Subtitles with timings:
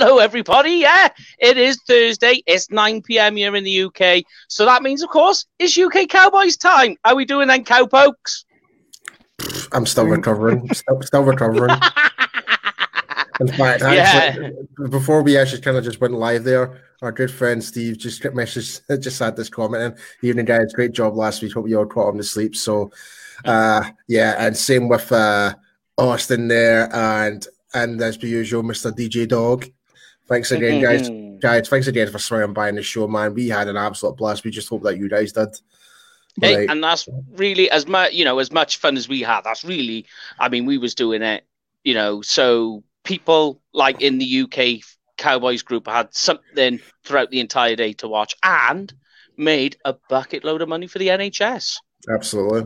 [0.00, 0.76] Hello, everybody.
[0.76, 2.42] Yeah, it is Thursday.
[2.46, 3.36] It's 9 p.m.
[3.36, 4.24] here in the UK.
[4.48, 6.96] So that means, of course, it's UK Cowboys time.
[7.04, 8.46] How are we doing then, cowpokes?
[9.72, 10.66] I'm still recovering.
[10.72, 11.76] still, still recovering.
[13.40, 14.88] In fact, actually, yeah.
[14.88, 18.80] before we actually kind of just went live there, our good friend Steve just messaged,
[19.02, 21.52] just had this comment and evening guys, great job last week.
[21.52, 22.56] Hope you all caught on to sleep.
[22.56, 22.90] So,
[23.44, 25.54] uh, yeah, and same with uh,
[25.98, 28.90] Austin there, and and as per usual, Mr.
[28.90, 29.70] DJ Dog.
[30.30, 31.10] Thanks mm-hmm, again, guys.
[31.10, 31.38] Mm-hmm.
[31.38, 33.34] guys, thanks again for swinging by in the show, man.
[33.34, 34.44] We had an absolute blast.
[34.44, 35.48] We just hope that you guys did.
[36.40, 39.42] Hey, and that's really as much, you know, as much fun as we had.
[39.42, 40.06] That's really,
[40.38, 41.44] I mean, we was doing it,
[41.82, 44.84] you know, so people like in the UK
[45.18, 48.92] Cowboys group had something throughout the entire day to watch and
[49.36, 51.76] made a bucket load of money for the NHS.
[52.08, 52.62] Absolutely.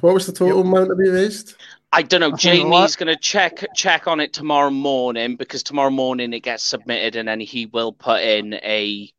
[0.00, 1.56] What was the total amount that we raised?
[1.92, 2.32] I don't know.
[2.32, 7.16] Jamie's going to check check on it tomorrow morning because tomorrow morning it gets submitted
[7.16, 9.10] and then he will put in a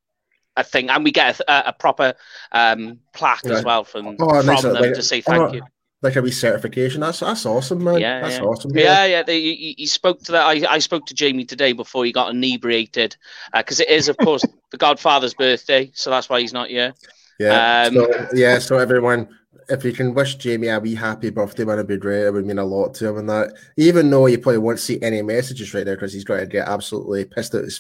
[0.56, 2.14] a thing and we get a, a proper
[2.52, 3.54] um, plaque yeah.
[3.54, 5.62] as well from, oh, from them like, to say thank oh, you
[6.02, 7.00] like a recertification.
[7.00, 8.00] That's that's awesome, man.
[8.00, 8.44] Yeah, that's yeah.
[8.44, 8.72] awesome.
[8.76, 9.24] Yeah, yeah.
[9.28, 10.46] yeah he, he, spoke to that.
[10.46, 13.18] I, I spoke to Jamie today before he got inebriated
[13.56, 16.94] because uh, it is, of course, the Godfather's birthday, so that's why he's not here.
[17.40, 17.88] Yeah.
[17.88, 18.60] Um, so, yeah.
[18.60, 19.28] So everyone,
[19.70, 22.26] if you can wish Jamie a wee happy birthday, man, it'd be great.
[22.26, 25.02] It would mean a lot to him, and that even though you probably won't see
[25.02, 27.80] any messages right now because he's going to get absolutely pissed at his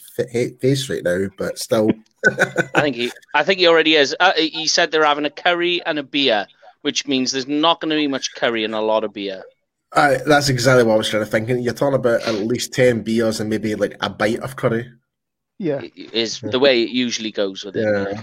[0.60, 1.90] face right now, but still.
[2.76, 4.16] I think he, I think he already is.
[4.20, 6.48] Uh, he said they're having a curry and a beer
[6.88, 9.44] which means there's not going to be much curry and a lot of beer.
[9.92, 11.50] Uh, that's exactly what I was trying to think.
[11.50, 14.90] You're talking about at least 10 beers and maybe like a bite of curry.
[15.60, 15.82] Yeah.
[16.14, 17.82] Is the way it usually goes with it.
[17.82, 18.22] Yeah.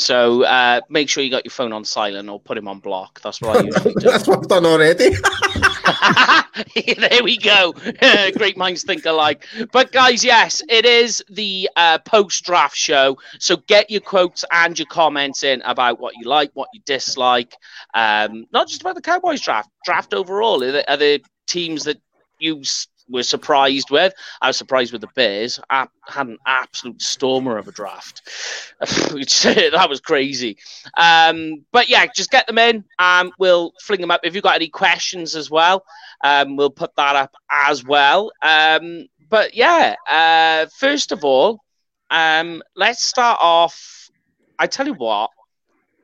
[0.00, 3.20] So uh, make sure you got your phone on silent or put him on block.
[3.20, 4.10] That's what I usually do.
[4.10, 5.10] That's what I've done already.
[6.96, 7.72] there we go.
[8.36, 9.46] Great minds think alike.
[9.72, 13.18] But guys, yes, it is the uh, post-draft show.
[13.38, 17.54] So get your quotes and your comments in about what you like, what you dislike.
[17.94, 20.64] Um, not just about the Cowboys draft, draft overall.
[20.64, 22.00] Are there, are there teams that
[22.38, 22.62] you
[23.10, 24.14] were surprised with.
[24.40, 25.60] I was surprised with the Bears.
[25.68, 28.22] I had an absolute stormer of a draft.
[28.80, 30.56] that was crazy.
[30.96, 32.84] Um, but yeah, just get them in.
[32.98, 34.20] Um, we'll fling them up.
[34.24, 35.84] If you've got any questions as well,
[36.22, 38.32] um, we'll put that up as well.
[38.42, 41.60] Um, but yeah, uh, first of all,
[42.10, 44.10] um, let's start off.
[44.58, 45.30] I tell you what,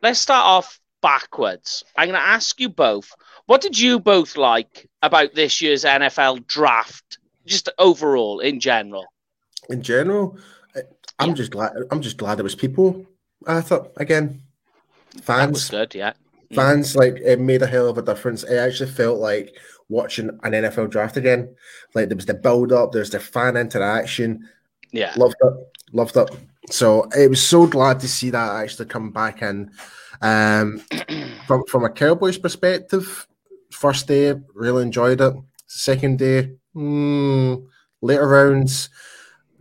[0.03, 1.85] let's start off backwards.
[1.97, 3.13] I'm going to ask you both
[3.47, 9.07] what did you both like about this year's NFL draft, just overall in general?
[9.69, 10.39] In general,
[11.19, 11.35] I'm yeah.
[11.35, 11.73] just glad.
[11.91, 13.07] I'm just glad there was people.
[13.47, 14.43] I thought again,
[15.23, 15.71] fans.
[15.71, 16.13] good, yeah.
[16.51, 16.57] Mm.
[16.57, 18.43] Fans like it made a hell of a difference.
[18.43, 19.57] It actually felt like
[19.89, 21.55] watching an NFL draft again.
[21.95, 24.49] Like there was the build up, there's the fan interaction.
[24.93, 25.55] Yeah, loved it,
[25.93, 26.31] loved it.
[26.71, 29.71] So it was so glad to see that actually come back in.
[30.21, 30.83] Um,
[31.47, 33.27] from from a Cowboys perspective,
[33.77, 35.35] First day, really enjoyed it.
[35.67, 37.67] Second day, mm,
[38.01, 38.89] later rounds.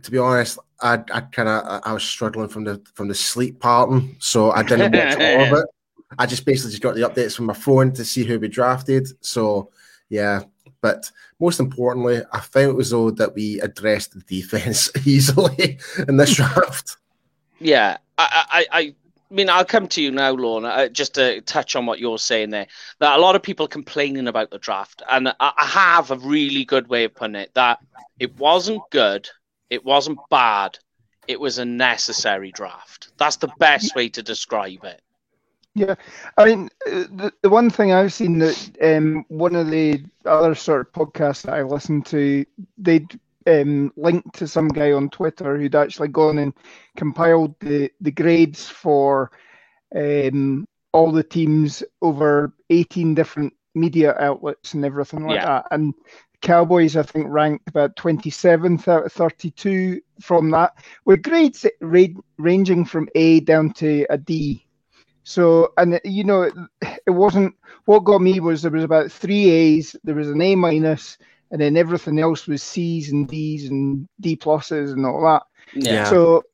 [0.04, 3.60] To be honest, I, I kind of I was struggling from the from the sleep
[3.60, 5.66] pattern, so I didn't watch all of it.
[6.18, 9.06] I just basically just got the updates from my phone to see who we drafted.
[9.20, 9.70] So
[10.08, 10.44] yeah,
[10.80, 15.78] but most importantly, I found as though that we addressed the defense easily
[16.08, 16.96] in this draft.
[17.58, 18.94] Yeah, I, I, I
[19.30, 22.18] I mean, I'll come to you now, Lorna, uh, just to touch on what you're
[22.18, 22.66] saying there.
[23.00, 26.88] That a lot of people complaining about the draft, and I, have a really good
[26.88, 27.80] way of putting it that
[28.20, 29.28] it wasn't good,
[29.68, 30.78] it wasn't bad,
[31.26, 33.08] it was a necessary draft.
[33.18, 35.02] That's the best way to describe it.
[35.74, 35.96] Yeah,
[36.38, 40.54] I mean, uh, the, the one thing I've seen that um, one of the other
[40.54, 42.46] sort of podcasts that I listened to,
[42.78, 43.06] they
[43.46, 46.52] um, linked to some guy on Twitter who'd actually gone and
[46.96, 49.30] compiled the, the grades for
[49.94, 55.46] um, all the teams over 18 different media outlets and everything like yeah.
[55.46, 55.66] that.
[55.70, 55.94] And
[56.42, 62.06] Cowboys, I think, ranked about 27th out of 32 from that, with grades ra-
[62.38, 64.66] ranging from A down to a D.
[65.24, 66.54] So, and you know, it,
[67.06, 67.54] it wasn't
[67.86, 71.18] what got me was there was about three A's, there was an A minus,
[71.50, 75.42] and then everything else was C's and D's and D pluses and all that.
[75.74, 76.04] Yeah.
[76.04, 76.44] So,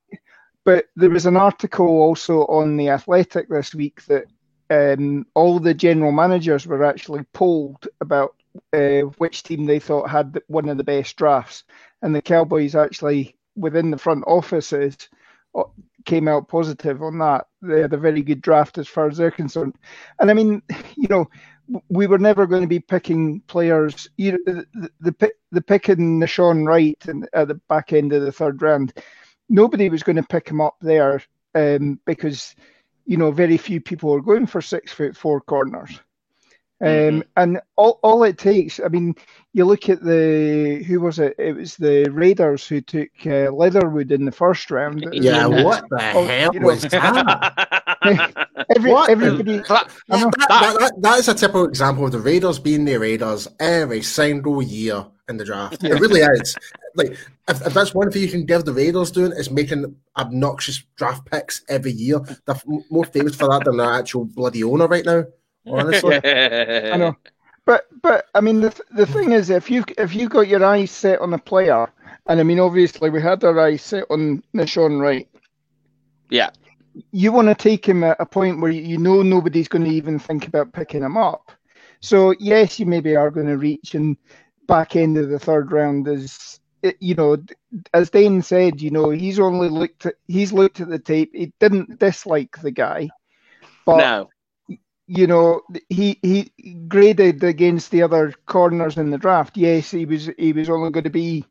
[0.64, 4.26] but there was an article also on the Athletic this week that
[4.70, 8.34] um, all the general managers were actually polled about
[8.72, 11.64] uh, which team they thought had one of the best drafts,
[12.02, 14.96] and the Cowboys actually within the front offices
[15.54, 15.64] uh,
[16.04, 17.46] came out positive on that.
[17.60, 19.76] They had a very good draft as far as they're concerned.
[20.18, 20.62] And I mean,
[20.96, 21.26] you know,
[21.88, 24.08] we were never going to be picking players.
[24.16, 24.38] You know,
[24.74, 28.92] the the, the picking Nahshon Wright and at the back end of the third round,
[29.48, 31.22] nobody was going to pick him up there
[31.54, 32.54] um, because
[33.06, 36.00] you know very few people are going for six foot four corners.
[36.82, 37.20] Um, mm-hmm.
[37.36, 39.14] And all, all it takes, I mean,
[39.52, 41.36] you look at the who was it?
[41.38, 45.06] It was the Raiders who took uh, Leatherwood in the first round.
[45.12, 48.48] Yeah, what the oh, hell you know, was that?
[48.76, 49.10] every, what?
[49.10, 53.46] Everybody, that, that, that, that is a typical example of the Raiders being the Raiders
[53.60, 55.84] every single year in the draft.
[55.84, 56.56] It really is.
[56.96, 57.12] Like,
[57.48, 61.26] if, if, that's one thing you can give the Raiders doing is making obnoxious draft
[61.30, 62.20] picks every year.
[62.44, 62.56] They're
[62.90, 65.24] more famous for that than their actual bloody owner right now.
[65.66, 67.16] Honestly, I know.
[67.64, 70.90] But but I mean the the thing is if you if you got your eyes
[70.90, 71.88] set on a player,
[72.26, 75.28] and I mean obviously we had our eyes set on Nahshon Wright.
[76.28, 76.50] Yeah.
[77.12, 80.18] You want to take him at a point where you know nobody's going to even
[80.18, 81.52] think about picking him up.
[82.00, 84.16] So yes, you maybe are going to reach and
[84.66, 86.60] back end of the third round is
[86.98, 87.36] you know
[87.94, 91.30] as Dane said, you know he's only looked at he's looked at the tape.
[91.32, 93.08] He didn't dislike the guy,
[93.86, 94.28] but no
[95.06, 96.52] you know, he he
[96.88, 99.56] graded against the other corners in the draft.
[99.56, 101.44] Yes, he was he was only going to be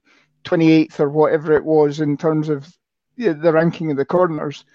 [0.46, 2.74] 28th or whatever it was in terms of
[3.18, 4.66] the ranking of the corners,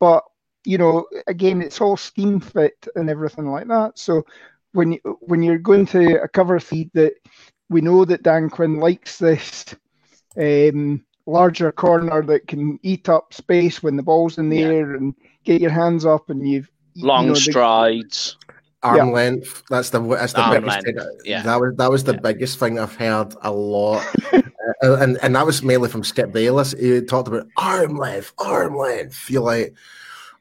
[0.00, 0.24] but
[0.64, 3.98] you know, again, it's all scheme fit and everything like that.
[3.98, 4.24] So
[4.72, 7.14] when you, when you're going to a cover feed that
[7.68, 9.74] we know that Dan Quinn likes this
[10.36, 14.66] um, larger corner that can eat up space when the ball's in the yeah.
[14.66, 15.14] air and
[15.44, 18.36] get your hands up and you've long you know, strides.
[18.82, 19.04] Arm yeah.
[19.04, 19.62] length.
[19.70, 20.96] That's the that's the Arm biggest thing.
[21.24, 21.42] Yeah.
[21.42, 22.20] That was that was the yeah.
[22.20, 26.72] biggest thing I've heard a lot, uh, and and that was mainly from Skip Bayless.
[26.72, 29.14] He talked about arm length, arm length.
[29.14, 29.74] Feel like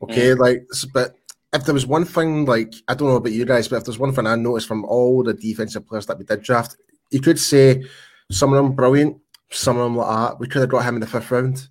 [0.02, 0.40] okay, mm.
[0.40, 1.16] like but
[1.54, 4.00] if there was one thing, like I don't know about you guys, but if there's
[4.00, 6.78] one thing I noticed from all the defensive players that we did draft,
[7.12, 7.84] you could say
[8.32, 9.18] some of them brilliant,
[9.52, 10.40] some of them like that.
[10.40, 11.68] We could have got him in the fifth round,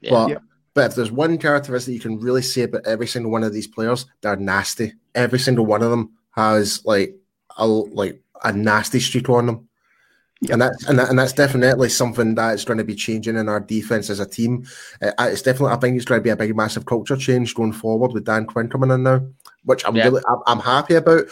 [0.00, 0.10] yeah.
[0.10, 0.38] but yeah.
[0.78, 3.52] But if there's one characteristic that you can really say about every single one of
[3.52, 4.92] these players, they're nasty.
[5.12, 7.16] Every single one of them has like
[7.56, 9.68] a like a nasty streak on them.
[10.48, 13.58] And that's and, that, and that's definitely something that's going to be changing in our
[13.58, 14.66] defense as a team.
[15.02, 17.72] Uh, it's definitely I think it's going to be a big massive culture change going
[17.72, 19.26] forward with Dan Quinn coming in now,
[19.64, 20.04] which I'm yeah.
[20.04, 21.24] really I'm, I'm happy about.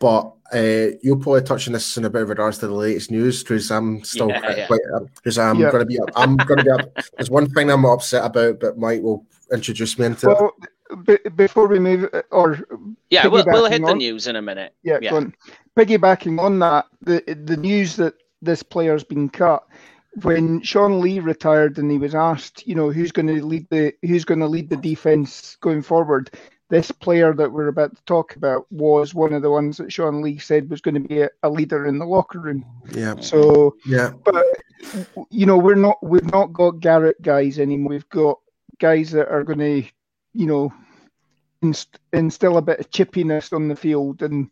[0.00, 3.10] But uh, you'll probably touch on this in a bit of regards to the latest
[3.10, 4.80] news because I'm still yeah, quite
[5.14, 5.50] because yeah.
[5.50, 5.70] I'm yeah.
[5.70, 7.04] going to be I'm going to be up.
[7.16, 10.28] There's one thing I'm upset about, but Mike will introduce me into.
[10.28, 10.52] Well,
[11.04, 12.60] b- before we move, or
[13.10, 14.74] yeah, we'll, we'll hit on, the news in a minute.
[14.82, 15.14] Yeah, yeah.
[15.14, 15.34] On,
[15.76, 19.64] piggybacking on that, the the news that this player's been cut
[20.22, 23.92] when Sean Lee retired and he was asked, you know, who's going to lead the
[24.02, 26.30] who's going to lead the defense going forward,
[26.70, 30.20] this player that we're about to talk about was one of the ones that Sean
[30.20, 32.64] Lee said was going to be a, a leader in the locker room.
[32.92, 33.16] Yeah.
[33.20, 34.44] So yeah, but
[35.30, 37.90] you know we're not we've not got Garrett guys anymore.
[37.90, 38.38] We've got
[38.78, 39.88] guys that are going to
[40.34, 40.72] you know
[41.62, 44.50] inst- instill a bit of chippiness on the field and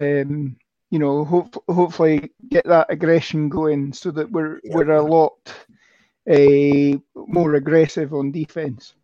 [0.00, 0.56] um,
[0.90, 4.76] you know hope- hopefully get that aggression going so that we're yeah.
[4.76, 5.36] we're a lot
[6.30, 8.94] uh, more aggressive on defense.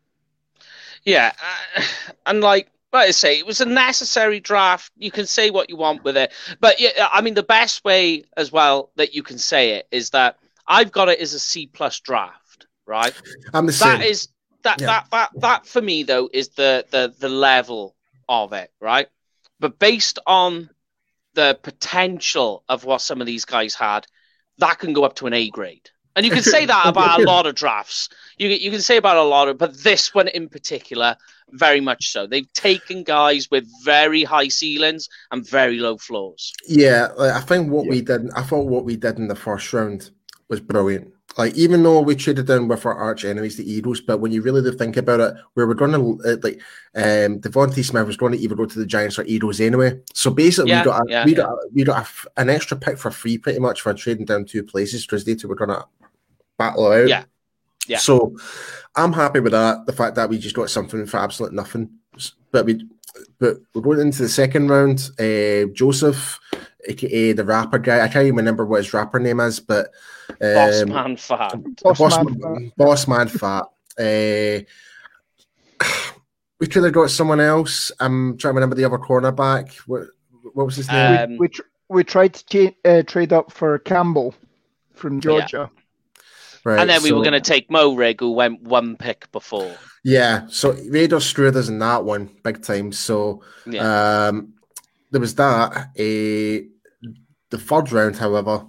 [1.05, 1.33] Yeah,
[1.76, 1.83] uh,
[2.26, 4.93] and like like I say, it was a necessary draft.
[4.97, 8.25] You can say what you want with it, but yeah, I mean the best way
[8.37, 11.67] as well that you can say it is that I've got it as a C
[11.67, 13.14] plus draft, right?
[13.52, 13.99] I'm the same.
[13.99, 14.28] That is
[14.62, 14.87] that yeah.
[14.87, 17.95] that that that for me though is the the the level
[18.28, 19.09] of it, right?
[19.61, 20.71] But based on
[21.35, 24.07] the potential of what some of these guys had,
[24.59, 25.90] that can go up to an A grade.
[26.18, 28.08] And you can say that about a lot of drafts.
[28.38, 31.16] You you can say about a lot of, but this one in particular,
[31.50, 32.26] very much so.
[32.26, 36.52] They've taken guys with very high ceilings and very low floors.
[36.66, 37.90] Yeah, I think what yeah.
[37.90, 40.10] we did, I thought what we did in the first round
[40.48, 41.14] was brilliant.
[41.37, 44.42] Like even though we traded in with our arch enemies, the Eagles, but when you
[44.42, 46.60] really do think about it, we were going to uh, like
[46.96, 50.00] um DeVonta Smith was going to either go to the Giants or Eagles anyway.
[50.14, 52.76] So basically, yeah, we got a, yeah, we got a, we got a, an extra
[52.76, 55.70] pick for free, pretty much for trading down two places because they two were going
[55.70, 55.87] to
[56.58, 57.08] battle out.
[57.08, 57.24] Yeah.
[57.86, 57.98] Yeah.
[57.98, 58.36] So
[58.94, 59.86] I'm happy with that.
[59.86, 61.90] The fact that we just got something for absolute nothing.
[62.50, 62.86] But we
[63.38, 65.10] but we're going into the second round.
[65.18, 66.38] Uh, Joseph,
[66.86, 68.04] aka the rapper guy.
[68.04, 69.90] I can't even remember what his rapper name is, but
[70.40, 71.54] um, Boss Man Fat.
[71.82, 73.64] Boss, Boss Man, man, Boss Man Fat.
[73.98, 74.64] Uh,
[76.60, 77.92] we could have got someone else.
[78.00, 79.72] I'm trying to remember the other cornerback.
[79.86, 80.08] What,
[80.54, 81.18] what was his name?
[81.18, 84.34] Um, we, we, tr- we, tried to uh, trade up for Campbell
[84.94, 85.70] from Georgia.
[86.64, 89.74] Right, and then we so, were going to take Moehrig, who went one pick before.
[90.04, 92.92] Yeah, so Raiders screwed us in that one big time.
[92.92, 94.26] So, yeah.
[94.28, 94.54] um,
[95.10, 95.88] there was that.
[95.98, 96.66] Uh,
[97.50, 98.66] the third round, however,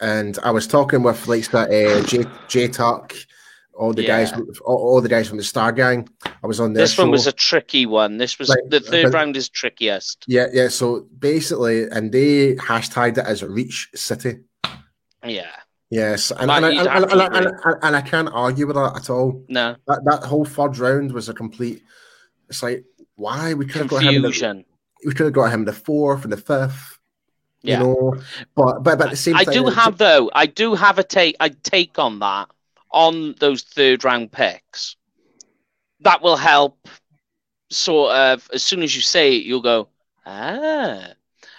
[0.00, 3.14] and I was talking with like uh, J J Tuck,
[3.74, 4.24] all the Yeah.
[4.24, 4.32] guys,
[4.64, 6.08] all, all the guys from the Star Gang.
[6.42, 8.18] I was on This one was a tricky one.
[8.18, 10.24] This was Right, the third but- round is trickiest.
[10.26, 10.68] yeah, yeah.
[10.68, 14.40] So basically, and they hashtagged it as Reach City.
[15.24, 15.50] Yeah.
[15.90, 16.86] Yes, and, and, and,
[17.82, 19.44] and, I can't argue with that at all.
[19.48, 19.74] No.
[19.88, 21.82] That that whole third round was a complete.
[22.48, 22.84] It's like
[23.16, 24.22] why we could have got him.
[24.22, 24.64] The,
[25.04, 27.00] we could have got him the fourth and the fifth.
[27.62, 27.80] Yeah.
[27.80, 28.14] You know,
[28.54, 29.48] but but, but at the same thing.
[29.48, 30.30] I time, do have though.
[30.32, 31.34] I do have a take.
[31.40, 32.48] I take on that
[32.92, 34.94] on those third round picks.
[36.02, 36.88] That will help.
[37.72, 39.88] Sort of as soon as you say it, you'll go
[40.24, 41.14] ah.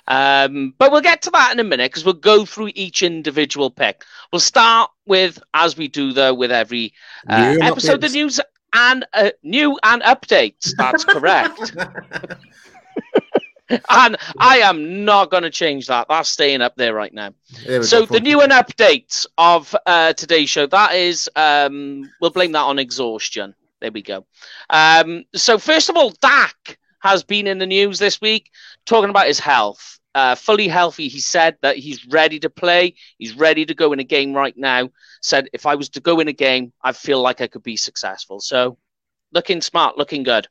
[0.08, 3.70] Um, but we'll get to that in a minute because we'll go through each individual
[3.70, 4.04] pick.
[4.32, 6.94] We'll start with, as we do though, with every
[7.28, 8.40] uh, New episode, the news
[8.74, 10.72] and uh, new and updates.
[10.78, 11.76] That's correct.
[13.90, 16.08] and I am not going to change that.
[16.10, 17.34] That's staying up there right now.
[17.66, 22.52] There So the new and updates of uh, today's show that is um, we'll blame
[22.54, 23.56] that on exhaustion.
[23.80, 24.26] There we go.
[24.70, 28.52] Um, so first of all, Dak has been in the news this week
[28.86, 30.00] talking about his health.
[30.14, 32.96] Uh, fully healthy, he said that he's ready to play.
[33.18, 34.90] He's ready to go in a game right now.
[35.22, 37.78] Said if I was to go in a game, I feel like I could be
[37.78, 38.42] successful.
[38.42, 38.78] So
[39.32, 40.48] looking smart, looking good.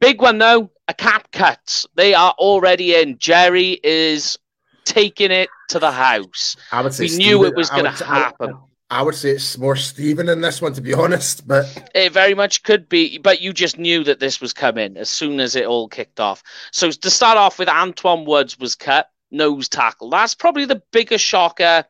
[0.00, 1.86] Big one though, a cap cut.
[1.94, 3.16] They are already in.
[3.18, 4.38] Jerry is
[4.84, 6.56] taking it to the house.
[6.70, 8.58] I would say We knew it was going to would say- I would- happen.
[8.92, 11.48] I would say it's more Stephen in this one, to be honest.
[11.48, 15.08] But It very much could be, but you just knew that this was coming as
[15.08, 16.42] soon as it all kicked off.
[16.72, 20.10] So to start off with, Antwaun Woods was cut, nose tackle.
[20.10, 21.86] That's probably the biggest shocker.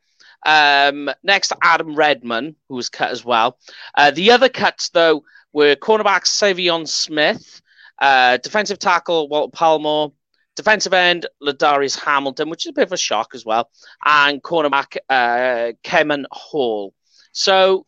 [0.46, 3.58] Um, next, Adam Redmond, who was cut as well.
[3.96, 7.62] Uh, the other cuts, though, were cornerback Saivion Smith,
[7.98, 10.12] uh, defensive tackle Walt Palmore,
[10.56, 13.70] defensive end Ladarius Hamilton, which is a bit of a shock as well,
[14.04, 16.94] and cornerback uh, Kemen Hall.
[17.32, 17.86] So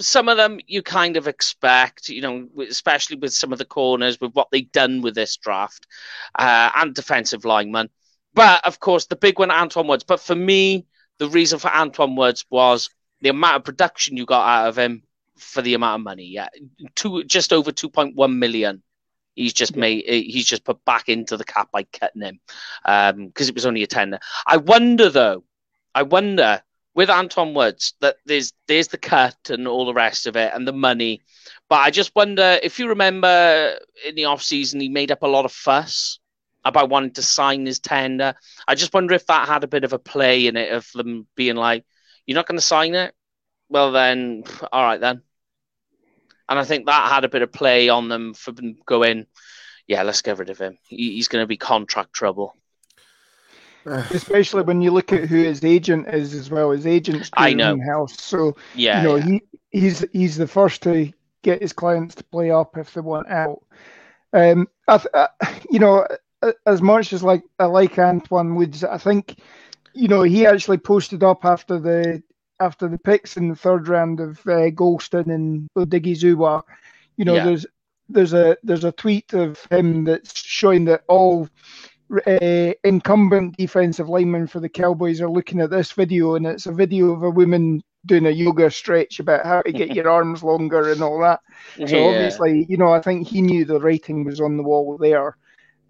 [0.00, 4.20] some of them you kind of expect, you know, especially with some of the corners,
[4.20, 5.86] with what they've done with this draft,
[6.38, 7.90] uh, and defensive linemen.
[8.32, 10.04] But of course, the big one, Antwaun Woods.
[10.04, 10.86] But for me,
[11.18, 12.88] the reason for Antwaun Woods was
[13.20, 15.02] the amount of production you got out of him
[15.36, 16.26] for the amount of money.
[16.26, 16.48] Yeah,
[16.94, 18.82] two, just over two point one million.
[19.34, 20.04] He's just made.
[20.06, 22.40] He's just put back into the cap by cutting him
[22.84, 24.18] um, because it was only a tender.
[24.46, 25.44] I wonder though.
[25.94, 26.62] I wonder
[26.94, 30.66] with Antwaun Woods that there's there's the cut and all the rest of it and
[30.66, 31.22] the money.
[31.68, 35.28] But I just wonder if you remember in the off season he made up a
[35.28, 36.18] lot of fuss
[36.64, 38.34] about wanting to sign his tender.
[38.66, 41.26] I just wonder if that had a bit of a play in it of them
[41.36, 41.84] being like,
[42.26, 43.14] You're not gonna sign it?
[43.68, 45.22] Well then all right then.
[46.50, 48.52] And I think that had a bit of play on them for
[48.84, 49.26] going,
[49.86, 50.76] Yeah, let's get rid of him.
[50.88, 52.54] He's gonna be contract trouble.
[53.86, 56.70] Especially when you look at who his agent is as well.
[56.72, 57.78] His agent's I know.
[57.80, 59.00] house, so Yeah.
[59.00, 59.24] you know yeah.
[59.24, 63.28] he he's he's the first to get his clients to play up if they want
[63.28, 63.62] out.
[64.32, 65.28] Um, I, th- uh,
[65.70, 66.06] you know,
[66.66, 69.38] as much as like I like Antwaun Woods, I think
[69.94, 72.22] you know he actually posted up after the
[72.60, 76.62] after the picks in the third round of uh, Golston and Odighizuwa.
[77.16, 77.44] You know, Yeah.
[77.44, 77.66] there's
[78.08, 81.48] there's a there's a tweet of him that's showing that all
[82.26, 86.72] uh, incumbent defensive linemen for the Cowboys are looking at this video, and it's a
[86.72, 90.90] video of a woman doing a yoga stretch about how to get your arms longer
[90.90, 91.40] and all that.
[91.84, 92.08] So Yeah.
[92.08, 95.36] obviously, you know, I think he knew the writing was on the wall there.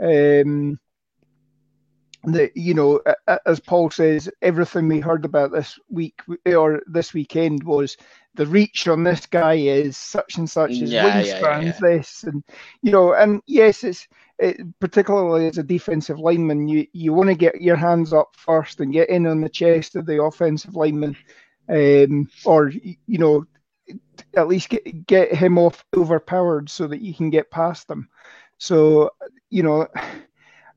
[0.01, 0.79] Um,
[2.25, 3.01] that you know,
[3.47, 7.97] as Paul says, everything we heard about this week or this weekend was
[8.35, 10.79] the reach on this guy is such and such.
[10.79, 11.73] His Yeah, yeah, yeah, yeah.
[11.81, 12.45] this, and
[12.83, 14.07] you know, and yes, it's
[14.39, 18.81] it, particularly as a defensive lineman, you you want to get your hands up first
[18.81, 21.17] and get in on the chest of the offensive lineman,
[21.69, 23.47] um, or you know,
[24.37, 28.09] at least get get him off overpowered so that you can get past them.
[28.59, 29.11] So
[29.49, 29.89] you know,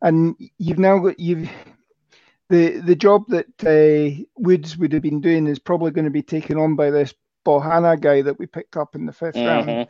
[0.03, 1.49] and you've now got you've
[2.49, 6.21] the the job that uh, Woods would have been doing is probably going to be
[6.21, 7.13] taken on by this
[7.45, 9.87] Bohanna guy that we picked up in the 5th round Mhm.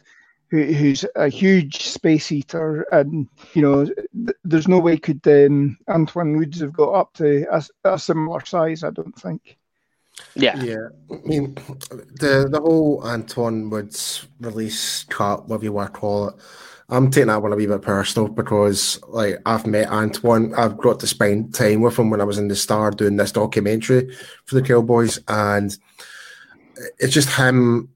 [0.50, 5.78] who, who's a huge space eater, and you know, th- there's no way could um,
[5.90, 8.84] Antwaun Woods have got up to a, a similar size.
[8.84, 9.58] I don't think.
[10.36, 10.56] Yeah.
[10.64, 11.56] yeah, I mean,
[12.20, 16.36] the the whole Antwaun Woods release cut, whatever you want to call it,
[16.90, 21.00] I'm taking that one a wee bit personal because, like, I've met Antwaun, I've got
[21.00, 24.56] to spend time with him when I was in the Star doing this documentary for
[24.56, 25.76] the Cowboys, and
[27.00, 27.90] it's just him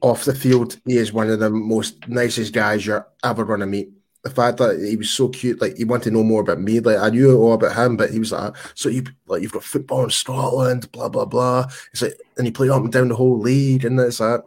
[0.00, 0.78] off the field.
[0.86, 3.90] He is one of the most nicest guys you're ever going to meet.
[4.26, 6.80] the fact that he was so cute, like he wanted to know more about me.
[6.80, 9.62] Like I knew all about him, but he was like, "So you like you've got
[9.62, 13.14] football in Scotland, blah blah blah." It's like, and you play up and down the
[13.16, 14.40] whole league, and it's like,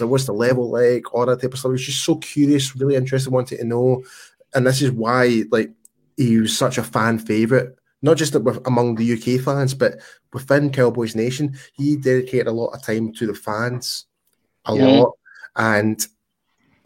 [0.00, 1.14] like, what's the level like?
[1.14, 1.70] All that type of stuff.
[1.70, 4.02] He was just so curious, really interested, wanted to know,
[4.54, 5.70] and this is why like
[6.16, 7.76] he was such a fan favorite.
[8.00, 9.98] Not just among the UK fans, but
[10.32, 14.06] within Cowboys Nation, he dedicated a lot of time to the fans,
[14.66, 14.86] a yeah.
[14.86, 15.12] lot,
[15.56, 16.06] and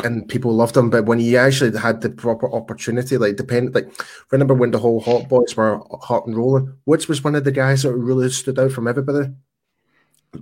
[0.04, 0.90] and people loved him.
[0.90, 3.92] But when he actually had the proper opportunity, like depend, like
[4.30, 7.52] remember when the whole Hot Boys were hot and rolling, which was one of the
[7.52, 9.28] guys that really stood out from everybody.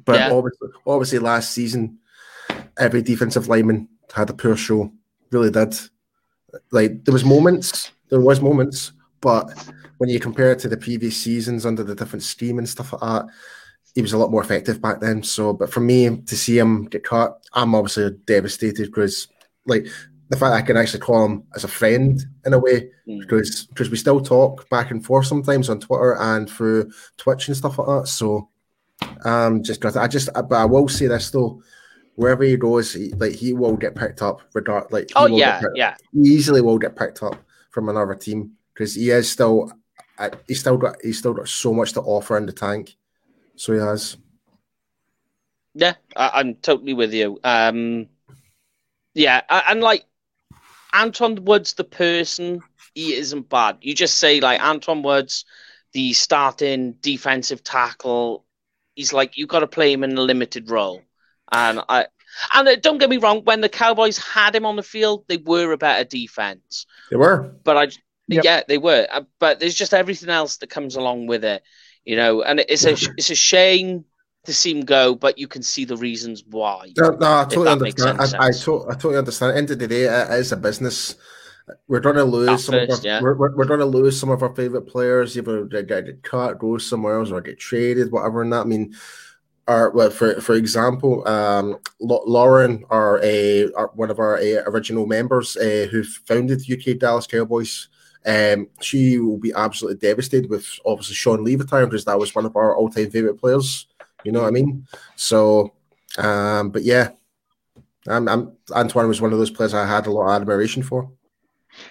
[0.04, 0.32] But yeah.
[0.32, 1.98] obviously, obviously, last season,
[2.78, 4.92] every defensive lineman had a poor show.
[5.30, 5.78] Really did.
[6.72, 9.50] Like there was moments, there was moments, but
[9.98, 13.00] when you compare it to the previous seasons under the different scheme and stuff like
[13.02, 13.26] that,
[13.94, 15.22] he was a lot more effective back then.
[15.22, 19.28] So, but for me to see him get cut, I'm obviously devastated because
[19.66, 19.86] like
[20.30, 23.20] the fact I can actually call him as a friend in a way mm.
[23.20, 27.56] because because we still talk back and forth sometimes on Twitter and through Twitch and
[27.56, 28.08] stuff like that.
[28.08, 28.48] So
[29.24, 31.62] um just got I just but I will say this though
[32.16, 35.94] wherever he goes he, like he will get picked up regard like oh yeah yeah
[36.12, 37.36] he easily will get picked up
[37.70, 39.72] from another team because he is still
[40.46, 42.96] he's still got he's still got so much to offer in the tank
[43.56, 44.16] so he has
[45.74, 48.08] yeah I, I'm totally with you um
[49.14, 50.04] yeah, and like
[50.94, 52.60] Antwaun Woods, the person,
[52.94, 53.78] he isn't bad.
[53.80, 55.44] You just say like Antwaun Woods,
[55.92, 58.44] the starting defensive tackle.
[58.94, 61.02] He's like you got to play him in a limited role,
[61.52, 62.06] and I
[62.54, 63.42] and uh, don't get me wrong.
[63.44, 66.86] When the Cowboys had him on the field, they were a better defense.
[67.10, 67.82] They were, but I
[68.28, 68.44] yep.
[68.44, 69.06] yeah they were.
[69.12, 71.62] Uh, but there's just everything else that comes along with it,
[72.04, 72.42] you know.
[72.42, 74.04] And it's a it's a shame
[74.44, 76.92] to see him go, but you can see the reasons why.
[76.96, 78.20] No, no I totally understand.
[78.20, 79.56] I, I, to, I, totally understand.
[79.56, 81.16] End of the day, it is a business.
[81.88, 82.74] We're going to lose some.
[82.74, 83.20] First, of our, yeah.
[83.20, 85.36] we're, we're, we're going to lose some of our favorite players.
[85.36, 88.42] Either they get cut, go somewhere else, or get traded, whatever.
[88.42, 88.94] And that I mean,
[89.70, 95.06] our well, for for example, um, Lauren, our a our, one of our uh, original
[95.06, 97.88] members uh, who founded the UK Dallas Cowboys.
[98.26, 102.44] Um, she will be absolutely devastated with obviously Sean Lee retiring because that was one
[102.44, 103.86] of our all-time favorite players.
[104.24, 104.86] You know what I mean?
[105.16, 105.72] So,
[106.18, 107.10] um, but yeah,
[108.08, 111.10] I'm, I'm, Antwaun was one of those players I had a lot of admiration for.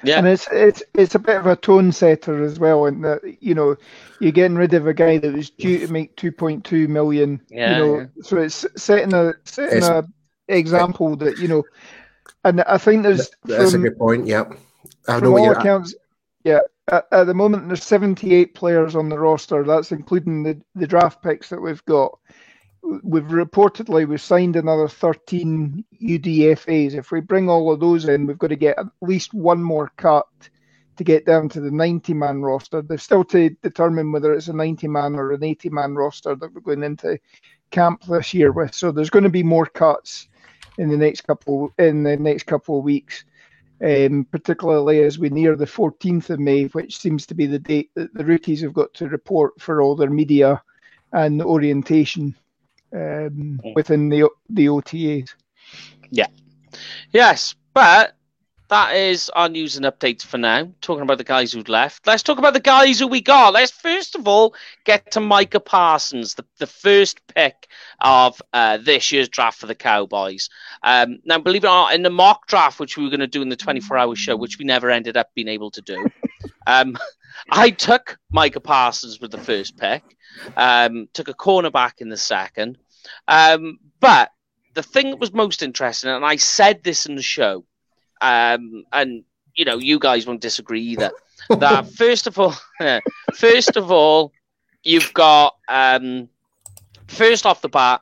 [0.04, 3.22] Yeah, and it's it's it's a bit of a tone setter as well, and that
[3.42, 3.76] you know
[4.20, 7.42] you're getting rid of a guy that was due to make 2.2 million.
[7.50, 8.06] Yeah, you know, yeah.
[8.22, 10.08] so it's setting a setting it's, a
[10.48, 11.64] example that you know,
[12.44, 14.28] and I think there's that's from, a good point.
[14.28, 14.46] Yeah,
[15.08, 15.94] I know all accounts.
[15.94, 16.00] At.
[16.44, 19.64] Yeah, at, at, the moment there's 78 players on the roster.
[19.64, 22.18] That's including the, the draft picks that we've got.
[22.82, 26.94] We've reportedly we've signed another 13 UDFA's.
[26.94, 29.92] If we bring all of those in, we've got to get at least one more
[29.98, 30.28] cut
[30.98, 32.82] to get down to the 90 man roster.
[32.82, 36.54] They're still to determine whether it's a 90 man or an 80 man roster that
[36.54, 37.20] we're going into
[37.72, 38.74] camp this year with.
[38.74, 40.28] So there's going to be more cuts
[40.78, 43.26] in the next couple in the next couple of weeks
[43.84, 47.92] um, particularly as we near the 14th of May, which seems to be the date
[47.96, 50.62] that the rookies have got to report for all their media
[51.14, 52.36] and orientation
[52.94, 55.34] um, within the the OTAs.
[56.10, 56.28] Yeah.
[57.12, 58.16] Yes, but
[58.70, 60.72] that is our news and updates for now.
[60.82, 62.06] Talking about the guys who've left.
[62.06, 63.54] Let's talk about the guys who we got.
[63.54, 64.54] Let's first of all
[64.86, 67.68] get to Micah Parsons, the, the first pick
[68.00, 70.50] of uh, this year's draft for the Cowboys.
[70.84, 73.28] Um, now, believe it or not, in the mock draft, which we were going to
[73.28, 76.08] do in the 24 hour show, which we never ended up being able to do,
[76.70, 76.98] um,
[77.52, 80.04] I took Micah Parsons with the first pick,
[80.56, 82.78] um, took a cornerback in the second.
[83.28, 84.32] Um, but
[84.76, 87.66] the thing that was most interesting, and I said this in the show,
[88.22, 89.24] um, and
[89.56, 91.12] you know, you guys won't disagree either.
[91.50, 92.54] that first of all,
[93.34, 94.32] first of all,
[94.84, 96.30] you've got um,
[97.08, 98.02] first off the bat,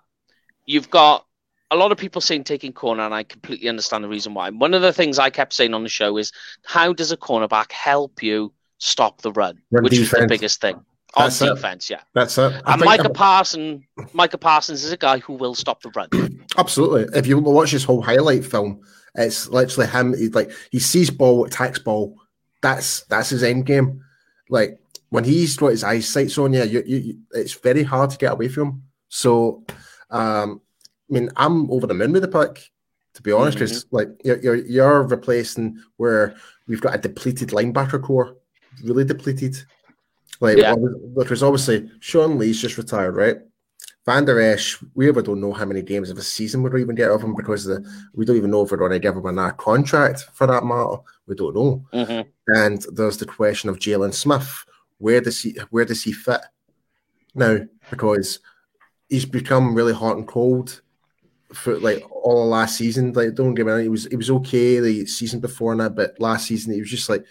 [0.65, 1.25] you've got
[1.69, 4.49] a lot of people saying taking corner, and I completely understand the reason why.
[4.49, 6.31] One of the things I kept saying on the show is,
[6.65, 10.13] how does a cornerback help you stop the run, run which defense.
[10.13, 10.75] is the biggest thing
[11.15, 11.89] on That's defense.
[11.89, 11.93] It.
[11.93, 12.61] Yeah, That's it.
[12.65, 16.09] I and Micah Parsons, Micah Parsons is a guy who will stop the run.
[16.57, 17.17] Absolutely.
[17.17, 18.81] If you watch his whole highlight film,
[19.15, 20.15] it's literally him.
[20.17, 22.17] He's like he sees ball, attacks ball.
[22.61, 24.03] That's that's his end game.
[24.49, 28.33] Like when he's got his eyesight on you, you, you, it's very hard to get
[28.33, 28.83] away from him.
[29.09, 29.63] So,
[30.09, 30.61] um,
[31.09, 32.69] I mean, I'm over the moon with the pick,
[33.13, 33.95] to be honest, because mm-hmm.
[33.95, 36.35] like you're, you're you're replacing where
[36.67, 38.35] we've got a depleted linebacker core,
[38.83, 39.57] really depleted.
[40.39, 40.75] Like, yeah.
[41.17, 43.37] because obviously Sean Lee's just retired, right?
[44.07, 46.95] Van der Esch, we ever don't know how many games of a season we'll even
[46.95, 49.37] get of him because the, we don't even know if we're going to give him
[49.37, 50.95] a contract for that matter.
[51.27, 51.85] We don't know.
[51.93, 52.25] Mhm.
[52.47, 54.63] And there's the question of Jaylon Smith.
[54.97, 56.39] Where does he where does he fit
[57.35, 57.59] now?
[57.89, 58.39] Because
[59.09, 60.81] he's become really hot and cold
[61.53, 63.11] for like all of last season.
[63.11, 66.19] Like don't get me wrong, he was he was okay the season before that, but
[66.19, 67.25] last season he was just like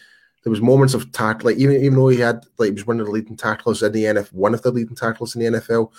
[0.46, 3.00] there was moments of tackle, like even even though he had like he was one
[3.00, 5.90] of the leading tacklers in the NFL, one of the leading tacklers in the NFL.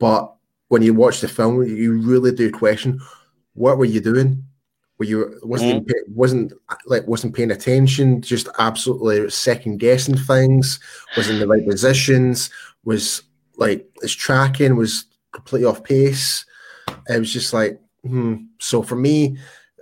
[0.00, 0.34] But
[0.66, 3.00] when you watch the film, you really do question
[3.54, 4.42] what were you doing?
[4.98, 6.52] Were you wasn't pay, wasn't
[6.86, 8.20] like wasn't paying attention?
[8.22, 10.80] Just absolutely second guessing things.
[11.16, 12.50] Was in the right positions.
[12.82, 13.22] Was
[13.56, 16.44] like his tracking was completely off pace.
[17.08, 18.46] It was just like hmm.
[18.58, 19.38] So for me,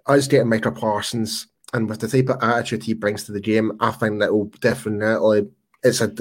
[0.06, 3.40] I was getting Micah Parsons, and with the type of attitude he brings to the
[3.40, 5.48] game, I think that will definitely
[5.83, 6.12] it's a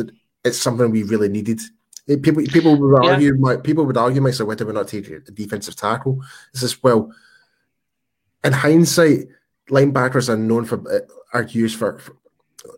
[0.43, 1.59] it's something we really needed.
[2.07, 3.11] It- people people would Yeah.
[3.11, 6.23] argue my people would argue myself why did we not take a defensive tackle?
[6.53, 7.11] This is well
[8.43, 9.27] in hindsight,
[9.69, 10.99] linebackers are known for uh,
[11.33, 12.15] are used for, for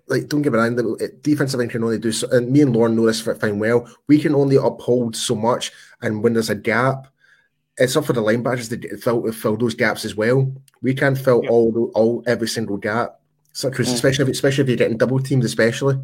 [0.07, 2.27] like don't get me wrong, uh, defensive end can only do so.
[2.31, 3.87] And me and Lauren know this fine well.
[4.07, 7.07] We can only uphold so much, and when there's a gap,
[7.81, 10.51] it's up for the linebackers to get- fill fill those gaps as well.
[10.81, 11.49] We can't fill Yeah.
[11.49, 13.19] all all every single gap.
[13.53, 13.93] So, 'cause Mm.
[13.95, 15.97] especially if especially if you're getting double teams, especially,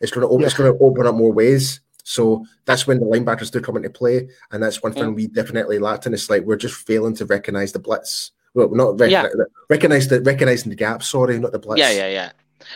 [0.00, 1.80] it's going to open, it's going to open up more ways.
[2.04, 5.78] So that's when the linebackers do come into play, and that's one thing we definitely
[5.78, 6.06] lacked.
[6.06, 8.32] And it's like we're just failing to recognize the blitz.
[8.54, 9.28] Well, not rec- Yeah.
[9.68, 11.02] recognize the recognizing the gap.
[11.02, 11.78] Sorry, not the blitz.
[11.80, 12.30] Yeah, yeah, yeah.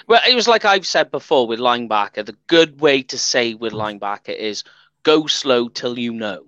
[0.09, 2.25] Well, it was like I've said before with linebacker.
[2.25, 4.63] The good way to say with linebacker is
[5.03, 6.45] go slow till you know.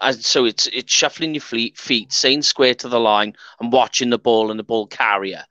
[0.00, 4.10] And so it's it's shuffling your feet, feet, staying square to the line, and watching
[4.10, 5.44] the ball and the ball carrier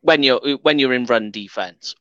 [0.00, 1.94] when you're when you're in run defense.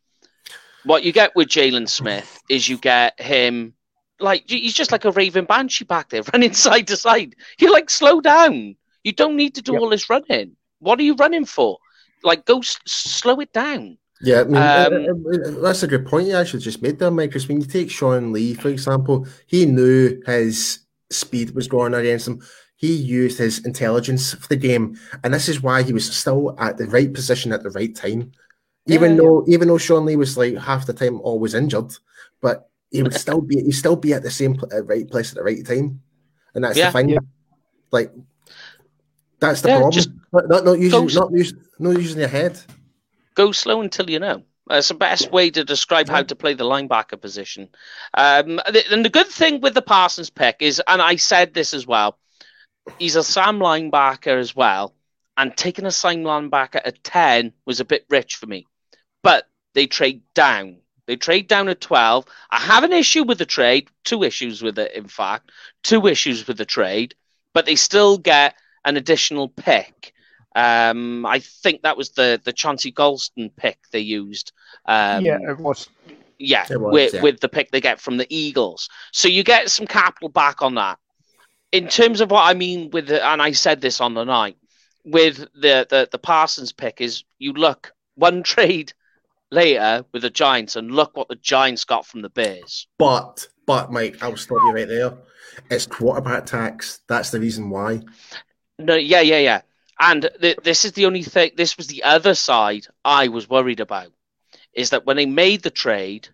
[0.83, 3.73] What you get with Jaylon Smith is you get him
[4.19, 7.35] like he's just like a raving banshee back there, running side to side.
[7.59, 8.75] You're like, slow down.
[9.03, 9.81] You don't need to do Yep.
[9.81, 10.55] all this running.
[10.79, 11.77] What are you running for?
[12.23, 13.97] Like, go s- slow it down.
[14.21, 14.43] Yeah, I
[14.89, 17.29] mean, Um, that's a good point you actually just made there, Mike.
[17.29, 22.27] Because when you take Sean Lee, for example, he knew his speed was going against
[22.27, 22.41] him.
[22.77, 26.77] He used his intelligence for the game, and this is why he was still at
[26.77, 28.31] the right position at the right time.
[28.87, 31.91] Even Yeah, though, even though Sean Lee was like half the time always injured,
[32.41, 35.31] but he would still be, he'd still be at the same pl- uh, right place
[35.31, 36.01] at the right time,
[36.53, 36.91] and that's Yeah.
[36.91, 37.09] the thing.
[37.09, 37.19] Yeah.
[37.91, 38.11] Like,
[39.39, 39.91] that's the Yeah, problem.
[39.93, 42.59] just not, not, not using, go- not using, not using your head.
[43.35, 44.43] go slow until you know.
[44.67, 47.69] That's the best way to describe how to play the linebacker position.
[48.15, 51.85] Um, and the good thing with the Parsons pick is, and I said this as
[51.85, 52.17] well,
[52.97, 54.95] he's a Sam linebacker as well.
[55.37, 58.65] And taking a Sam linebacker at 10 was a bit rich for me.
[59.21, 60.77] But they trade down.
[61.05, 62.25] They trade down at 12.
[62.49, 65.51] I have an issue with the trade, two issues with it, in fact,
[65.83, 67.13] two issues with the trade,
[67.53, 70.13] but they still get an additional pick.
[70.55, 74.53] Um, I think that was the the Chauncey Golston pick they used.
[74.85, 75.89] Um, yeah, it was.
[76.39, 77.21] yeah, It was, with, yeah.
[77.21, 78.89] with the pick they get from the Eagles.
[79.11, 80.97] So you get some capital back on that.
[81.71, 84.55] In terms of what I mean with the, and I said this on the night,
[85.03, 88.93] with the, the, the Parsons pick is you look one trade
[89.51, 92.87] later with the Giants and look what the Giants got from the Bears.
[92.97, 95.17] But, but, Mike, I'll stop you right there.
[95.69, 97.01] It's quarterback tax.
[97.07, 98.01] That's the reason why.
[98.79, 99.61] No, yeah, yeah, yeah.
[99.99, 101.51] And th- this is the only thing.
[101.55, 104.11] This was the other side I was worried about,
[104.73, 106.27] is that when they made the trade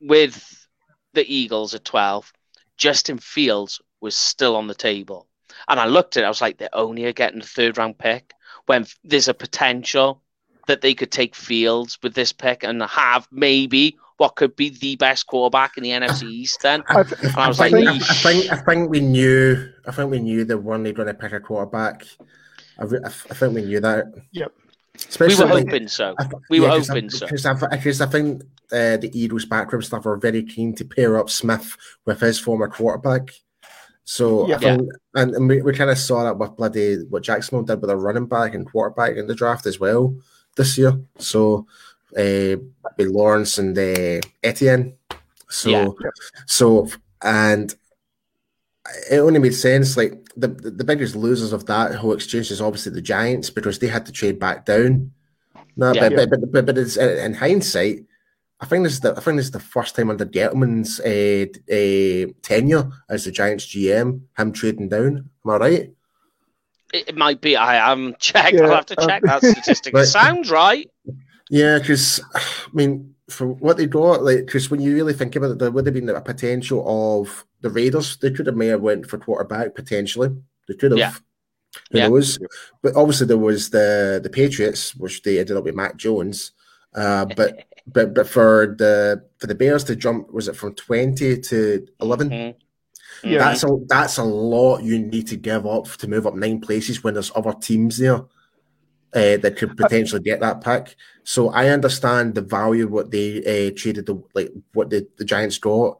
[0.00, 0.66] with
[1.14, 2.32] the Eagles at twelve,
[2.76, 5.26] Justin Fields was still on the table,
[5.68, 6.26] and I looked at it.
[6.26, 8.32] I was like, they're only getting a third round pick
[8.66, 10.22] when there's a potential
[10.66, 14.96] that they could take Fields with this pick and have maybe what could be the
[14.96, 16.60] best quarterback in the NFC East.
[16.62, 19.72] Then I, and I was I like, think, I, I think, I think we knew.
[19.86, 22.04] I think we knew they weren't going to pick a quarterback.
[22.78, 24.06] I, re- I, I think we knew that.
[24.32, 24.52] Yep.
[24.56, 26.14] we Especially were like- hoping so.
[26.18, 27.26] I We were 'cause I- hoping so.
[27.26, 31.18] Because I, because I think uh, the Eagles backroom staff are very keen to pair
[31.18, 33.30] up Smith with his former quarterback.
[34.04, 34.56] So Yeah.
[34.56, 37.80] I think, and, and we, we kind of saw that with bloody what Jacksonville did
[37.80, 40.14] with a running back and quarterback in the draft as well
[40.56, 40.98] this year.
[41.18, 41.66] So
[42.16, 42.56] uh,
[42.96, 44.94] with Lawrence and uh, Etienne.
[45.50, 45.88] So Yeah.
[46.46, 46.88] so
[47.22, 47.74] and
[49.10, 49.96] it only made sense.
[49.96, 53.78] Like the, the the biggest losers of that whole exchange is obviously the Giants because
[53.78, 55.12] they had to trade back down.
[55.76, 56.08] No, Yeah.
[56.08, 58.04] but, but, but but but it's in hindsight.
[58.60, 61.46] I think this is the I think this is the first time under Gettleman's uh,
[61.72, 65.30] uh, tenure as the Giants GM, him trading down.
[65.44, 65.90] Am I right?
[66.92, 67.56] It, it might be.
[67.56, 68.56] I haven't checked.
[68.56, 69.94] I'll have to check that statistic.
[69.98, 70.06] Right.
[70.06, 70.90] Sounds right.
[71.50, 72.40] Yeah, because I
[72.72, 75.86] mean, for what they got, like, because when you really think about it, there would
[75.86, 76.84] have been a potential
[77.22, 80.30] of the Raiders, they could have may have went for quarterback potentially.
[80.66, 80.98] They could have.
[80.98, 81.12] Yeah.
[81.92, 82.08] Who Yeah.
[82.08, 82.38] knows?
[82.82, 86.52] But obviously there was the the Patriots, which they ended up with Mac Jones.
[86.94, 91.38] Uh, but but but for the for the Bears to jump, was it from twenty
[91.40, 92.54] to 11 Mhm.
[93.24, 93.38] Yeah.
[93.38, 97.02] That's a that's a lot you need to give up to move up nine places
[97.02, 98.20] when there's other teams there
[99.14, 100.94] uh, that could potentially get that pick.
[101.24, 105.24] So I understand the value of what they uh, traded the like what the, the
[105.24, 105.98] Giants got,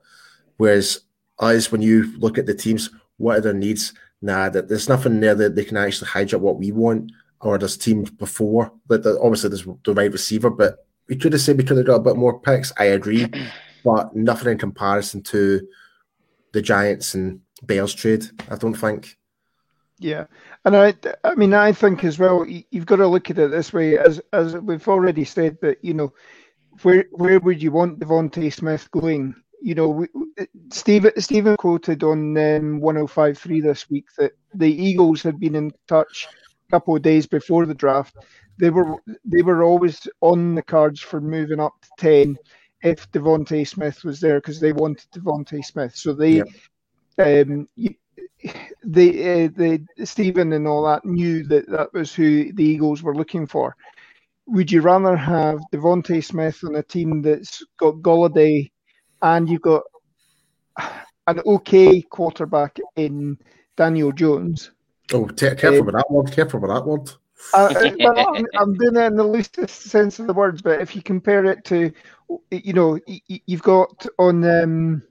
[0.58, 1.00] whereas
[1.40, 3.92] us when you look at the teams, what are their needs?
[4.20, 7.12] Nah, that there's nothing there that they can actually hijack what we want.
[7.40, 11.40] Or there's teams before that that obviously there's the right receiver, but we could have
[11.40, 12.72] said we could have got a bit more picks.
[12.78, 13.26] I agree,
[13.84, 15.66] but nothing in comparison to
[16.52, 18.24] the Giants and Bears trade.
[18.50, 19.16] I don't think.
[20.00, 20.26] Yeah,
[20.64, 23.72] and I, I mean, I think as well, you've got to look at it this
[23.72, 26.12] way, as as we've already said that you know,
[26.82, 29.34] where where would you want DeVonta Smith going?
[29.60, 30.06] You know, we,
[30.72, 36.28] Steve Stephen quoted on um, 105.3 this week that the Eagles had been in touch
[36.68, 38.14] a couple of days before the draft.
[38.58, 42.38] They were they were always on the cards for moving up to ten
[42.82, 45.94] if DeVonta Smith was there because they wanted DeVonta Smith.
[45.96, 46.40] So they,
[47.18, 47.94] um, you,
[48.84, 53.14] the uh, the Stephen and all that knew that that was who the Eagles were
[53.16, 53.74] looking for.
[54.46, 58.70] Would you rather have DeVonta Smith on a team that's got Golladay
[59.22, 59.82] and you've got
[61.26, 63.38] an okay quarterback in
[63.76, 64.70] Daniel Jones?
[65.12, 66.32] Oh, te- careful with that word.
[66.32, 67.10] Careful with that word.
[67.54, 70.96] Uh, uh, I'm, I'm doing it in the loosest sense of the words, but if
[70.96, 71.92] you compare it to,
[72.50, 75.02] you know, you've got on um,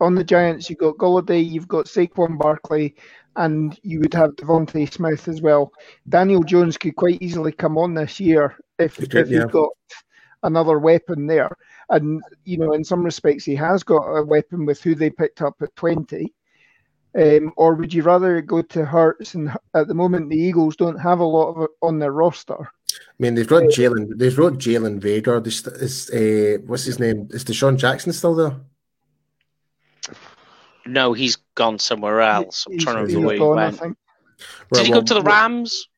[0.00, 2.94] on the Giants, you've got Golladay, you've got Saquon Barkley,
[3.36, 5.72] and you would have DeVonta Smith as well.
[6.08, 9.40] Daniel Jones could quite easily come on this year if, if yeah.
[9.40, 9.70] you've got
[10.42, 11.50] another weapon there.
[11.92, 15.42] And, you know, in some respects, he has got a weapon with who they picked
[15.42, 16.32] up at 20.
[17.14, 19.34] Um, or would you rather go to Hurts?
[19.34, 22.56] And at the moment, the Eagles don't have a lot of it on their roster.
[22.58, 24.16] I mean, they've got Jalen.
[24.16, 25.44] They've got Jalen Reagor.
[25.44, 27.28] This is uh, what's his name?
[27.30, 28.56] Is DeSean Jackson still there?
[30.86, 32.64] No, he's gone somewhere else.
[32.66, 33.78] I'm He's- trying to remember where he gone, went.
[33.78, 33.96] think.
[34.72, 35.88] Did he go to the Rams?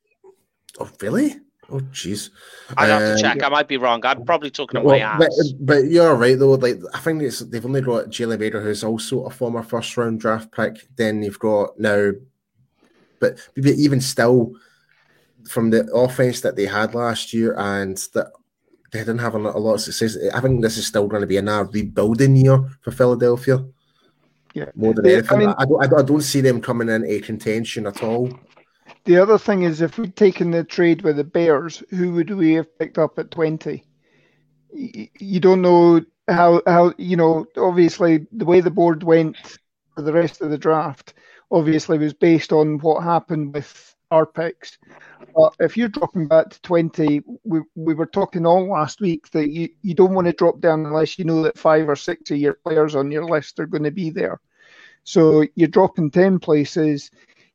[0.78, 1.36] Oh, really?
[1.74, 2.30] Oh, jeez.
[2.76, 3.42] I'd have to Um, check.
[3.42, 4.00] I might be wrong.
[4.06, 5.52] I'm probably talking about Well, my but, ass.
[5.58, 6.52] but you're right though.
[6.52, 10.20] Like I think it's they've only got Jalen Reagor, who's also a former first round
[10.20, 10.86] draft pick.
[10.96, 12.12] Then you've got now,
[13.18, 14.52] but, but even still,
[15.48, 18.30] from the offense that they had last year, and that
[18.92, 20.16] they didn't have a lot, a lot of success.
[20.32, 23.64] I think this is still going to be a rebuilding year for Philadelphia.
[24.54, 24.66] Yeah.
[24.76, 25.36] more than Yeah, anything.
[25.36, 25.98] I, mean- I, don't, I don't.
[25.98, 28.30] I don't see them coming in a contention at all.
[29.04, 32.54] The other thing is, if we'd taken the trade with the Bears, who would we
[32.54, 33.84] have picked up at 20?
[34.72, 39.36] You don't know how, how you know, obviously, the way the board went
[39.94, 41.14] for the rest of the draft
[41.50, 44.78] obviously was based on what happened with our picks.
[45.34, 49.50] But if you're dropping back to 20, we, we were talking all last week that
[49.50, 52.38] you, you don't want to drop down unless you know that five or six of
[52.38, 54.40] your players on your list are going to be there.
[55.04, 57.10] So you're dropping 10 places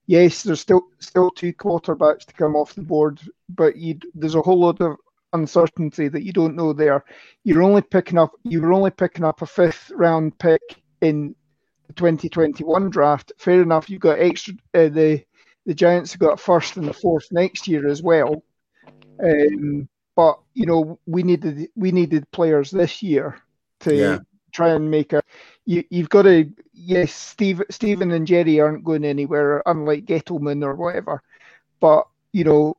[0.10, 4.42] yes, there's still still two quarterbacks to come off the board, but you there's a
[4.42, 4.98] whole lot of
[5.34, 7.06] uncertainty that you don't know there.
[7.44, 10.62] You're only picking up you were only picking up a fifth round pick
[11.02, 11.36] in
[11.88, 13.32] the 2021 draft.
[13.38, 14.56] Fair enough, you've got extra.
[14.74, 15.24] Uh, the
[15.68, 18.44] the Giants have got a first and a fourth next year as well.
[19.24, 23.40] Um, but you know we needed we needed players this year
[23.82, 24.20] to Yeah.
[24.52, 25.22] try and make a.
[25.70, 30.74] You, you've got to yes, Steve, Stephen and Jerry aren't going anywhere, unlike Gettleman or
[30.74, 31.22] whatever.
[31.80, 32.78] But you know,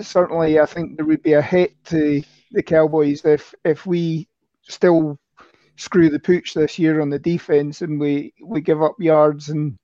[0.00, 4.26] certainly, I think there would be a hit to the Cowboys if if we
[4.62, 5.18] still
[5.76, 9.78] screw the pooch this year on the defense and we we give up yards and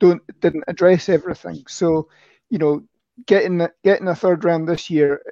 [0.00, 1.62] don't didn't address everything.
[1.68, 2.08] So,
[2.50, 2.82] you know,
[3.26, 5.22] getting getting a third round this year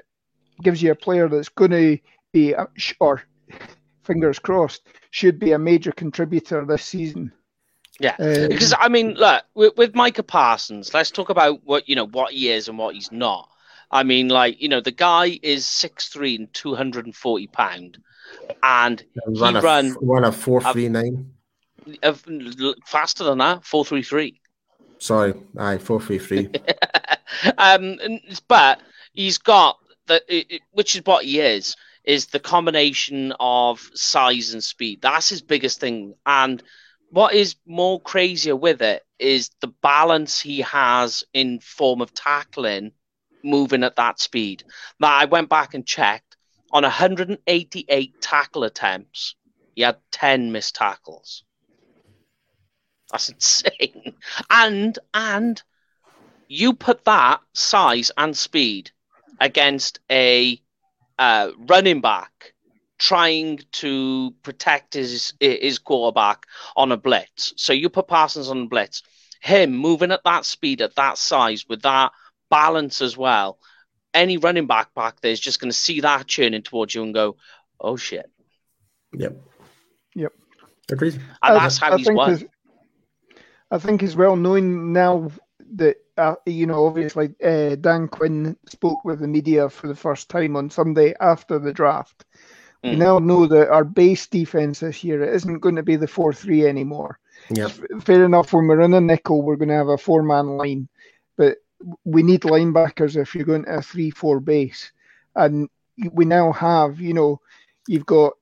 [0.63, 1.99] gives you a player that's going to
[2.33, 2.67] be uh,
[3.01, 3.23] or
[4.05, 7.33] fingers crossed should be a major contributor this season.
[8.01, 8.17] Yeah.
[8.19, 12.07] Um, Because I mean, look, with, with Micah Parsons, let's talk about what you know
[12.07, 13.49] what he is and what he's not.
[13.91, 17.47] I mean, like you know, the guy is six three and two hundred and forty
[17.47, 17.99] pound,
[18.63, 21.31] and Run a, run- run a four three nine.
[22.87, 24.41] faster than that, four three three.
[24.99, 26.47] Sorry, aye, four three three.
[27.59, 28.81] um, and- but
[29.13, 34.53] he's got the, it- it- which is what he is, is the combination of size
[34.53, 35.01] and speed.
[35.03, 36.15] That's his biggest thing.
[36.27, 36.63] And
[37.11, 42.93] what is more crazier with it is the balance he has in form of tackling,
[43.45, 44.65] moving at that speed.
[44.99, 46.37] Now I went back and checked
[46.73, 49.35] on 188 tackle attempts,
[49.75, 51.45] he had 10 missed tackles.
[53.11, 54.15] That's insane.
[54.49, 55.63] And and
[56.49, 58.91] you put that size and speed
[59.39, 60.61] against a
[61.19, 62.55] uh, running back
[62.99, 66.47] trying to protect his his quarterback
[66.77, 67.53] on a blitz.
[67.57, 69.03] So you put Parsons on a blitz.
[69.41, 72.13] Him moving at that speed, at that size, with that
[72.49, 73.59] balance as well.
[74.15, 77.13] Any running back back there is just going to see that churning towards you and
[77.13, 77.37] go,
[77.81, 78.31] "Oh shit!"
[79.15, 79.37] Yep.
[80.15, 80.33] Yep.
[80.93, 81.15] Agreed.
[81.15, 82.49] And I- that's how I he's think won.
[83.71, 85.33] I think as well, knowing now
[85.77, 90.29] that uh, you know, obviously uh, Dan Quinn spoke with the media for the first
[90.31, 92.25] time on Sunday after the draft.
[92.83, 92.99] We Mm.
[92.99, 96.33] now know that our base defense this year it isn't going to be the four
[96.33, 97.19] three anymore.
[97.51, 97.71] Yep.
[97.71, 100.47] F- Fair enough, when we're in a nickel, we're going to have a four man
[100.57, 100.89] line,
[101.37, 101.59] but
[102.05, 104.93] we need linebackers if you're going to a three four base,
[105.35, 105.69] and
[106.13, 107.41] we now have, you know,
[107.89, 108.33] you've got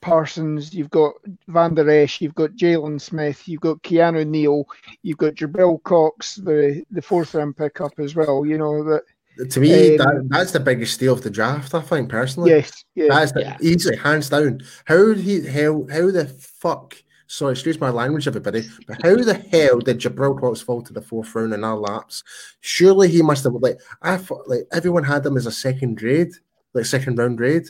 [0.00, 1.14] Parsons, you've got
[1.48, 4.66] Van Der Esch, you've got Jaylon Smith, you've got Keanu Neal,
[5.02, 8.44] you've got Jabril Cox, the the fourth round pickup as well.
[8.46, 9.02] You know that
[9.50, 11.74] To me, Um, that, that's the biggest steal of the draft.
[11.74, 12.50] I think personally.
[12.50, 13.56] yes, yes, That's the, Yeah.
[13.60, 14.60] easily hands down.
[14.84, 16.96] How he how how the fuck?
[17.30, 18.66] Sorry, excuse my language, everybody.
[18.86, 22.24] But how the hell did Jabril Cox fall to the fourth round in our laps?
[22.60, 26.32] Surely he must have like I thought like everyone had him as a second grade,
[26.74, 27.66] like second round grade.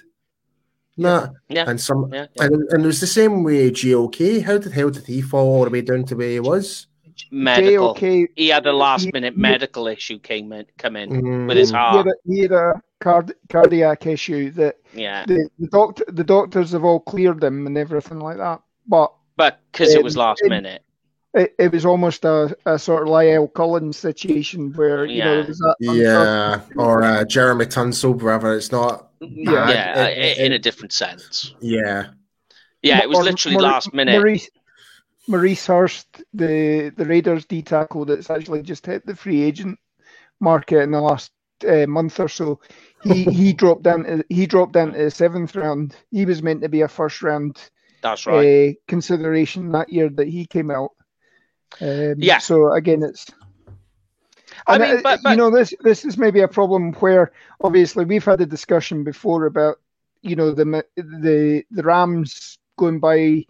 [0.99, 1.65] Nah, Yeah.
[1.69, 2.45] and some Yeah, yeah.
[2.45, 4.43] and, and it was the same way JOK.
[4.43, 6.87] How the hell did he fall all the way down to where he was?
[7.31, 7.95] Medical.
[7.95, 11.49] JOK, He had a last He- minute he- medical issue came in, come in Mm,
[11.49, 12.07] with his he had heart.
[12.09, 16.85] a, he had a card, cardiac issue that Yeah, the, the doctor the doctors have
[16.85, 18.61] all cleared him and everything like that.
[18.87, 20.83] But but because it was last and- minute.
[21.39, 25.37] It, it was almost a, a sort of Lyle Collins situation where you know Yeah.
[25.37, 28.55] there was that Yeah, or uh, Laremy Tunsil, brother.
[28.55, 29.11] It's not.
[29.21, 29.95] Yeah, Yeah.
[29.97, 31.55] uh, It- it- in a different sense.
[31.61, 32.09] Yeah,
[32.83, 34.13] Yeah, it was Or- literally Maur- last minute.
[34.19, 34.49] Maurice,
[35.29, 39.79] Maurice Hurst, the the Raiders D tackle that's actually just hit the free agent
[40.41, 41.31] market in the last
[41.69, 42.61] uh, month or so.
[43.05, 44.25] He he dropped down.
[44.29, 45.95] He dropped down to the seventh round.
[46.11, 47.59] He was meant to be a first round
[48.03, 48.71] That's right.
[48.71, 50.91] uh, consideration that year that he came out.
[51.81, 52.39] Um, Yeah.
[52.39, 53.27] So again, it's.
[54.67, 58.05] I mean, uh, but, but you know, this this is maybe a problem where obviously
[58.05, 59.77] we've had a discussion before about
[60.23, 63.45] you know the the the Rams going by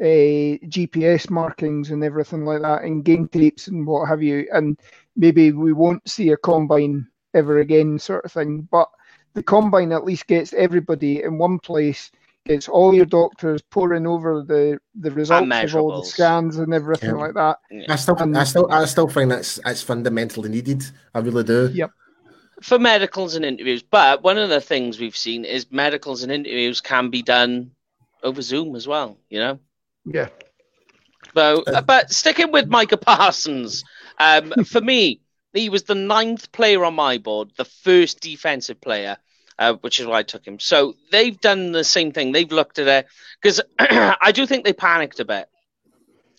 [0.00, 4.78] uh, GPS markings and everything like that, and game tapes and what have you, and
[5.16, 8.68] maybe we won't see a combine ever again, sort of thing.
[8.70, 8.88] But
[9.34, 12.10] the combine at least gets everybody in one place,
[12.46, 17.10] gets all your doctors pouring over the the results of all the scans and everything
[17.10, 17.16] Yeah.
[17.16, 17.58] like that.
[17.88, 20.84] I still, And- I still, I still think that's that's fundamentally needed.
[21.14, 21.70] I really do.
[21.72, 21.90] Yep.
[22.62, 23.82] for medicals and interviews.
[23.82, 27.72] But one of the things we've seen is medicals and interviews can be done
[28.22, 29.18] over Zoom as well.
[29.28, 29.58] You know.
[30.06, 30.28] Yeah.
[31.34, 33.82] So, Uh, but sticking with Micah Parsons,
[34.18, 35.20] um, for me,
[35.52, 39.16] he was the ninth player on my board, the first defensive player,
[39.58, 40.58] uh, which is why I took him.
[40.58, 42.32] So they've done the same thing.
[42.32, 43.06] They've looked at it
[43.40, 45.48] because I do think they panicked a bit.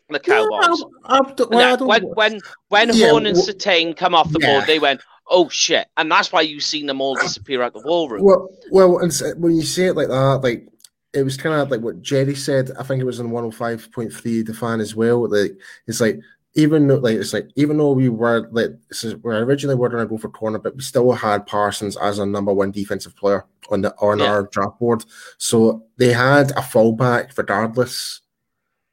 [0.10, 0.84] The Cowboys.
[1.06, 4.54] I, well, when when when Yeah, Horn and well- Surtain come off the Yeah.
[4.58, 7.82] board, they went, "Oh shit!" And that's why you've seen them all disappear out of
[7.82, 8.24] the wall room.
[8.24, 9.12] Well, well, and
[9.42, 10.68] when you say it like that, like
[11.14, 12.70] it was kind of like what Jerry said.
[12.78, 14.44] I think it was in one hundred five point three.
[14.44, 15.28] The fan as well.
[15.28, 15.54] Like
[15.88, 16.20] it's like
[16.56, 19.90] even though like it's like even though we were like this is, we originally were
[19.90, 23.16] going to go for corner, but we still had Parsons as a number one defensive
[23.16, 24.26] player on the on Yeah.
[24.28, 25.04] our draft board.
[25.38, 28.22] So they had a fallback regardless.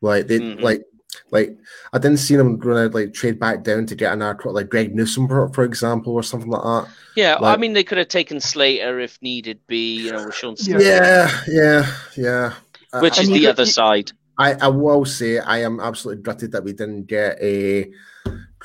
[0.00, 0.60] Like they Mhm.
[0.60, 0.82] like.
[1.30, 1.56] Like
[1.92, 4.94] I didn't see them going to like trade back down to get an like Greg
[4.94, 6.88] Newsome, for, example, or something like that.
[7.16, 10.56] yeah, I mean they could have taken Slater if needed be, you know, with Sean
[10.56, 12.52] Slater, Yeah, yeah, yeah.
[13.00, 14.12] Which And is the other you- side.
[14.39, 17.91] I, I will say I am absolutely gutted that we didn't get a,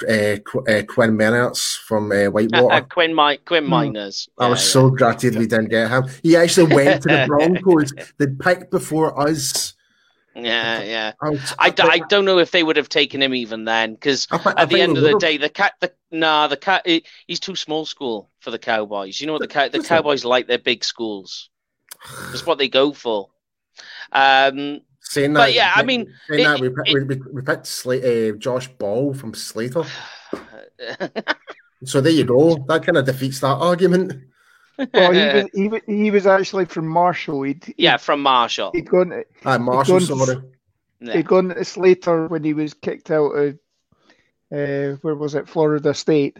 [0.07, 2.86] a, a Quinn Meinerz from uh, Whitewater.
[2.89, 3.74] Quinn, Mi- Quinn Hmm.
[3.74, 4.30] Meinerz.
[4.38, 6.05] I was so gutted we didn't get him.
[6.24, 7.93] He actually went to the Broncos.
[8.18, 9.74] They picked before us.
[10.36, 11.13] Yeah, yeah.
[11.22, 13.93] I, was- I, d- I don't know if they would have taken him even then,
[13.95, 17.39] because at the end of the day, the cat, the nah, the cat, he- he's
[17.39, 19.20] too small school for the Cowboys.
[19.20, 21.49] You know what the cow, the Cowboys like their big schools.
[22.28, 23.30] That's what they go for.
[24.11, 24.82] Um,
[25.12, 27.41] saying but that, yeah, I mean, saying it- that we, it- picked, we, we, we
[27.41, 29.84] picked Sla- uh, Josh Ball from Slater.
[31.86, 32.55] So there you go.
[32.68, 34.14] That kind of defeats that argument.
[34.93, 37.43] Well, he was, he, wa- he was actually from Marshall.
[37.43, 38.72] He'd, yeah, from Marshall.
[38.74, 40.41] he'd gone to, Uh, Marshall, He's gone- sorry.
[40.99, 41.14] Yeah.
[41.18, 43.60] he'd gone to Slater when he was kicked out of
[44.51, 46.38] uh, where was it, Florida State.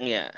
[0.00, 0.32] Yeah.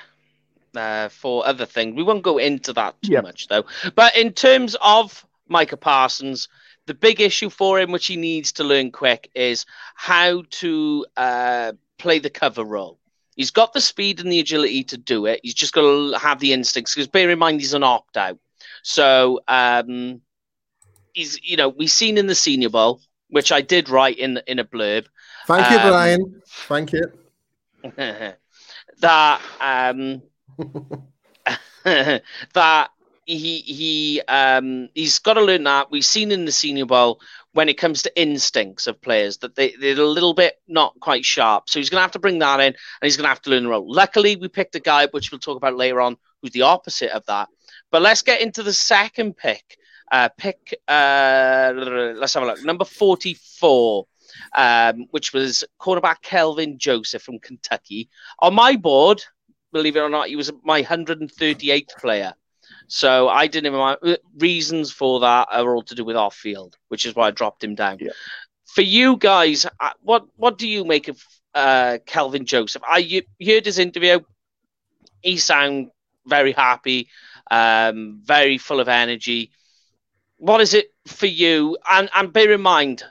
[0.77, 1.97] Uh, for other things.
[1.97, 3.23] We won't go into that too Yep.
[3.25, 3.65] much, though.
[3.95, 6.49] But in terms of Micah Parsons,
[6.87, 11.73] the big issue for him, which he needs to learn quick, is how to uh,
[11.99, 12.99] play the cover role.
[13.37, 15.41] He's got the speed and the agility to do it.
[15.43, 16.95] He's just got to have the instincts.
[16.95, 18.39] Because bear in mind, he's an opt out.
[18.83, 20.21] So um,
[21.13, 24.59] he's, you know, we've seen in the Senior Bowl, which I did write in in
[24.59, 25.07] a blurb.
[25.47, 26.43] Thank you, um, Brian.
[26.47, 27.13] Thank you.
[29.01, 30.23] that um,
[31.85, 32.91] that
[33.27, 35.91] he he um, he's got to learn that.
[35.91, 37.21] We've seen in the Senior Bowl
[37.53, 41.25] when it comes to instincts of players that they, they're a little bit not quite
[41.25, 41.71] sharp.
[41.71, 43.51] So he's going to have to bring that in and he's going to have to
[43.51, 43.91] learn the role.
[43.91, 47.25] Luckily, we picked a guy, which we'll talk about later on, who's the opposite of
[47.27, 47.49] that.
[47.93, 49.79] But let's get into the second pick.
[50.11, 51.73] Uh, pick, uh,
[52.17, 52.65] let's have a look.
[52.65, 54.07] Number 44,
[54.57, 58.11] um, which was quarterback Kelvin Joseph from Kentucky.
[58.41, 59.23] On my board,
[59.73, 62.35] believe it or not, he was my 138th player.
[62.87, 63.99] So I didn't even mind.
[64.03, 67.31] Uh, reasons for that are all to do with off field, which is why I
[67.31, 67.99] dropped him down.
[68.01, 68.11] Yeah.
[68.67, 71.23] For you guys, uh, what what do you make of
[71.55, 72.83] uh, Kelvin Joseph?
[72.87, 74.21] I heard his interview.
[75.23, 75.91] He sound
[76.27, 77.09] very happy,
[77.51, 79.51] um, very full of energy.
[80.37, 81.79] What is it for you?
[81.91, 83.05] And and bear in mind,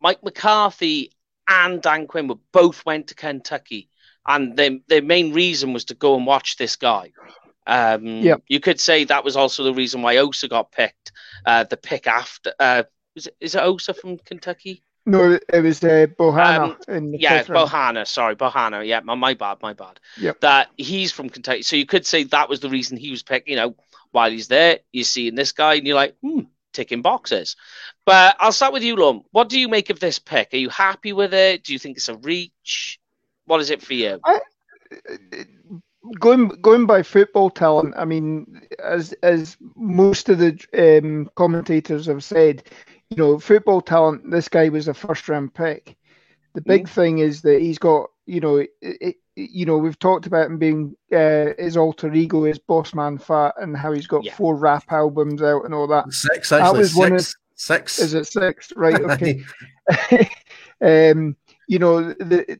[0.00, 1.12] Mike McCarthy
[1.48, 3.88] and Dan Quinn were both went to Kentucky,
[4.26, 7.12] and their their main reason was to go and watch this guy.
[7.66, 11.12] Um, yeah, you could say that was also the reason why Osa got picked.
[11.44, 14.82] Uh, the pick after uh, is it, is it Osa from Kentucky?
[15.08, 16.76] No, it was uh, Bohanna.
[16.88, 18.06] Um, yeah, Bohanna.
[18.06, 18.84] Sorry, Bohanna.
[18.84, 20.00] Yeah, my, my bad, my bad.
[20.18, 21.62] Yeah, that he's from Kentucky.
[21.62, 23.48] So you could say that was the reason he was picked.
[23.48, 23.76] You know,
[24.10, 26.40] while he's there, you're seeing this guy, and you're like, hmm,
[26.72, 27.54] ticking boxes.
[28.04, 29.22] But I'll start with you, Lum.
[29.30, 30.52] What do you make of this pick?
[30.52, 31.62] Are you happy with it?
[31.62, 32.98] Do you think it's a reach?
[33.46, 34.18] What is it for you?
[34.24, 34.40] I,
[36.18, 42.24] going going by football talent, I mean, as as most of the um, commentators have
[42.24, 42.64] said,
[43.10, 44.30] you know, football talent.
[44.30, 45.96] This guy was a first round pick.
[46.54, 46.90] The big mm.
[46.90, 50.58] thing is that he's got, you know, it, it, you know, we've talked about him
[50.58, 54.34] being uh, his alter ego is Bossman Fat and how he's got yeah.
[54.34, 56.10] four rap albums out and all that.
[56.12, 56.98] Six, actually, that was six.
[56.98, 57.98] One of, six.
[57.98, 58.72] Is it six?
[58.74, 59.00] Right.
[59.10, 59.44] Okay.
[61.10, 61.36] um,
[61.68, 62.58] you know, the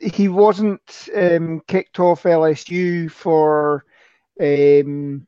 [0.00, 3.84] he wasn't um, kicked off LSU for
[4.40, 5.26] um,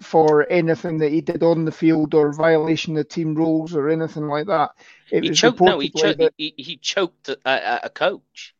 [0.00, 4.26] for anything that he did on the field or violation of team rules or anything
[4.26, 4.72] like that.
[5.10, 5.60] It he choked.
[5.60, 6.34] No, he, cho- that...
[6.36, 8.54] he, he choked a, a, coach.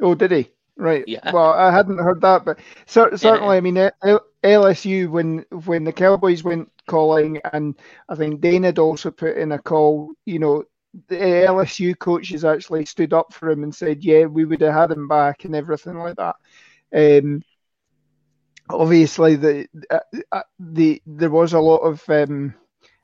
[0.00, 0.50] Oh, did he?
[0.76, 1.04] Right.
[1.06, 1.32] Yeah.
[1.32, 3.50] Well, I hadn't heard that, but certainly, yeah.
[3.50, 7.74] I mean, LSU when when the Cowboys went calling, and
[8.10, 10.12] I think Dane had also put in a call.
[10.26, 10.64] You know,
[11.08, 14.90] the LSU coaches actually stood up for him and said, "Yeah, we would have had
[14.90, 16.36] him back" and everything like that.
[16.94, 17.42] Um,
[18.68, 19.98] obviously, the uh,
[20.32, 22.54] uh, the there was a lot of um,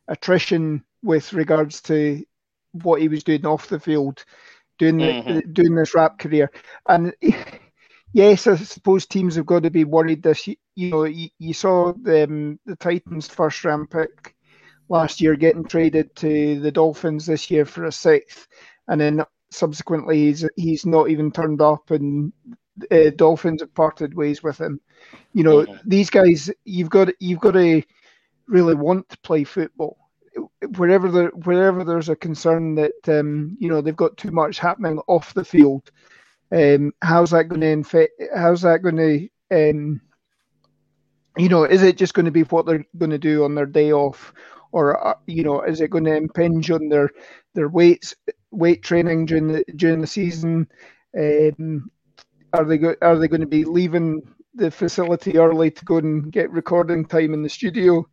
[0.08, 2.24] attrition with regards to
[2.72, 4.24] what he was doing off the field,
[4.78, 5.34] doing mm-hmm.
[5.34, 6.50] the, doing this rap career,
[6.88, 7.14] and.
[8.14, 10.22] Yes, I suppose teams have got to be worried.
[10.22, 14.31] This, you know, you, you saw the, um, the Titans' first round pick
[14.92, 18.46] last year, getting traded to the Dolphins this year for a sixth,
[18.86, 22.32] and then subsequently he's he's not even turned up, and
[22.90, 24.80] uh, Dolphins have parted ways with him.
[25.32, 25.78] You know, yeah.
[25.84, 27.82] these guys, you've got you've got to
[28.46, 29.96] really want to play football.
[30.76, 35.00] Wherever there, wherever there's a concern that um, you know they've got too much happening
[35.08, 35.90] off the field,
[36.52, 38.12] um, how's that going to infect?
[38.36, 40.02] How's that going to um,
[41.38, 43.66] you know, is it just going to be what they're going to do on their
[43.66, 44.34] day off,
[44.72, 47.10] or uh, you know, is it going to impinge on their
[47.54, 48.14] their weights
[48.50, 50.66] weight training during the during the season?
[51.16, 51.90] Um,
[52.52, 54.22] are they go, are they going to be leaving
[54.54, 58.06] the facility early to go and get recording time in the studio?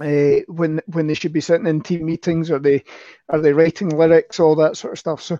[0.00, 2.82] Uh, when when they should be sitting in team meetings, are they
[3.28, 5.22] are they writing lyrics, all that sort of stuff?
[5.22, 5.38] So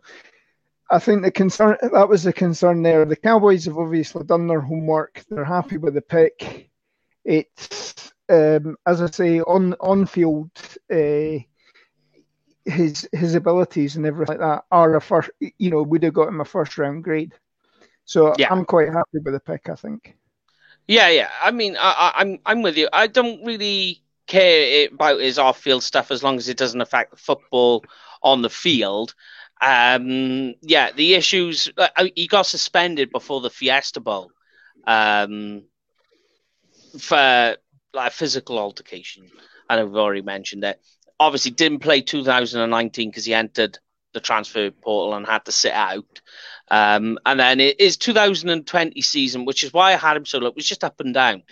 [0.91, 3.05] I think the concern that was the concern there.
[3.05, 5.25] The Cowboys have obviously done their homework.
[5.29, 6.71] They're happy with the pick.
[7.25, 10.51] It's um, as I say, on on field,
[10.91, 11.39] uh,
[12.65, 15.31] his his abilities and everything like that are a first.
[15.59, 17.33] You know, would have got him a first round grade.
[18.05, 18.49] So yeah.
[18.51, 19.69] I'm quite happy with the pick.
[19.69, 20.17] I think.
[20.87, 21.31] Yeah, yeah.
[21.43, 22.89] I mean, I, I'm I'm with you.
[22.93, 27.11] I don't really care about his off field stuff as long as it doesn't affect
[27.11, 27.85] the football
[28.23, 29.15] on the field.
[29.61, 31.71] Um, yeah, the issues.
[31.77, 34.31] Uh, he got suspended before the Fiesta Bowl
[34.87, 35.65] um,
[36.99, 37.57] for
[37.95, 39.31] like a physical altercation,
[39.71, 40.81] and I've already mentioned it.
[41.19, 43.79] Obviously, didn't play 2019 because he entered
[44.13, 46.21] the transfer portal and had to sit out.
[46.71, 50.49] Um, and then it is 2020 season, which is why I had him so low.
[50.49, 51.43] It was just up and down.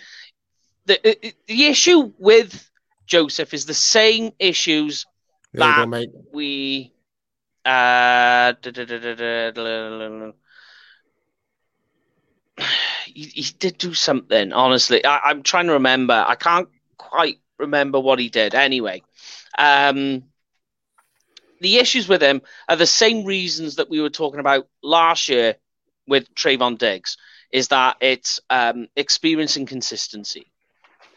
[0.85, 2.69] The, the issue with
[3.05, 5.05] Joseph is the same issues
[5.53, 6.93] There you go, that we.
[7.65, 8.53] Uh,
[13.05, 14.51] he, he did do something.
[14.53, 16.13] Honestly, I, I'm trying to remember.
[16.27, 18.55] I can't quite remember what he did.
[18.55, 19.03] Anyway,
[19.57, 20.23] um,
[21.59, 25.55] the issues with him are the same reasons that we were talking about last year
[26.07, 27.17] with Trevon Diggs.
[27.51, 30.51] Is that it's um, experience and consistency.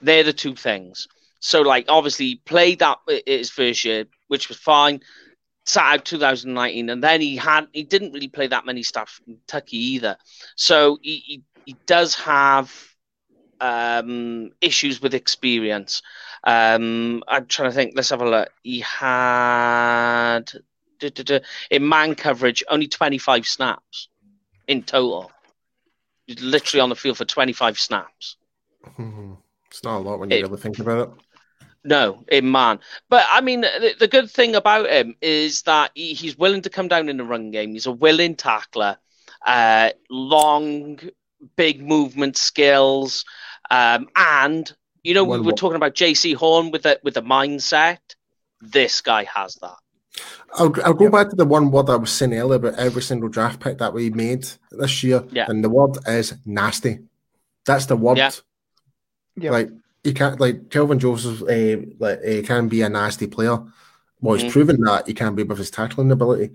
[0.00, 1.08] They're the two things.
[1.40, 5.00] So, like, obviously, he played that i- his first year, which was fine.
[5.66, 9.34] Sat out 2019, and then he had he didn't really play that many stuff in
[9.34, 10.16] Kentucky either.
[10.54, 12.72] So he he, he does have
[13.60, 16.02] um, issues with experience.
[16.44, 17.94] Um, I'm trying to think.
[17.96, 18.50] Let's have a look.
[18.62, 20.42] He had
[21.00, 21.40] duh, duh, duh,
[21.70, 24.08] in man coverage only 25 snaps
[24.68, 25.32] in total.
[26.26, 28.36] He's literally on the field for 25 snaps.
[28.84, 29.36] Mhm.
[29.70, 31.25] It's not a lot when you It- really think about it.
[31.86, 32.80] No, in man.
[33.08, 36.70] But I mean, the, the good thing about him is that he, he's willing to
[36.70, 37.72] come down in the run game.
[37.72, 38.98] He's a willing tackler,
[39.46, 40.98] uh, long,
[41.56, 43.24] big movement skills,
[43.70, 44.70] um, and
[45.04, 45.52] you know we One were more.
[45.52, 47.98] talking about Jaycee Horn with the with the mindset.
[48.60, 49.76] This guy has that.
[50.54, 53.28] I'll, I'll go back to the one word I was saying earlier about every single
[53.28, 55.22] draft pick that we made this year.
[55.30, 55.46] Yeah.
[55.48, 57.00] And the word is nasty.
[57.64, 58.16] That's the word.
[58.16, 58.30] Yeah.
[59.36, 59.50] Yeah.
[59.50, 59.70] Like,
[60.06, 63.58] he can't, like, Kelvin Joseph uh, like, uh, can be a nasty player.
[64.20, 64.52] Well, he's Mhm.
[64.52, 66.52] proven that he can be with his tackling ability.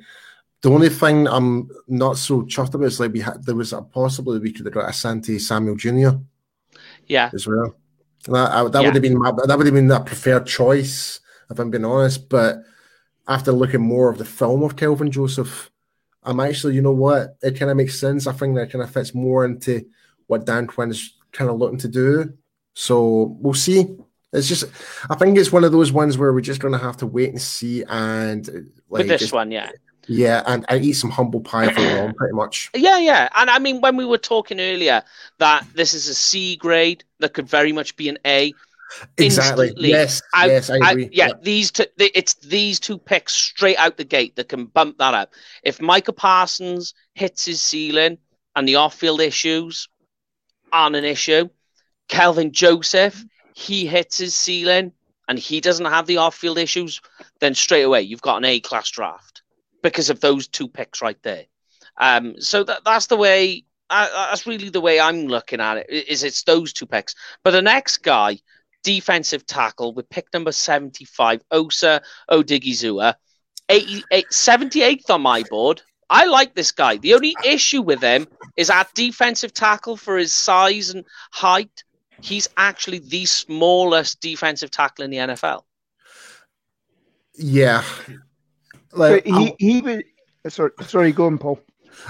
[0.62, 3.82] The only thing I'm not so chuffed about is like we had there was a
[3.82, 6.18] possibly we could have got Asante Samuel Jr.
[7.08, 7.76] Yeah, as well.
[8.28, 8.88] That, I, that Yeah.
[8.88, 12.30] would have been my, that would have been a preferred choice if I'm being honest.
[12.30, 12.64] But
[13.28, 15.72] after looking more of the film of Kelvin Joseph,
[16.24, 18.28] I'm actually you know what it kind of makes sense.
[18.28, 19.86] I think that kind of fits more into
[20.28, 22.34] what Dan Quinn is kind of looking to do.
[22.74, 23.86] So we'll see.
[24.34, 24.64] It's just
[25.10, 27.30] I think it's one of those ones where we're just going to have to wait
[27.32, 28.54] and see and uh,
[28.90, 29.72] like with this just- one, yeah.
[30.08, 32.70] yeah, and I eat some humble pie for long, pretty much.
[32.76, 33.28] Yeah, yeah.
[33.36, 35.04] And I mean, when we were talking earlier
[35.40, 38.54] that this is a C grade that could very much be an A.
[39.18, 39.68] Exactly.
[39.68, 40.22] Instantly, Yes.
[40.34, 41.10] I- yes, I I- agree.
[41.12, 45.14] yeah, these two, it's these two picks straight out the gate that can bump that
[45.14, 45.34] up.
[45.64, 48.18] If Micah Parsons hits his ceiling
[48.56, 49.88] and the off-field issues
[50.74, 51.48] aren't an issue,
[52.12, 54.92] Kelvin Joseph he hits his ceiling
[55.28, 57.02] and he doesn't have the off-field issues,
[57.40, 59.44] then straight away you've got an A-class draft
[59.82, 61.46] because of those two picks right there.
[61.98, 63.66] Um, so that that's the way.
[63.90, 65.90] Uh, that's really the way I'm looking at it.
[65.90, 68.40] Is it's those two picks, but the next guy
[68.84, 72.02] defensive tackle with pick number 75, Osa
[72.32, 73.14] Odighizuwa,
[73.70, 75.82] 88, 78th on my board.
[76.10, 76.98] I like this guy.
[76.98, 81.84] The only issue with him is at defensive tackle for his size and height.
[82.22, 85.64] He's actually the smallest defensive tackle in the NFL.
[87.36, 87.84] Yeah.
[88.92, 90.04] But Like, he, he was.
[90.48, 91.60] Sorry, sorry, go on, Paul.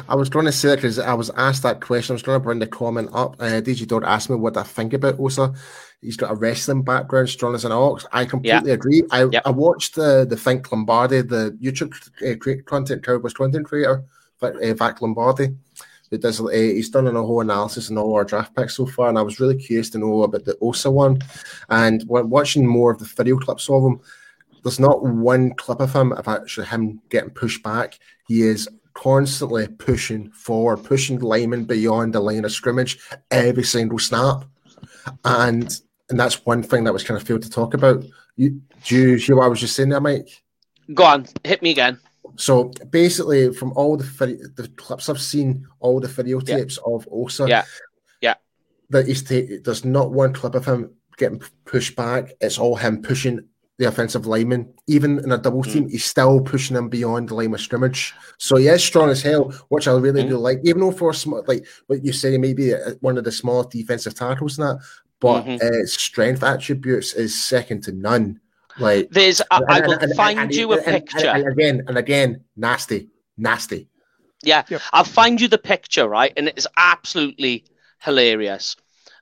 [0.07, 2.13] I was going to say that because I was asked that question.
[2.13, 3.35] I was going to bring the comment up.
[3.39, 5.53] Uh, DJ Dodd asked me what I think about Osa.
[6.01, 8.05] He's got a wrestling background, strong as an ox.
[8.11, 9.03] I completely agree.
[9.11, 9.41] I, Yep.
[9.45, 11.93] I watched uh, the Think Lombardi, the YouTube
[12.25, 14.03] uh, content Cowboys content creator,
[14.39, 15.55] Va- uh, Vac Lombardi.
[16.11, 19.07] Who does, uh, he's done a whole analysis on all our draft picks so far,
[19.07, 21.19] and I was really curious to know about the Osa one.
[21.69, 24.01] And watching more of the video clips of him,
[24.63, 27.97] there's not one clip of him of actually him getting pushed back.
[28.27, 32.99] He is constantly pushing forward, pushing the lineman beyond the line of scrimmage
[33.31, 34.43] every single snap.
[35.23, 35.75] And
[36.09, 38.03] and that's one thing that was kind of failed to talk about.
[38.35, 40.43] You do you hear what I was just saying there, Mike?
[40.93, 41.97] Go on, hit me again.
[42.41, 44.03] So basically, from all the
[44.55, 47.65] the clips I've seen, all the videotapes of Osa, Yeah.
[48.19, 48.35] Yeah.
[48.89, 52.33] that he's there's not one clip of him getting pushed back.
[52.41, 53.41] It's all him pushing
[53.77, 54.73] the offensive lineman.
[54.87, 55.71] Even in a double Mm.
[55.73, 58.13] team, he's still pushing him beyond the line of scrimmage.
[58.39, 60.29] So he is strong as hell, which I really Mm.
[60.29, 60.61] do like.
[60.63, 63.69] Even though for a small, like what you say, maybe uh, one of the smallest
[63.69, 64.77] defensive tackles and that,
[65.19, 65.61] but Mhm.
[65.61, 68.39] uh, strength attributes is second to none.
[68.81, 71.27] Like There's, I, I will and- and- find and- you a and- and- picture.
[71.29, 73.87] And, again, and again, nasty, nasty.
[74.43, 74.81] Yeah, Yep.
[74.91, 76.33] I'll find you the picture, right?
[76.35, 77.63] And it's absolutely
[77.99, 78.75] hilarious.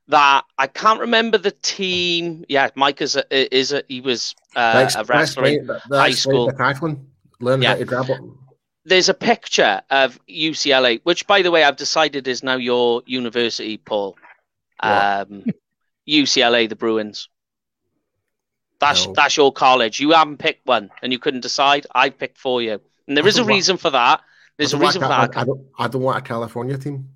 [0.08, 2.46] That I can't remember the team.
[2.50, 5.46] Yeah, Mike is a, is a he was uh, That's- a wrestler.
[5.46, 6.48] in- That's, high school.
[6.48, 7.06] the tackling.
[7.42, 7.70] Learn Yeah.
[7.74, 8.20] how to grab it.
[8.86, 13.78] There's a picture of UCLA, which, by the way, I've decided is now your university,
[13.78, 14.18] Paul.
[14.82, 14.92] What?
[15.32, 15.46] Um,
[16.10, 17.30] UCLA, the Bruins.
[18.80, 19.14] That's No.
[19.14, 20.00] that's your college.
[20.00, 21.86] You haven't picked one, and you couldn't decide.
[21.94, 24.22] I picked for you, and there is a want- reason for that.
[24.58, 25.38] There's a reason for want that.
[25.38, 27.10] I, I don't, I don't want a California team.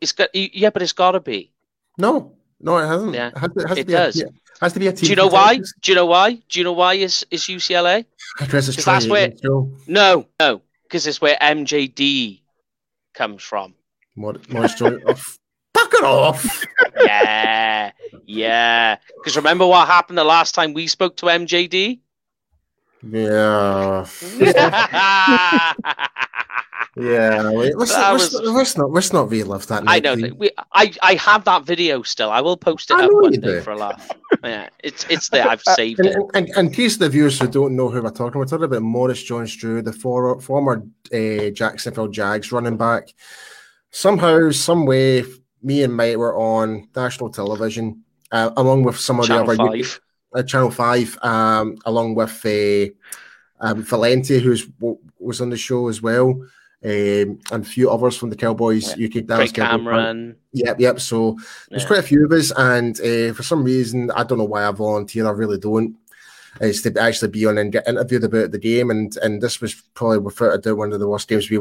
[0.00, 1.52] It's got yeah, but it's got to be.
[1.98, 3.14] No, No, it hasn't.
[3.14, 4.22] Yeah, it has to, it has it to be does.
[4.22, 4.26] A,
[4.60, 5.04] has to be a team.
[5.06, 5.56] Do you know why?
[5.56, 6.34] Do you know why?
[6.48, 8.04] Do you know why is is UCLA?
[8.40, 9.32] Address is 'Cause that's where-
[9.86, 12.42] No, no, because it's where MJD
[13.14, 13.74] comes from.
[14.16, 15.02] Mor- Maurice Jones.
[15.06, 15.14] oh,
[15.92, 16.64] fuck it off.
[17.04, 17.90] Yeah,
[18.26, 18.96] yeah.
[19.16, 22.00] Because remember what happened the last time we spoke to MJD?
[23.10, 24.06] Yeah.
[26.94, 27.50] Yeah.
[27.52, 29.84] Wait, let's, That let's, let's not let's not relive that.
[29.86, 30.14] I know.
[30.36, 32.30] We, I, I have that video still.
[32.30, 33.60] I will post it I up one day do.
[33.62, 34.10] for a laugh.
[34.44, 35.48] Yeah, it's it's there.
[35.48, 36.16] I've Uh, saved And, it.
[36.34, 38.82] and, and in case the viewers who don't know who we're talking, we're talking about
[38.82, 40.84] Maurice Jones-Drew, the for, former
[41.14, 43.08] uh, Jacksonville Jags running back.
[43.90, 45.24] Somehow, some way,
[45.62, 49.82] me and Mike were on national television, uh, along with some of Channel the other
[49.82, 50.00] Five.
[50.34, 52.86] uh, Channel Five, um, along with uh,
[53.60, 56.30] um, Valente, who's w- was on the show as well,
[56.84, 59.52] um, and a few others from the Cowboys UK Dallas.
[59.52, 60.36] Cameron.
[60.52, 61.00] Yep, yep.
[61.00, 61.36] So
[61.70, 61.86] there's Yeah.
[61.88, 64.72] quite a few of us, and uh, for some reason, I don't know why I
[64.72, 65.26] volunteer.
[65.26, 65.96] I really don't.
[66.60, 69.74] Is to actually be on and get interviewed about the game, and and this was
[69.94, 71.56] probably without a doubt one of the worst games we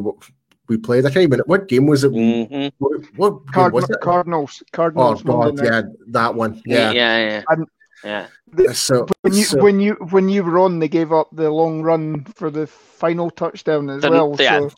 [0.72, 1.06] we played.
[1.06, 1.40] I can't even.
[1.46, 2.12] What game was it?
[2.12, 4.00] hmm What, what Card- was it?
[4.02, 4.64] Cardinals.
[4.72, 5.22] Cardinals.
[5.22, 5.86] Oh God, Monday night.
[5.86, 6.62] yeah, that one.
[6.66, 7.18] Yeah, Yeah.
[7.20, 7.68] yeah, And-
[8.04, 8.28] yeah.
[8.58, 8.72] yeah.
[8.74, 11.82] So When you so- when you when you were on, they gave up the long
[11.84, 14.36] run for the final touchdown as The- well.
[14.40, 14.60] yeah.
[14.60, 14.70] So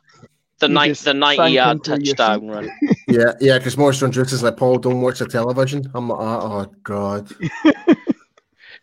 [0.60, 2.70] The night, the sank ninety yard touchdown run.
[3.08, 5.90] yeah, yeah, because Maurice Jones is like Paul, don't watch the television.
[5.94, 7.28] I'm like, oh, oh God.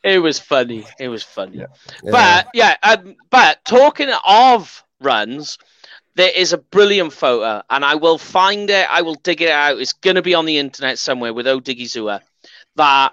[0.03, 0.85] It was funny.
[0.99, 1.59] It was funny.
[1.59, 1.67] Yeah.
[2.03, 2.11] Yeah.
[2.11, 5.59] But yeah, um, but talking of runs,
[6.21, 8.87] there is a brilliant photo, and I will find it.
[8.91, 9.79] I will dig it out.
[9.81, 12.21] It's going to be on the internet somewhere with Odighizuwa.
[12.77, 13.13] That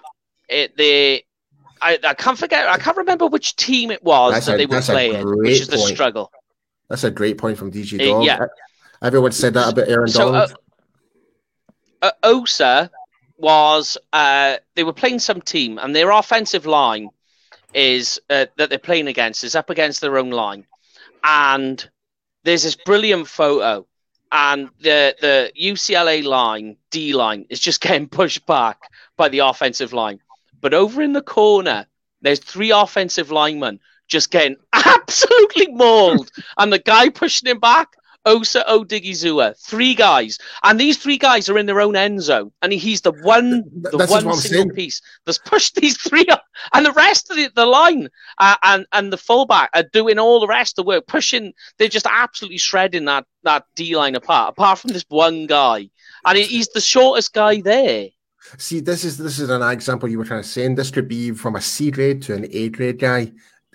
[0.49, 1.23] it the
[1.81, 2.67] I, I can't forget.
[2.67, 5.67] I can't remember which team it was That's that a- they were playing, which is
[5.67, 5.89] the point.
[5.95, 6.31] struggle.
[6.89, 8.25] That's a great point from DG Uh, Dog.
[8.25, 8.39] yeah.
[9.01, 10.53] Everyone said that about Aaron So, Donald.
[12.01, 12.89] uh, Osa
[13.37, 17.09] was uh, they were playing some team, and their offensive line
[17.73, 20.65] is uh, that they're playing against is up against their own line,
[21.23, 21.87] and
[22.47, 23.85] there's this brilliant photo,
[24.31, 28.79] and the the UCLA line D line is just getting pushed back
[29.17, 30.21] by the offensive line,
[30.61, 31.85] but over in the corner
[32.21, 37.89] there's three offensive linemen just getting absolutely mauled, and the guy pushing him back.
[38.27, 42.73] Osa Odighizuwa, three guys, and these three guys are in their own end zone, and
[42.73, 44.69] he's the one, the this is one single saying.
[44.71, 48.85] piece that's pushed these three up, and the rest of the, the line uh, and
[48.91, 51.53] and the fullback are doing all the rest of the work, pushing.
[51.77, 55.89] They're just absolutely shredding that that D line apart, apart from this one guy,
[56.25, 58.09] and he's the shortest guy there.
[58.57, 60.65] See, this is this is an example you were trying to say.
[60.65, 63.31] And this could be from a C grade to an A grade guy,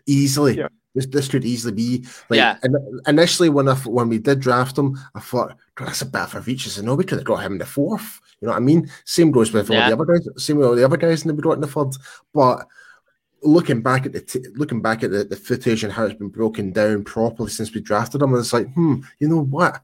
[0.07, 0.59] easily.
[0.59, 0.69] Yeah.
[0.95, 2.05] This this could easily be.
[2.29, 2.57] Like, Yeah.
[2.63, 6.35] in- initially, when I, when we did draft him, I thought that's a bit of
[6.35, 6.67] a reach.
[6.67, 8.21] I said, no, we could have got him in the fourth.
[8.41, 8.91] You know what I mean?
[9.05, 10.29] Same goes with all the other guys.
[10.45, 11.95] Same with all the other guys, and we got in the third.
[12.35, 12.67] But
[13.43, 16.29] looking back at the t- looking back at the, the footage and how it's been
[16.29, 19.81] broken down properly since we drafted him, it's like, hmm, you know what?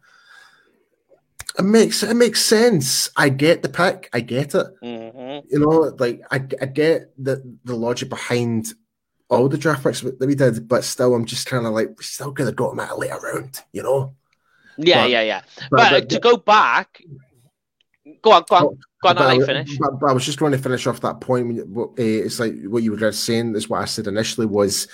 [1.59, 3.11] It makes it makes sense.
[3.17, 4.09] I get the pick.
[4.13, 8.75] I get it hmm you know, like I, I get the the logic behind
[9.29, 12.05] all the draft picks that we did, but still, I'm just kind of like, we
[12.05, 14.15] still could have got him at a later round, you know.
[14.79, 15.43] Yeah, But- yeah, yeah.
[15.71, 17.03] But, uh, to go back,
[18.23, 18.63] go on, go on,
[19.03, 19.77] go on, but I, was- finish.
[19.79, 21.47] But, but I was just going to finish off that point.
[21.47, 23.55] When you, what, uh, it's like what you were just saying.
[23.55, 24.89] Is what I said initially was,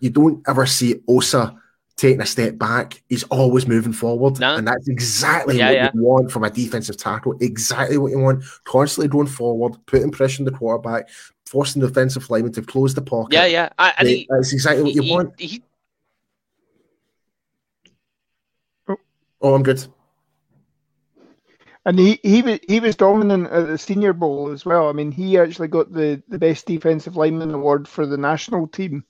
[0.00, 1.54] you don't ever see Osa
[2.00, 3.02] taking a step back.
[3.08, 4.56] He's always moving forward, No.
[4.56, 5.90] and that's exactly Yeah, what yeah.
[5.94, 7.36] you want from a defensive tackle.
[7.40, 8.42] Exactly what you want.
[8.64, 11.08] Constantly going forward, putting pressure on the quarterback,
[11.44, 13.34] forcing the defensive lineman to close the pocket.
[13.34, 13.68] Yeah, yeah.
[13.78, 15.38] I- And he, that's exactly what you he- want.
[15.38, 15.62] he-
[18.88, 18.96] oh,
[19.42, 19.86] oh, I'm good.
[21.86, 24.88] And he, he was he was dominant at the Senior Bowl as well.
[24.88, 29.02] I mean, he actually got the, the best defensive lineman award for the national team.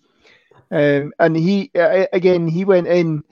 [0.71, 3.25] Um, and he uh, again he went in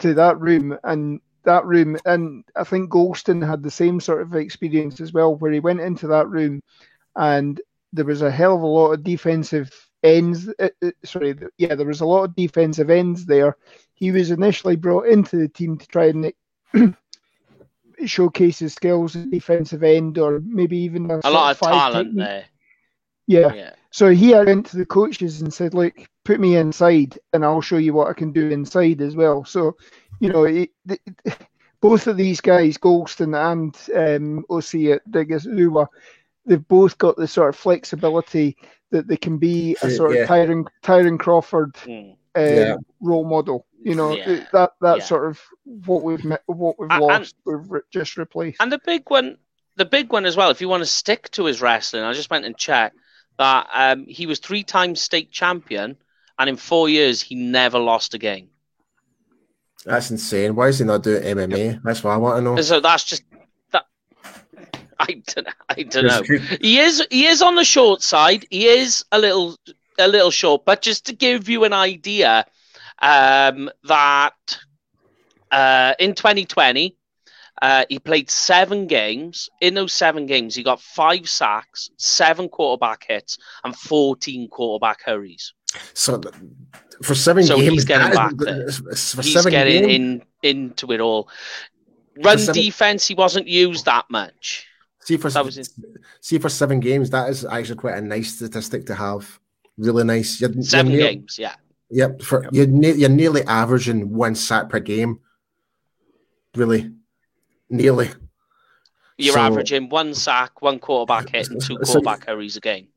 [0.00, 4.34] to that room and that room, and I think Golston had the same sort of
[4.34, 6.60] experience as well, where he went into that room
[7.14, 7.60] and
[7.92, 9.72] there was a hell of a lot of defensive
[10.02, 10.48] ends.
[10.58, 13.56] Uh, uh, sorry, yeah, there was a lot of defensive ends there.
[13.94, 16.32] He was initially brought into the team to try and
[18.04, 22.08] showcase his skills at defensive end, or maybe even a, a lot of five talent
[22.08, 22.24] technique.
[22.24, 22.44] there.
[23.26, 23.52] Yeah.
[23.54, 23.70] Yeah.
[23.90, 27.78] So he went to the coaches and said, "Look, put me inside, and I'll show
[27.78, 29.76] you what I can do inside as well." So,
[30.20, 31.00] you know, it, it,
[31.80, 35.86] both of these guys, Golston and um, Osi Odighizuwa,
[36.44, 38.56] they've both got the sort of flexibility
[38.90, 40.22] that they can be a sort yeah.
[40.22, 42.10] of Tyrone Tyrone Crawford Mm.
[42.12, 42.76] um, Yeah.
[43.00, 43.66] role model.
[43.82, 44.44] You know, Yeah.
[44.52, 45.04] that that's Yeah.
[45.06, 45.40] sort of
[45.86, 48.60] what we've met, what we've A- and- lost, we've re- just replaced.
[48.60, 49.38] And the big one,
[49.76, 50.50] the big one as well.
[50.50, 52.96] If you want to stick to his wrestling, I just went and checked
[53.38, 55.96] that um, he was three times state champion,
[56.38, 58.48] and in four years he never lost a game.
[59.84, 60.56] That's insane.
[60.56, 61.80] Why is he not doing MMA?
[61.84, 62.60] That's what I want to know.
[62.60, 63.22] So that's just
[63.70, 63.86] that.
[64.98, 65.48] I don't.
[65.68, 66.22] I don't know.
[66.60, 67.06] He is.
[67.10, 68.46] He is on the short side.
[68.50, 69.56] He is a little,
[69.98, 70.64] a little short.
[70.64, 72.46] But just to give you an idea,
[73.00, 74.58] um, that
[75.52, 76.96] uh, in 2020,
[77.62, 79.48] uh, he played seven games.
[79.60, 85.52] In those seven games, he got five sacks, seven quarterback hits, and 14 quarterback hurries.
[85.94, 86.20] So
[87.02, 88.94] for seven So games, he's getting back is- there.
[88.94, 91.28] For He's seven getting games, in into it all.
[92.22, 94.66] Run seven- defense, he wasn't used that much.
[95.02, 95.70] see for that was
[96.20, 99.38] see for seven games, that is actually quite a nice statistic to have.
[99.78, 100.40] Really nice.
[100.40, 101.54] You're, you're 7 near- games, yeah.
[101.90, 105.20] Yep, for you're, ne- you're nearly averaging one sack per game.
[106.54, 106.90] Really,
[107.68, 108.10] nearly.
[109.18, 112.88] You're So- averaging one sack, one quarterback hit, and two So- quarterback hurries a game.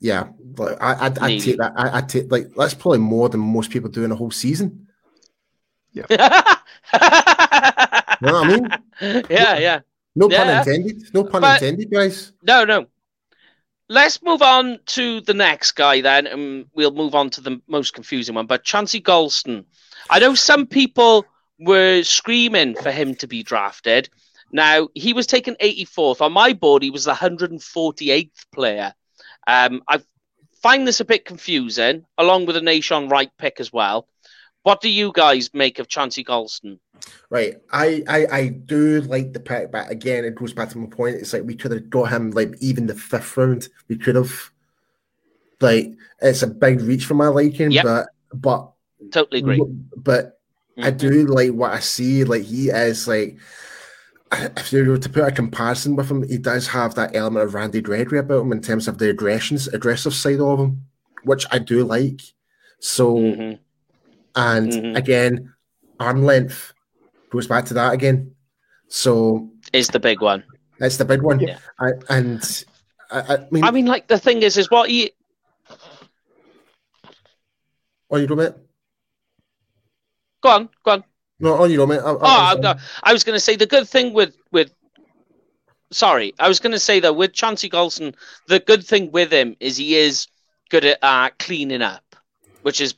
[0.00, 1.72] Yeah, like I, I'd, I'd take that.
[1.74, 4.88] I, I'd take like that's probably more than most people do in a whole season.
[5.92, 6.18] yeah, You
[8.26, 9.22] know what I mean?
[9.30, 9.80] yeah.
[10.14, 10.58] No pun Yeah.
[10.60, 11.02] intended.
[11.14, 12.32] No pun But- intended, guys.
[12.42, 12.86] No, no.
[13.88, 17.94] Let's move on to the next guy then, and we'll move on to the most
[17.94, 18.46] confusing one.
[18.46, 19.64] But Chauncey Golston,
[20.10, 21.24] I know some people
[21.58, 24.08] were screaming for him to be drafted.
[24.52, 26.82] Now he was taken 84th on my board.
[26.82, 28.94] He was the 148th player.
[29.46, 30.00] Um, I
[30.62, 34.08] find this a bit confusing, along with a Nahshon Wright pick as well.
[34.62, 36.78] What do you guys make of Chauncey Golston?
[37.30, 37.56] Right.
[37.70, 41.16] I, I I do like the pick, but again, it goes back to my point.
[41.16, 43.68] It's like we could have got him like even the fifth round.
[43.88, 44.50] We could have.
[45.60, 47.84] Like it's a big reach for my liking, Yep.
[47.84, 48.72] but but
[49.12, 49.62] Totally agree.
[49.96, 50.35] but
[50.78, 50.98] I Mhm.
[50.98, 52.24] do like what I see.
[52.24, 53.38] Like he is like,
[54.32, 57.54] if you were to put a comparison with him, he does have that element of
[57.54, 60.82] Randy Gregory about him in terms of the aggressions, aggressive side of him,
[61.24, 62.20] which I do like.
[62.80, 63.58] So, Mhm.
[64.34, 64.96] and Mhm.
[64.96, 65.54] again,
[65.98, 66.74] arm length
[67.30, 68.32] goes back to that again.
[68.88, 70.44] So Is the big one.
[70.78, 71.40] that's the big one.
[71.40, 71.58] Yeah.
[71.80, 72.64] I, and
[73.10, 75.12] I, I mean, I mean, like the thing is, is what he
[78.10, 78.52] oh, you know, mate.
[80.46, 81.04] Go on, go on.
[81.40, 81.98] No, oh, you mate.
[81.98, 84.70] I, Oh, I, I- I was going to say the good thing with with.
[85.90, 88.14] Sorry, I was going to say though with Chauncey Golston,
[88.46, 90.28] the good thing with him is he is
[90.70, 92.14] good at uh, cleaning up,
[92.62, 92.94] which is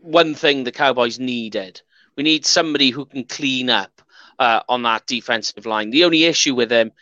[0.00, 1.82] one thing the Cowboys needed.
[2.16, 4.00] We need somebody who can clean up
[4.38, 5.90] uh, on that defensive line.
[5.90, 6.92] The only issue with him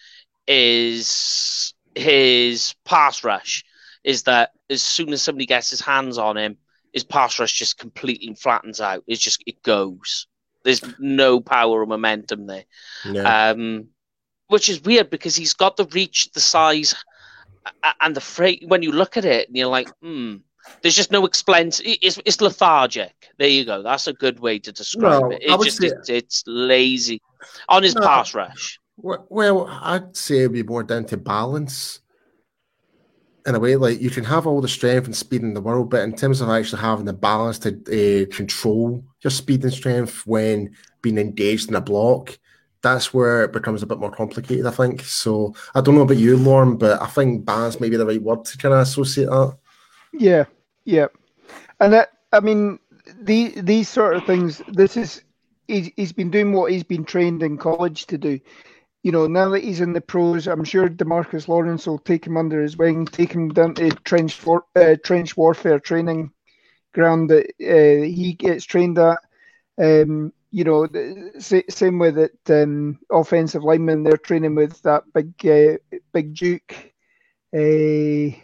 [0.49, 3.64] is his pass rush.
[4.03, 6.57] Is that as soon as somebody gets his hands on him,
[6.97, 9.05] his pass rush just completely flattens out.
[9.07, 10.26] It's just it goes.
[10.64, 12.64] There's no power or momentum there,
[13.05, 13.51] yeah.
[13.51, 13.88] um,
[14.49, 16.94] which is weird because he's got the reach, the size,
[18.01, 18.64] and the freight.
[18.66, 20.36] When you look at it, and you're like, hmm.
[20.82, 21.68] There's just no explain.
[21.68, 23.14] It's, it's lethargic.
[23.38, 23.82] There you go.
[23.82, 25.42] That's a good way to describe No, it.
[25.62, 27.22] Just say- it's, it's lazy
[27.68, 28.01] on his No.
[28.01, 28.80] pass rush.
[28.97, 32.01] Well, well, I'd say it'd be more down to balance.
[33.47, 35.88] In a way, like you can have all the strength and speed in the world,
[35.90, 40.26] but in terms of actually having the balance to uh, control your speed and strength
[40.26, 42.36] when being engaged in a block,
[42.82, 45.03] that's where it becomes a bit more complicated, I think.
[45.03, 48.20] So I don't know about you, Lauren, but I think balance may be the right
[48.20, 49.57] word to kind of associate that.
[50.12, 50.44] Yeah,
[50.84, 51.07] yeah,
[51.78, 52.80] and that, I mean,
[53.20, 54.61] the these sort of things.
[54.68, 55.22] This is
[55.68, 58.40] he's, he's been doing what he's been trained in college to do.
[59.07, 62.36] You know, now that he's in the pros, I'm sure DeMarcus Lawrence will take him
[62.36, 66.32] under his wing, take him down to trench for, uh, trench warfare training
[66.92, 69.18] ground that uh, he gets trained at.
[69.80, 70.88] Um, you know,
[71.38, 72.38] same with it.
[72.50, 75.78] Um, offensive linemen, they're training with that big, uh,
[76.12, 76.92] big Duke.
[77.54, 78.36] Uh,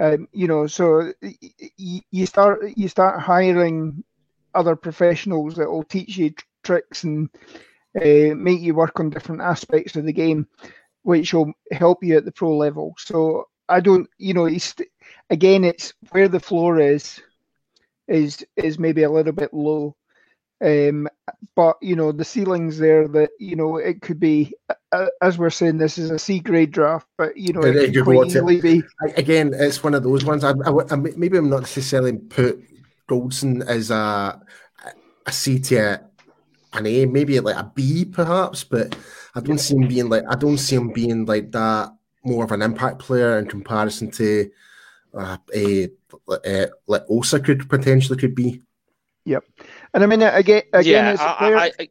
[0.00, 1.12] um, you know, so
[1.76, 4.04] you start you start hiring
[4.54, 7.28] other professionals that will teach you tr- tricks and
[8.00, 10.46] uh, make you work on different aspects of the game,
[11.02, 12.94] which will help you at the pro level.
[12.98, 14.74] So I don't, you know, it's
[15.30, 17.20] again, it's where the floor is
[18.08, 19.96] is is maybe a little bit low.
[20.64, 21.08] Um,
[21.56, 24.54] but you know the ceilings there that you know it could be
[24.92, 27.82] uh, as we're saying this is a C grade draft, but you know It- it
[27.90, 28.82] it could quite easily be
[29.16, 30.44] again, it's one of those ones.
[30.44, 32.62] I, I, I maybe I'm not necessarily put
[33.08, 34.40] Golston as a
[35.26, 36.08] a C tier,
[36.74, 38.96] an A, maybe like a B perhaps, but
[39.34, 41.92] I don't see him being like I don't see him being like that
[42.24, 44.50] more of an impact player in comparison to
[45.16, 45.88] uh, a,
[46.44, 48.62] a like Osa could potentially could be.
[49.24, 49.44] Yep,
[49.94, 51.88] and I mean, again, again, yeah, it's, a I, player, I, I,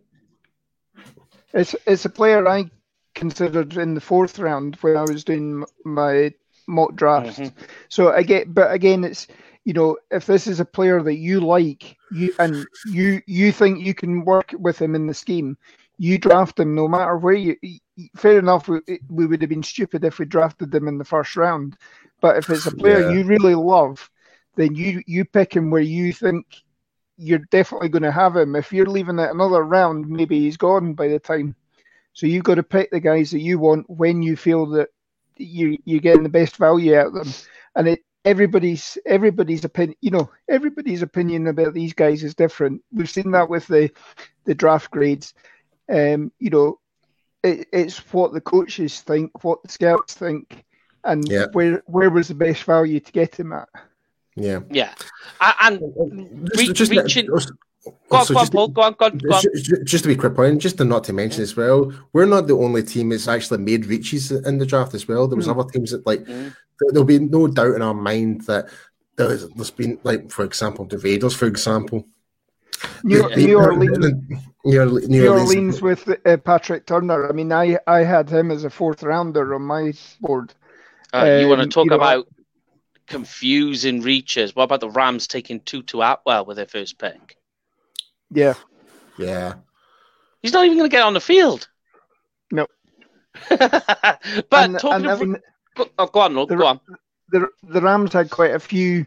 [1.53, 2.69] it's it's a player I
[3.15, 6.33] considered in the fourth round when I was doing my
[6.67, 7.39] mock draft.
[7.39, 7.57] Mm-hmm.
[7.89, 9.27] So I get, but again, it's
[9.65, 13.79] you know, if this is a player that you like, you and you you think
[13.79, 15.57] you can work with him in the scheme,
[15.97, 17.55] you draft him no matter where you.
[18.15, 21.35] Fair enough, we, we would have been stupid if we drafted them in the first
[21.35, 21.77] round.
[22.21, 23.11] But if it's a player yeah.
[23.11, 24.09] you really love,
[24.55, 26.45] then you you pick him where you think
[27.17, 28.55] you're definitely going to have him.
[28.55, 31.55] If you're leaving it another round, maybe he's gone by the time.
[32.13, 34.89] So you've got to pick the guys that you want when you feel that
[35.37, 37.33] you you're getting the best value out of them.
[37.75, 43.09] And it everybody's everybody's opinion you know everybody's opinion about these guys is different we've
[43.09, 43.89] seen that with the
[44.45, 45.33] the draft grades
[45.89, 46.79] um you know
[47.43, 50.63] it, it's what the coaches think what the scouts think
[51.03, 51.47] and yeah.
[51.51, 53.67] where where was the best value to get him at
[54.35, 54.93] yeah yeah
[55.61, 57.27] and just, just, reaching
[58.09, 59.41] Go on, so go, on, go on, go on, on.
[59.41, 62.47] Just, just, to be quick point, just to not to mention as well, we're not
[62.47, 65.27] the only team that's actually made reaches in the draft as well.
[65.27, 65.59] There was mm.
[65.59, 66.55] other teams that like mm.
[66.89, 68.69] There'll be no doubt in our mind that
[69.15, 72.07] there's, there's been like for example the Raiders, for example.
[73.03, 73.35] New, yeah.
[73.35, 77.29] New Orleans, New, New, New Orleans with uh, Patrick Turner.
[77.29, 80.53] I mean, I I had him as a fourth rounder on my board.
[81.13, 82.43] Uh, um, you want to talk about know,
[83.07, 84.55] confusing reaches?
[84.55, 87.37] What about the Rams taking Tutu Atwell with their first pick?
[88.31, 88.55] Yeah.
[89.17, 89.55] Yeah.
[90.41, 91.67] He's not even going to get on the field.
[92.51, 92.67] No.
[93.49, 94.19] but
[94.51, 95.41] and, talking and, of,
[95.77, 96.79] mean, oh, go on, the, go on.
[97.29, 99.05] The, the Rams had quite a few,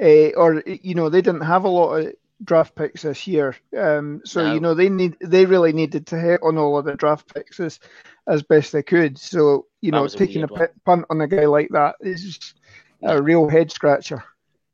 [0.00, 3.56] uh, or you know, they didn't have a lot of draft picks this year.
[3.76, 4.54] Um, so no.
[4.54, 7.60] you know, they need they really needed to hit on all of the draft picks
[7.60, 7.80] as,
[8.26, 9.18] as best they could.
[9.18, 12.54] So you know, taking a, a punt on a guy like that is
[13.02, 14.24] a real head scratcher.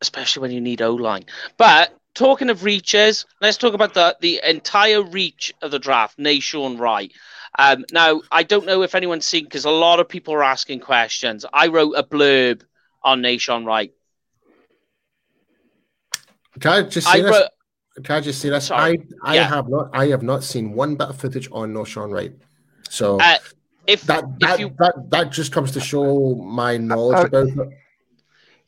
[0.01, 1.25] Especially when you need O line.
[1.57, 6.19] But talking of reaches, let's talk about the the entire reach of the draft.
[6.19, 7.13] Nahshon Wright.
[7.59, 10.81] Um, now, I don't know if anyone's seen because a lot of people are asking
[10.81, 11.45] questions.
[11.53, 12.63] I wrote a blurb
[13.03, 13.93] on Nahshon Wright.
[16.61, 17.49] Can I just say I this?
[18.03, 18.67] Can I just say this?
[18.67, 19.07] Sorry.
[19.23, 19.49] I I yeah.
[19.49, 22.33] have not I have not seen one bit of footage on Nahshon Wright.
[22.89, 23.37] So uh,
[23.87, 27.49] if that that, if you, that that just comes to show my knowledge uh, about
[27.49, 27.69] it.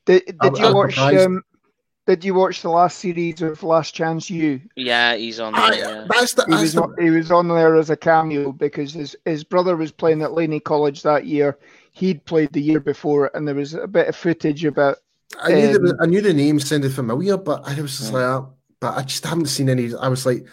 [0.04, 1.42] Did, did I'm, you I'm watch um,
[2.06, 4.60] did you watch the last series of Last Chance U?
[4.76, 5.62] Yeah, he's on there.
[5.62, 6.06] I, yeah.
[6.08, 6.82] That's the, he, was the...
[6.82, 10.32] on, he was on there as a cameo because his, his brother was playing at
[10.32, 11.58] Laney College that year.
[11.92, 14.98] He'd played the year before, and there was a bit of footage about.
[15.40, 18.34] I knew, um, the, I knew the name sounded familiar, but I was just yeah.
[18.36, 18.44] like,
[18.80, 19.94] but I just haven't seen any.
[19.96, 20.46] I was like,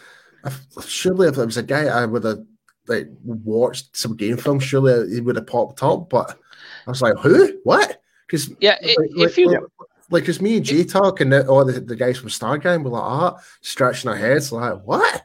[0.86, 2.40] surely if it was a guy I would have
[2.88, 6.10] like watched some game film, surely he would have popped up.
[6.10, 6.40] But
[6.88, 7.60] I was like, who?
[7.64, 8.02] What?
[8.26, 9.62] Because yeah, like, if you like,
[10.12, 13.40] it's me and Jay talking, and all the, the guys from Stargame were like, ah,
[13.62, 15.24] scratching our heads, like, what?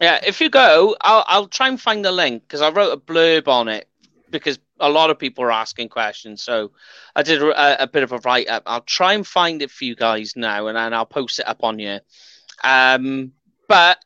[0.00, 2.96] Yeah, if you go, I'll, I'll try and find the link because I wrote a
[2.96, 3.88] blurb on it
[4.30, 6.42] because a lot of people are asking questions.
[6.42, 6.72] So
[7.14, 8.64] I did a, a bit of a write up.
[8.66, 11.62] I'll try and find it for you guys now, and then I'll post it up
[11.62, 12.00] on you.
[12.64, 13.32] Um,
[13.68, 14.04] but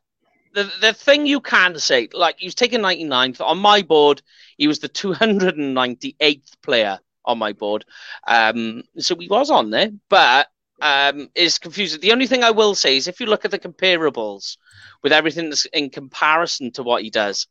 [0.53, 4.20] the the thing you can say, like he was taken 99th on my board,
[4.59, 7.85] he was the 298th player on my board.
[8.27, 10.49] Um, so he was on there, but
[10.81, 12.01] um, is confusing.
[12.01, 14.57] The only thing I will say is if you look at the comparables
[15.03, 17.47] with everything that's in comparison to what he does,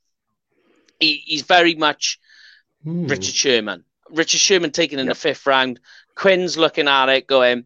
[1.00, 2.20] he, he's very much
[2.86, 3.10] mm.
[3.10, 3.84] Richard Sherman.
[4.10, 5.16] Richard Sherman taken in yep.
[5.16, 5.80] the fifth round.
[6.16, 7.66] Quinn's looking at it, going,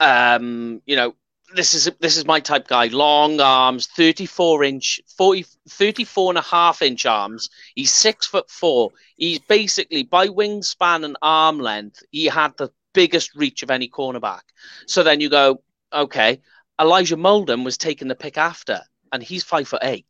[0.00, 1.14] um, you know,
[1.54, 2.86] this is this is my type guy.
[2.86, 7.50] Long arms, 34 inch, 40, 34 and a half inch arms.
[7.74, 8.90] He's six foot four.
[9.16, 14.42] He's basically by wingspan and arm length, he had the biggest reach of any cornerback.
[14.86, 16.40] So then you go, okay,
[16.80, 18.80] Elijah Molden was taking the pick after,
[19.12, 20.06] and he's five foot eight.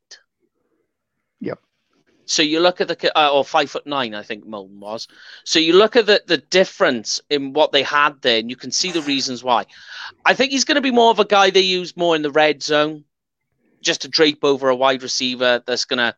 [2.27, 5.09] So you look at the uh, or five foot nine, I think Molden was.
[5.45, 8.71] So you look at the the difference in what they had there, and you can
[8.71, 9.67] see the reasons why.
[10.25, 12.31] I think he's going to be more of a guy they use more in the
[12.31, 13.05] red zone,
[13.81, 16.15] just to drape over a wide receiver that's going to,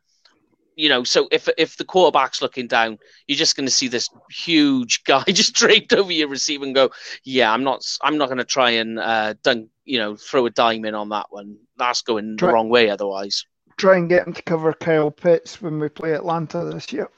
[0.77, 1.05] you know.
[1.05, 5.25] So if if the quarterback's looking down, you're just going to see this huge guy
[5.25, 6.91] just draped over your receiver and go,
[7.25, 10.51] "Yeah, I'm not I'm not going to try and uh, dunk, you know, throw a
[10.51, 11.57] dime in on that one.
[11.79, 13.47] That's going the wrong way otherwise."
[13.77, 17.09] Try and get him to cover Kyle Pitts when we play Atlanta this year.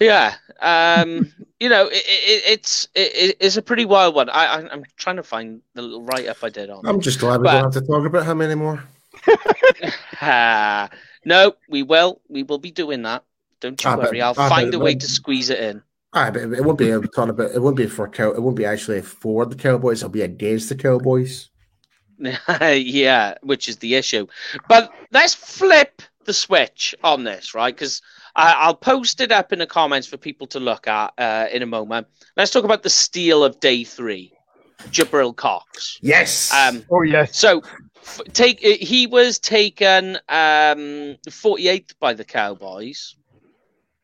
[0.00, 4.28] Yeah, um, you know, it, it, it's it, it's a pretty wild one.
[4.30, 6.86] I, I am trying to find the little write up I did on.
[6.86, 8.82] I'm just glad we don't have to talk about him anymore.
[10.20, 10.88] uh,
[11.24, 12.20] no, we will.
[12.28, 13.24] We will be doing that.
[13.60, 14.22] Don't you ah, worry.
[14.22, 15.82] I'll ah, find a way to squeeze it in.
[16.12, 17.50] Ah, but it won't be a ton about.
[17.50, 18.30] It won't be for cow.
[18.30, 19.98] It won't be actually for the Cowboys.
[20.00, 21.50] It'll be against the Cowboys.
[22.60, 24.26] yeah, which is the issue.
[24.68, 27.74] But let's flip the switch on this, right?
[27.74, 28.02] Because
[28.36, 31.66] I'll post it up in the comments for people to look at uh, in a
[31.66, 32.06] moment.
[32.36, 34.32] Let's talk about the steal of day three,
[34.90, 36.00] Jabril Cox.
[36.02, 36.52] Yes.
[36.52, 37.32] Um, Oh yes.
[37.32, 37.62] so
[38.04, 43.16] f- take he was taken um 48th by the Cowboys.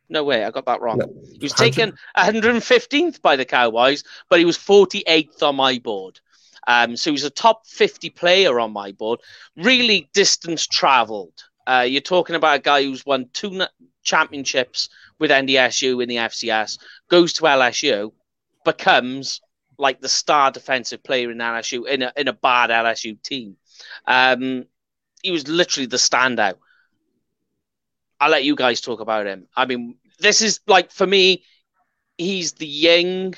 [0.09, 0.99] No way, I got that wrong.
[0.99, 1.07] No,
[1.39, 6.21] He was 100 taken 115th by the Cowboys, but he was 48th on my board.
[6.67, 9.21] Um, so he was a top 50 player on my board.
[9.57, 11.45] Really distance traveled.
[11.67, 13.63] Uh, you're talking about a guy who's won two
[14.03, 14.89] championships
[15.19, 18.13] with NDSU in the FCS, goes to LSU,
[18.65, 19.41] becomes
[19.79, 23.57] like the star defensive player in LSU in a, in a bad LSU team.
[24.07, 24.67] Um,
[25.23, 26.57] he was literally the standout.
[28.21, 29.49] I'll let you guys talk about him.
[29.57, 31.45] I mean, this is like for me,
[32.17, 33.35] he's the Ying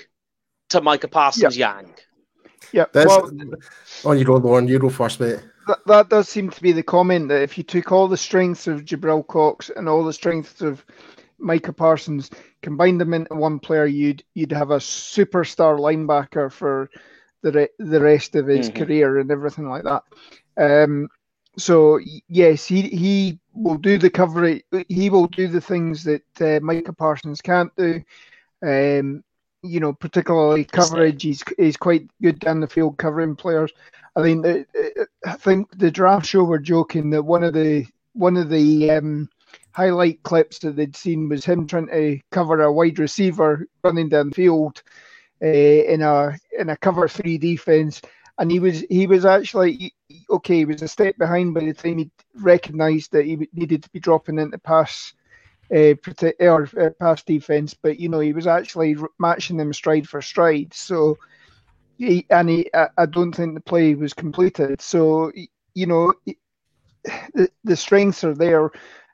[0.70, 1.94] to Micah Parsons Yang.
[2.72, 2.86] Yeah.
[2.92, 3.30] That's, Well,
[4.04, 4.68] oh, you go, Lauren.
[4.68, 5.40] You go first, mate.
[5.66, 8.66] that, that does seem to be the comment that if you took all the strengths
[8.66, 10.84] of Jabril Cox and all the strengths of
[11.38, 12.30] Micah Parsons,
[12.62, 16.90] combined them into one player, you'd you'd have a superstar linebacker for
[17.42, 18.74] the re- the rest of his Mhm.
[18.74, 20.02] career and everything like that.
[20.56, 21.08] Um,
[21.58, 21.98] so
[22.28, 24.62] yes, he he will do the coverage.
[24.88, 28.02] He will do the things that uh, Micah Parsons can't do.
[28.62, 29.22] Um,
[29.68, 31.22] you know, particularly coverage.
[31.22, 33.72] He's he's quite good down the field covering players.
[34.14, 38.36] I mean, the, I think the draft show were joking that one of the one
[38.36, 39.28] of the um,
[39.72, 44.30] highlight clips that they'd seen was him trying to cover a wide receiver running down
[44.30, 44.82] the field
[45.42, 48.00] uh, in a in a cover three defense,
[48.38, 49.94] and he was he was actually
[50.30, 50.56] okay.
[50.58, 54.00] He was a step behind by the time he recognised that he needed to be
[54.00, 55.12] dropping into pass.
[55.74, 60.08] Uh, protect or uh, pass defense, but you know he was actually matching them stride
[60.08, 60.72] for stride.
[60.72, 61.18] So,
[61.98, 64.80] he, and he, I, I don't think the play was completed.
[64.80, 65.32] So,
[65.74, 66.12] you know,
[67.34, 68.70] the the strengths are there.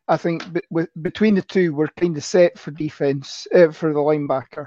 [0.08, 4.00] I think with, between the two, we're kind of set for defense uh, for the
[4.00, 4.66] linebacker.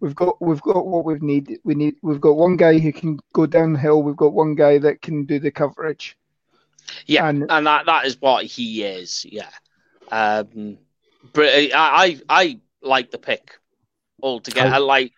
[0.00, 1.60] We've got we've got what we need.
[1.62, 4.02] We need we've got one guy who can go downhill.
[4.02, 6.16] We've got one guy that can do the coverage.
[7.06, 9.24] Yeah, And- and, that that is what he is.
[9.24, 9.50] Yeah,
[10.10, 10.78] um,
[11.32, 13.58] but I I, I like the pick
[14.22, 14.74] altogether.
[14.74, 15.12] I- like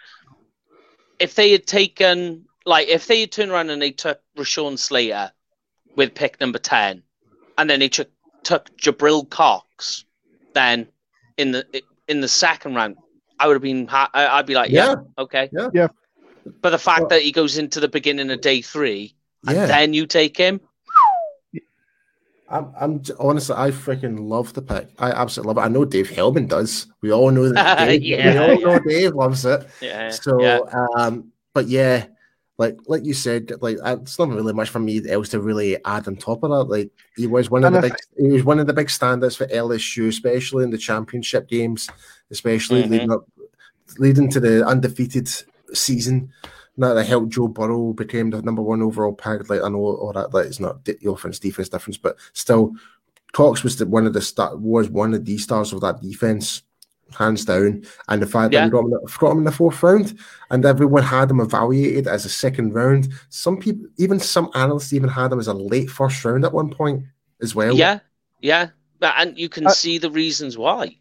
[1.18, 5.32] if they had taken like if they had turned around and they took Rashawn Slater
[5.96, 7.02] with pick number ten,
[7.58, 8.08] and then they took
[8.42, 10.04] took Jabril Cox,
[10.54, 10.88] then
[11.36, 12.96] in the in the second round,
[13.38, 14.94] I would have been I- I'd be like, yeah, Yeah.
[15.18, 15.68] okay, Yeah.
[15.72, 15.88] Yeah.
[16.60, 19.14] But the fact Well- that he goes into the beginning of day three
[19.46, 19.66] and Yeah.
[19.66, 20.60] then you take him,
[22.52, 24.88] I'm, I'm honestly, I freaking love the pick.
[24.98, 25.66] I absolutely love it.
[25.66, 26.86] I know Dave Helman does.
[27.00, 27.78] We all know that.
[27.88, 29.66] Dave, Yeah, we all know Dave loves it.
[29.80, 30.60] yeah, So, yeah.
[30.96, 32.06] um, but yeah,
[32.58, 35.82] like like you said, like uh, it's not really much for me else to really
[35.84, 36.64] add on top of that.
[36.64, 38.88] Like he was one of And the I big, he was one of the big
[38.88, 41.88] standouts for LSU, especially in the championship games,
[42.30, 42.90] especially Mhm.
[42.90, 43.24] leading up,
[43.98, 45.28] leading to the undefeated
[45.72, 46.30] season.
[46.78, 49.50] That helped Joe Burrow became the number one overall pick.
[49.50, 52.72] Like I know all that, like it's not the offense defense difference, but still,
[53.32, 56.62] Cox was the, one of the star, was one of the stars of that defense,
[57.18, 57.84] hands down.
[58.08, 58.60] And the fact Yeah.
[58.60, 60.18] that we got him, got him in the fourth round,
[60.50, 63.08] and everyone had him evaluated as a second round.
[63.28, 66.70] Some people, even some analysts, even had him as a late first round at one
[66.70, 67.04] point
[67.42, 67.74] as well.
[67.74, 68.00] Yeah,
[68.40, 68.70] yeah,
[69.02, 70.96] and you can Uh, see the reasons why.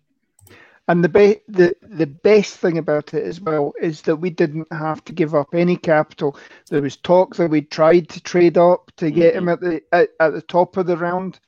[0.91, 4.67] And the be- the the best thing about it as well is that we didn't
[4.73, 6.37] have to give up any capital.
[6.69, 9.37] There was talk that we tried to trade up to get mm-hmm.
[9.37, 11.39] him at the at, at the top of the round,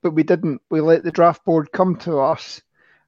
[0.00, 0.62] but we didn't.
[0.70, 2.62] We let the draft board come to us,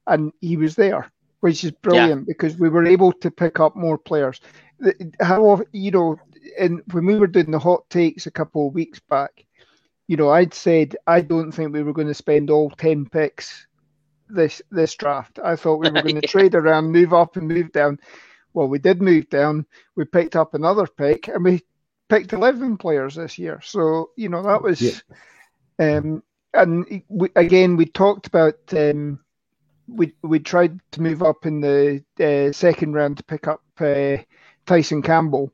[0.07, 1.09] and he was there,
[1.39, 4.41] which is brilliant because we were able to pick up more players.
[5.21, 6.19] How you know,
[6.59, 9.45] and when we were doing the hot takes a couple of weeks back,
[10.09, 13.67] you know, I'd said I don't think we were going to spend all ten picks
[14.33, 15.39] this this draft.
[15.43, 16.27] I thought we were going to Yeah.
[16.27, 17.99] trade around, move up and move down.
[18.53, 19.65] Well, we did move down.
[19.95, 21.61] We picked up another pick, and we
[22.09, 23.61] picked eleven players this year.
[23.63, 25.97] So you know that was, Yeah.
[25.97, 26.23] um,
[26.53, 29.19] and we, again we talked about um,
[29.87, 34.17] we we tried to move up in the uh, second round to pick up uh,
[34.65, 35.51] Tyson Campbell.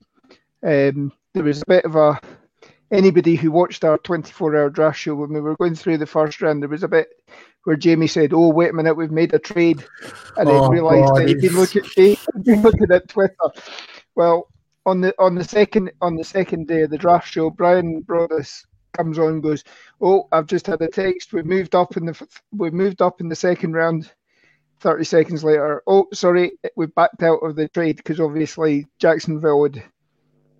[0.63, 2.19] Um, there was a bit of a
[2.91, 6.41] anybody who watched our 24 hour draft show when we were going through the first
[6.41, 7.09] round, there was a bit
[7.68, 9.84] where Jamie said, "Oh, wait a minute, we've made a trade,"
[10.38, 13.36] and Oh, then realised that he'd been looking, he'd been looking at Twitter.
[14.15, 14.47] Well,
[14.86, 18.63] on the on the second on the second day of the draft show, Brian Broaddus
[18.93, 19.65] comes on and goes,
[19.99, 21.34] "Oh, I've just had a text.
[21.34, 24.13] We moved up in the we moved up in the second round."
[24.80, 29.84] 30 seconds later, oh, sorry, we backed out of the trade because obviously Jacksonville had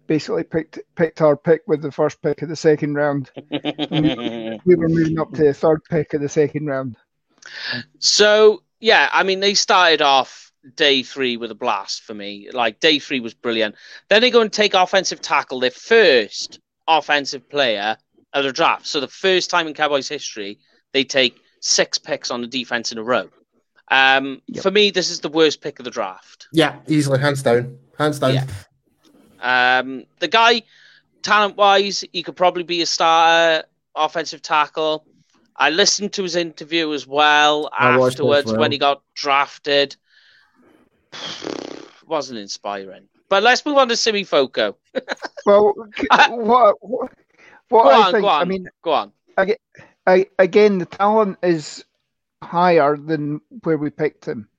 [0.08, 3.30] basically picked picked our pick with the first pick of the second round.
[3.51, 6.95] we were moving up to the third pick of the second round.
[7.99, 12.49] So yeah, I mean they started off day three with a blast for me.
[12.51, 13.76] Like day three was brilliant.
[14.10, 17.97] Then they go and take offensive tackle, their first offensive player
[18.34, 18.88] of the draft.
[18.88, 20.60] So the first time in Cowboys history
[20.93, 23.30] they take six picks on the defense in a row.
[23.89, 24.64] Um, yep.
[24.64, 26.47] For me, this is the worst pick of the draft.
[26.51, 28.34] Yeah, easily, hands down, hands down.
[28.34, 28.45] Yeah.
[29.48, 30.64] Um, the guy,
[31.22, 35.06] talent wise, he could probably be a starter, offensive tackle.
[35.56, 39.95] I listened to his interview as well I afterwards when he got drafted.
[42.08, 43.08] Wasn't inspiring.
[43.30, 44.76] But let's move on to Simi Fehoko.
[45.45, 45.74] well,
[46.30, 47.12] what, what,
[47.70, 49.12] what go I on, think, go on, I mean, go on.
[50.06, 51.86] I, again, the talent is
[52.43, 54.50] higher than where we picked him.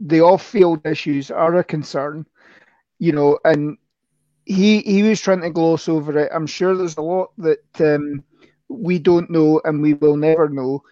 [0.00, 2.26] The off-field issues are a concern,
[2.98, 3.78] you know, and
[4.50, 6.30] he he was trying to gloss over it.
[6.34, 8.24] I'm sure there's a lot that um,
[8.68, 10.82] we don't know and we will never know.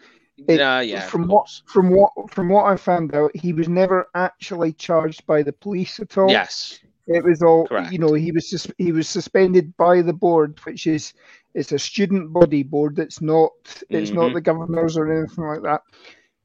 [0.47, 4.09] It, uh, yeah, from what from what from what I found out, he was never
[4.15, 6.31] actually charged by the police at all.
[6.31, 6.79] Yes,
[7.09, 7.93] it was all Correct.
[7.93, 8.13] you know.
[8.13, 11.13] He was sus- he was suspended by the board, which is
[11.55, 13.01] it's a student body board.
[13.01, 13.51] It's not
[13.91, 14.21] it's mm-hmm.
[14.21, 15.83] not the governors or anything like that.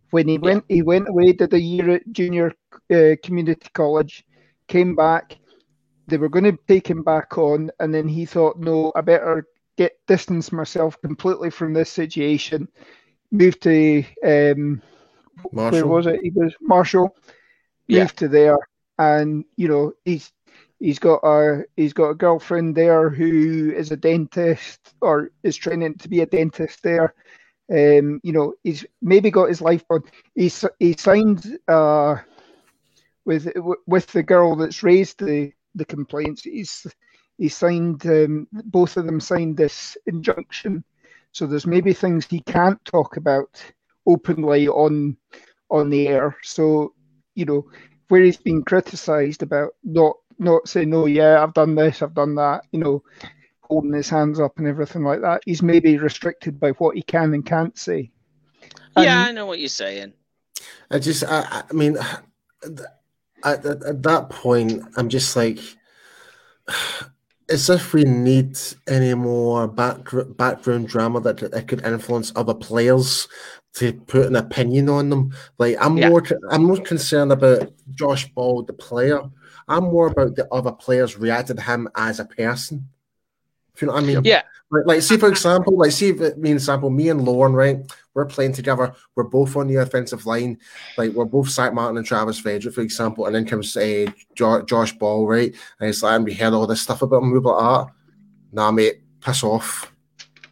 [0.09, 2.53] When he went he went away, did a year at junior
[2.91, 4.26] uh, community college,
[4.68, 5.38] came back.
[6.08, 9.47] They were going to take him back on, and then he thought, no, I better
[9.78, 12.68] get distance myself completely from this situation.
[13.32, 14.82] Moved to um,
[15.51, 16.22] where was it?
[16.22, 17.16] He was Marshall.
[17.88, 18.06] Moved yeah.
[18.06, 18.58] to there,
[18.97, 20.32] and you know he's
[20.80, 25.95] he's got a he's got a girlfriend there who is a dentist or is training
[25.95, 27.14] to be a dentist there.
[27.72, 30.04] Um, you know, he's maybe got his life on.
[30.36, 32.18] He's he signed uh,
[33.26, 33.51] with
[33.88, 36.43] with the girl that's raised the the complaints.
[36.43, 36.88] He's
[37.38, 40.84] he signed um, both of them signed this injunction.
[41.32, 43.63] So there's maybe things he can't talk about
[44.05, 45.17] openly on
[45.69, 46.38] on the air.
[46.43, 46.93] So
[47.36, 47.65] you know
[48.09, 52.36] where he's been criticised about not not saying "Oh yeah, I've done this, I've done
[52.36, 52.61] that.
[52.71, 53.03] You know,
[53.61, 55.41] holding his hands up and everything like that.
[55.45, 58.11] He's maybe restricted by what he can and can't say.
[58.95, 60.13] And, yeah, I know what you're saying.
[60.91, 61.97] I just, I, I mean,
[63.43, 65.59] at, at, at that point, I'm just like
[67.49, 69.97] as if we need any more back,
[70.37, 73.27] background drama that, that could influence other players
[73.75, 75.33] to put an opinion on them.
[75.57, 76.09] Like I'm yeah.
[76.09, 79.21] more I'm more concerned about Josh Ball, the player.
[79.67, 82.89] I'm more about the other players reacting to him as a person.
[83.74, 84.21] If you know what I mean?
[84.24, 84.43] Yeah.
[84.74, 87.78] Like, like see for example, like see if me example, me and Lauren, right?
[88.16, 88.93] We're playing together.
[89.16, 90.58] We're both on the offensive line.
[90.97, 93.28] Like we're both Zack Martin and Travis Frederick, for example.
[93.28, 95.54] And then comes uh, Josh Ball, right?
[95.79, 97.32] And it's like, and we heard all this stuff about him.
[97.32, 97.87] We were like, ah,
[98.51, 99.91] nah, mate, piss off.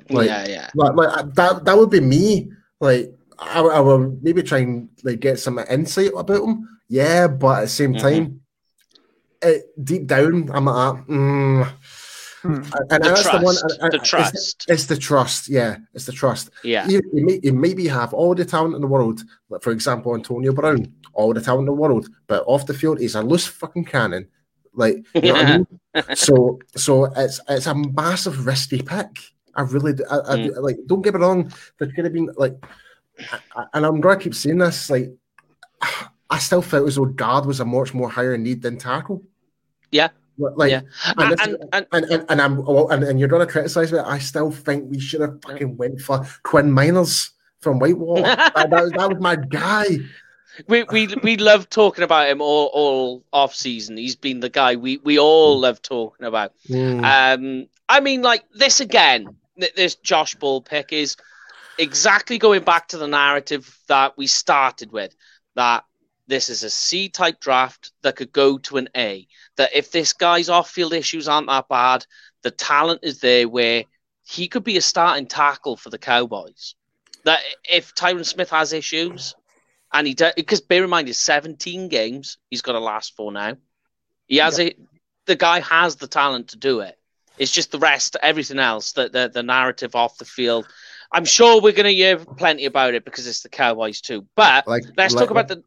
[0.10, 0.70] Like, yeah, yeah.
[0.76, 2.52] Like, like that, that would be me.
[2.80, 6.68] Like, I, I will maybe try and like get some insight about him.
[6.90, 8.08] Yeah, but at the same mm-hmm.
[8.08, 8.42] time,
[9.42, 11.74] it, deep down, I'm like, ah, mm,
[12.42, 12.54] Hmm.
[12.54, 13.56] And the that's trust, the one.
[13.82, 14.34] And, the trust.
[14.34, 15.48] It's, it's, the trust.
[15.48, 16.50] Yeah, it's the trust.
[16.64, 16.88] Yeah.
[16.88, 19.22] You, you, may, you maybe have all the talent in the world.
[19.50, 23.00] Like for example, Antonio Brown, all the talent in the world, but off the field,
[23.00, 24.28] he's a loose fucking cannon.
[24.74, 25.68] Like, you know I mean?
[26.16, 29.18] so, so it's it's a massive risky pick.
[29.56, 30.62] I really, I, I, mm.
[30.62, 30.78] like.
[30.88, 31.52] Don't get me wrong.
[31.78, 32.56] There could have been like,
[33.74, 34.90] and I'm gonna keep saying this.
[34.90, 35.12] Like,
[36.30, 39.24] I still felt as though guard was a much more higher need than tackle.
[39.92, 40.10] Yeah,
[40.56, 40.82] like, yeah.
[41.18, 44.00] and, and, and, and, and, I'm and, and you're going to criticize me.
[44.00, 47.30] I still think we should have fucking went for Quinn Meinerz
[47.62, 48.22] from Whitewater.
[48.24, 49.86] that, that, was, that was my guy.
[50.68, 53.98] We we we love talking about him all all off season.
[53.98, 56.54] He's been the guy we we all love talking about.
[56.68, 57.04] Mm.
[57.04, 59.36] Um, I mean, like this again.
[59.76, 61.16] This Josh Ball pick is
[61.78, 65.16] exactly going back to the narrative that we started with.
[65.56, 65.86] That
[66.28, 69.28] this is a C type draft that could go to an A.
[69.58, 72.06] That if this guy's off field issues aren't that bad,
[72.42, 73.84] the talent is there where
[74.24, 76.76] he could be a starting tackle for the Cowboys.
[77.26, 79.36] That if Tyron Smith has issues,
[79.94, 83.32] and he does, because bear in mind, it's 17 games he's got to last for
[83.32, 83.58] now.
[84.28, 84.80] He has it.
[85.26, 86.98] The guy has the talent to do it.
[87.38, 90.68] It's just the rest, everything else, the, the, the narrative off the field.
[91.12, 94.26] I'm sure we're going to hear plenty about it because it's the Cowboys too.
[94.36, 95.64] But like, let's like, talk about the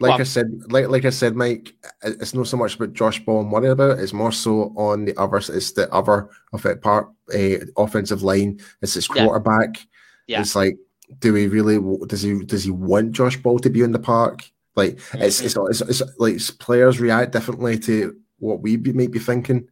[0.00, 3.40] like I said, like like I said, Mike, it's not so much about Josh Ball
[3.40, 4.00] and worry about.
[4.00, 5.36] It's more so on the other.
[5.36, 8.60] It's the other of it part, uh, offensive line.
[8.82, 9.86] It's his quarterback.
[10.26, 10.40] Yeah.
[10.40, 10.76] It's like,
[11.20, 11.78] do we really?
[12.06, 12.44] Does he?
[12.44, 14.42] Does he want Josh Ball to be in the park?
[14.76, 15.22] Like, mm-hmm.
[15.22, 19.68] it's, it's, it's it's like players react differently to what we be, might be thinking.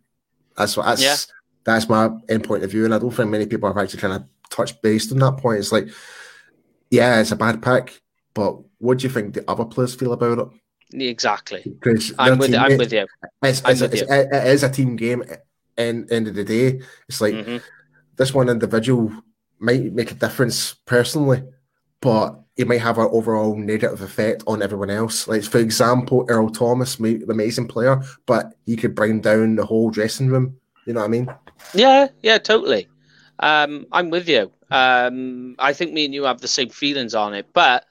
[0.56, 1.16] That's what that's Yeah.
[1.64, 4.14] that's my end point of view, and I don't think many people have actually kind
[4.14, 5.58] of touched based on that point.
[5.58, 5.88] It's like,
[6.90, 8.00] yeah, it's a bad pick,
[8.34, 10.48] but what do you think the other players feel about it?
[11.10, 11.62] Exactly.
[11.64, 13.06] Because I'm with I'm teammate- with you.
[13.42, 15.22] It's, I'm it's, with it's, it it is a team game.
[15.78, 17.62] And end of the day, it's like Mhm.
[18.16, 19.10] this one individual
[19.58, 21.42] might make a difference personally,
[22.00, 25.26] but it might have an overall negative effect on everyone else.
[25.28, 29.90] Like for example, Earl Thomas, ma- amazing player, but he could bring down the whole
[29.90, 30.56] dressing room.
[30.86, 31.28] You know what I mean?
[31.72, 32.88] Yeah, yeah, totally.
[33.38, 34.52] Um, I'm with you.
[34.70, 37.86] Um, I think me and you have the same feelings on it, but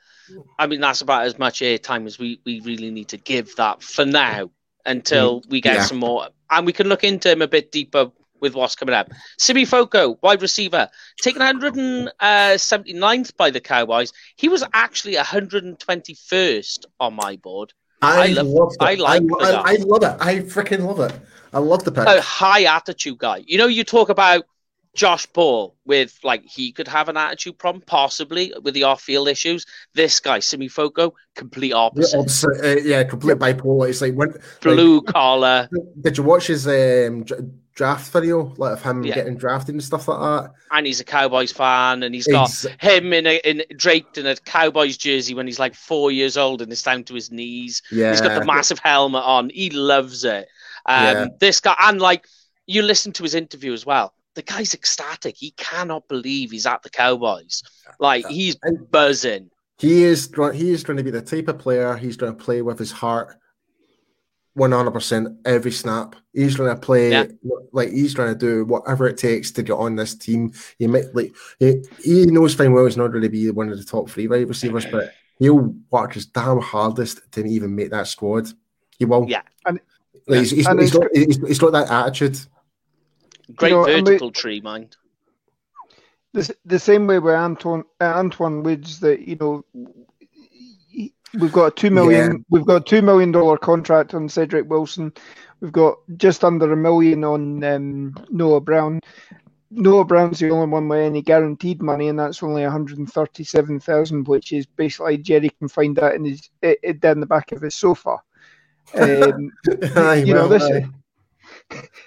[0.60, 3.82] I mean that's about as much airtime as we, we really need to give that
[3.84, 4.50] for now
[4.86, 5.50] until mm.
[5.50, 5.86] we get Yeah.
[5.86, 9.10] some more, and we can look into him a bit deeper with what's coming up.
[9.38, 10.90] Simi Fehoko, wide receiver,
[11.22, 14.12] taken 179th uh, by the Cowboys.
[14.36, 17.74] He was actually 121st on my board.
[18.02, 18.78] I love- love it.
[18.84, 19.74] I like I, I.
[19.74, 20.18] I love it.
[20.20, 21.14] I freaking love it.
[21.54, 22.08] I love the pick.
[22.08, 23.44] a oh, high attitude guy.
[23.46, 24.46] You know, you talk about
[24.94, 29.66] Josh Ball with like he could have an attitude problem, possibly with the off-field issues.
[29.94, 32.18] This guy, Simi Fehoko, complete opposite.
[32.20, 33.90] opposite, uh, yeah, complete bipolar.
[33.90, 35.70] It's like when Blue collar.
[36.02, 37.24] did you watch his um,
[37.74, 39.16] draft video, like of him Yeah.
[39.16, 40.52] getting drafted and stuff like that?
[40.72, 42.50] and he's a Cowboys fan, and he's got
[42.82, 46.62] him in a in draped in a Cowboys jersey when he's like four years old,
[46.62, 47.82] and it's down to his knees.
[47.92, 49.50] yeah, He's got the massive helmet on.
[49.52, 50.50] He loves it.
[50.86, 51.26] Um, Yeah.
[51.40, 52.26] This guy, and like
[52.68, 54.14] you listen to his interview as well.
[54.36, 55.36] The guy's ecstatic.
[55.38, 57.64] He cannot believe he's at the Cowboys.
[58.00, 58.56] Like he's
[58.90, 59.50] buzzing.
[59.78, 62.62] He is he is going to be the type of player he's going to play
[62.62, 63.36] with his heart,
[64.54, 66.16] one hundred percent every snap.
[66.34, 67.26] He's going to play Yeah.
[67.74, 70.54] like he's going to do whatever it takes to get on this team.
[70.78, 73.78] He might like he, he knows fine well he's not going to be one of
[73.78, 78.08] the top three wide receivers, but he'll work his damn hardest to even make that
[78.08, 78.48] squad.
[78.98, 79.26] He will.
[79.28, 79.42] Yeah.
[79.66, 79.80] And-
[80.28, 82.38] Like, he's, he's, and he's, got, he's, he's got that attitude.
[83.56, 84.96] Great know, and we- vertical tree, mind.
[86.34, 89.66] the, the same way with Antwaun uh, Antwaun Woods that you know
[91.40, 92.38] we've got a two million Yeah.
[92.50, 95.14] we've got a two million dollar contract on Cedric Wilson.
[95.60, 99.00] We've got just under a million on um, Noah Brown.
[99.74, 103.10] Noah Brown's the only one with any guaranteed money, and that's only one hundred and
[103.12, 107.26] thirty-seven thousand, which is basically Jerry can find that in his it, it down the
[107.26, 108.18] back of his sofa.
[108.96, 109.52] Um,
[109.96, 110.86] Aye, you know this aye.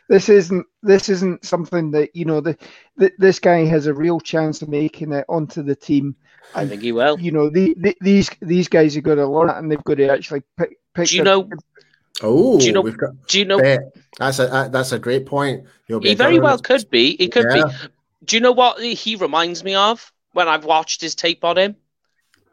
[0.08, 2.56] This isn't this isn't something that you know the,
[2.96, 6.14] the this guy has a real chance of making it onto the team
[6.54, 7.18] I think he will.
[7.18, 9.96] you know the, the, these these guys have got to learn it and they've got
[9.96, 11.48] to actually pick, pick Do you their- know?
[12.22, 13.58] Oh, Do you know- we've got Do you know?
[13.58, 13.80] bet.
[14.18, 15.64] That's a that- that's a great point.
[15.88, 17.16] He'll be He a very well could be.
[17.16, 17.64] He could Yeah.
[17.66, 17.72] be.
[18.24, 21.76] Do you know what he reminds me of when I've watched his tape on him?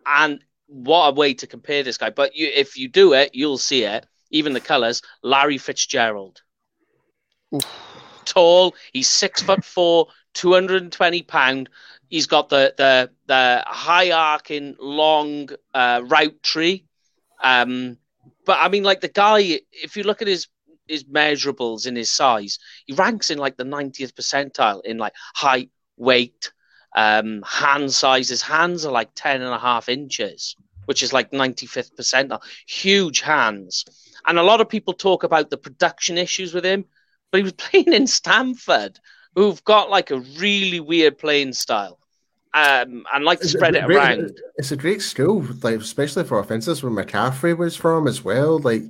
[0.06, 2.10] And what a way to compare this guy.
[2.10, 4.06] But you, if you do it, you'll see it.
[4.32, 5.02] Even the colours.
[5.22, 6.42] Larry Fitzgerald.
[7.54, 7.66] Oof.
[8.26, 8.76] Tall.
[8.94, 11.70] He's six foot four, two hundred and twenty pound.
[12.10, 16.86] He's got the the the high arcing long uh, route tree.
[17.44, 17.98] Um,
[18.46, 20.48] but I mean, like the guy, if you look at his
[20.88, 25.72] his measurables in his size, he ranks in like the 90th percentile in like height,
[25.98, 26.52] weight,
[26.96, 28.30] um, hand size.
[28.30, 30.56] His hands are like 10 and a half inches,
[30.86, 32.42] which is like 95th percentile.
[32.68, 33.86] Huge hands.
[34.26, 36.86] And a lot of people talk about the production issues with him,
[37.32, 39.00] but he was playing in Stanford,
[39.36, 41.98] who've got like a really weird playing style.
[42.54, 44.38] Um, and like to spread it around.
[44.58, 48.60] It's a great school, like especially for offenses where McCaffrey was from as well.
[48.60, 48.84] Like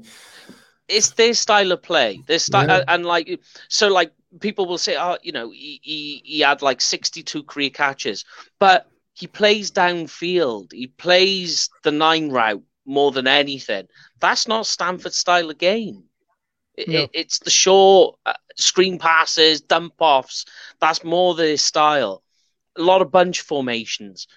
[0.87, 2.23] it's their style of play.
[2.25, 2.83] Their style, Yeah.
[2.87, 3.39] and like
[3.69, 7.69] so, like people will say, oh, you know, he, he he had like sixty-two career
[7.69, 8.25] catches,
[8.57, 10.73] but he plays downfield.
[10.73, 13.87] He plays the nine route more than anything.
[14.19, 16.05] That's not Stanford style of game.
[16.81, 16.99] It, No.
[17.03, 20.45] it- it's the short uh, screen passes, dump offs.
[20.79, 22.23] That's more their style.
[22.77, 24.27] A lot of bunch formations.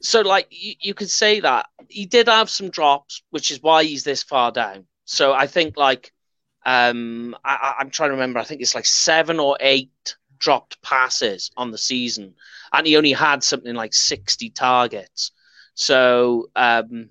[0.00, 3.84] So, like, you, you could say that he did have some drops, which is why
[3.84, 4.86] he's this far down.
[5.04, 6.12] So, I think, like,
[6.66, 8.40] um, I, I- I'm trying to remember.
[8.40, 12.34] I think it's like seven or eight dropped passes on the season,
[12.72, 15.30] and he only had something like 60 targets.
[15.74, 17.10] So, um,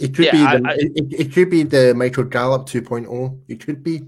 [0.00, 2.66] it could Yeah, be I- the, I- it, it- it could be the Michael Gallup
[2.66, 3.40] 2.0.
[3.48, 4.02] It could be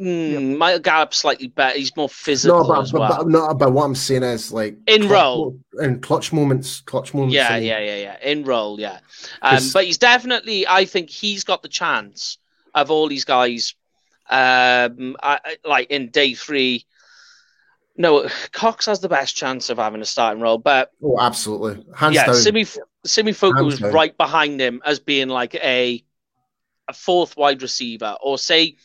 [0.00, 1.76] mm, Michael Gallup slightly better.
[1.78, 3.16] He's more physical no, but, as but, well.
[3.18, 5.58] but, no, but what I'm saying is like In clutch roll.
[5.74, 7.34] mo- in clutch moments, clutch moments.
[7.34, 8.30] Yeah, yeah, yeah, yeah.
[8.30, 8.98] In role, yeah.
[9.42, 10.66] Um, 'Cause- but he's definitely.
[10.66, 12.38] I think he's got the chance
[12.74, 13.74] of all these guys.
[14.30, 16.86] Um, I, I- like in day three.
[17.96, 21.86] No, Cox has the best chance of having a starting role, but Oh, absolutely.
[21.94, 22.34] Hands yeah, down.
[22.34, 22.64] Simi
[23.06, 26.04] Simi Fehoko was right behind him as being like a
[26.88, 28.76] a fourth wide receiver, or say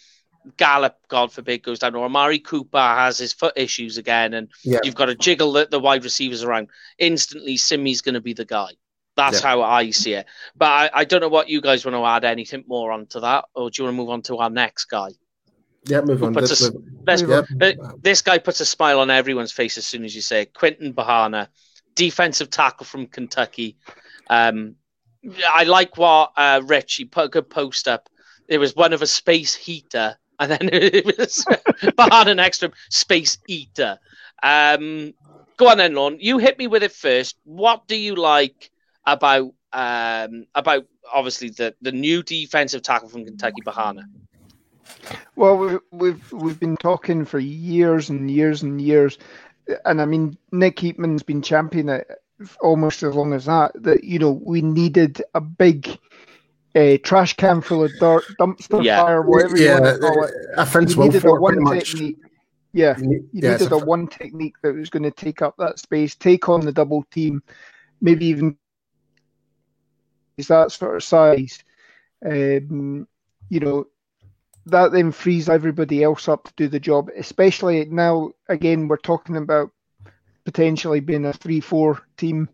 [0.56, 4.80] Gallup, God forbid, goes down, or Amari Cooper has his foot issues again, and Yeah.
[4.84, 8.46] you've got to jiggle the, the wide receivers around, instantly Simi's going to be the
[8.46, 8.72] guy.
[9.18, 9.48] That's Yeah.
[9.50, 10.26] how I see it.
[10.56, 13.46] But I, I don't know what you guys want to add anything more onto that,
[13.54, 15.10] or do you want to move on to our next guy?
[15.86, 16.34] Yeah, move on.
[16.34, 16.76] puts This- us-
[17.06, 17.24] Let's,
[18.02, 20.54] this guy puts a smile on everyone's face as soon as you say it.
[20.54, 21.48] Quinton Bohanna,
[21.96, 23.76] defensive tackle from Kentucky.
[24.30, 24.76] Um,
[25.48, 28.10] I like what uh, Rich he put a good post up.
[28.48, 31.46] It was one of a space heater, and then it was
[31.98, 34.00] Bohanna next to him, space eater.
[34.42, 35.14] Um,
[35.58, 36.18] go on then, Lon.
[36.20, 37.36] You hit me with it first.
[37.44, 38.72] What do you like
[39.06, 44.04] about um, about obviously the the new defensive tackle from Kentucky, Bohanna?
[45.36, 49.18] Well, we've, we've we've been talking for years and years and years,
[49.86, 52.08] and I mean Nick Eatman's been championing it
[52.62, 53.72] almost as long as that.
[53.76, 55.88] That you know we needed a big
[56.76, 59.04] uh, trash can full of dirt, dumpster Yeah.
[59.04, 60.34] fire, whatever you yeah, want to call it.
[60.58, 61.94] I think You needed a one pretty much.
[61.94, 62.18] technique.
[62.74, 65.80] Yeah, You yeah, needed a a one technique that was going to take up that
[65.80, 67.42] space, take on the double team,
[68.02, 68.58] maybe even
[70.38, 71.64] is that sort of size.
[72.26, 73.08] Um,
[73.50, 73.86] you know,
[74.68, 77.10] that then frees everybody else up to do the job.
[77.18, 79.72] Especially now, again, we're talking about
[80.54, 82.50] potentially being a three-four team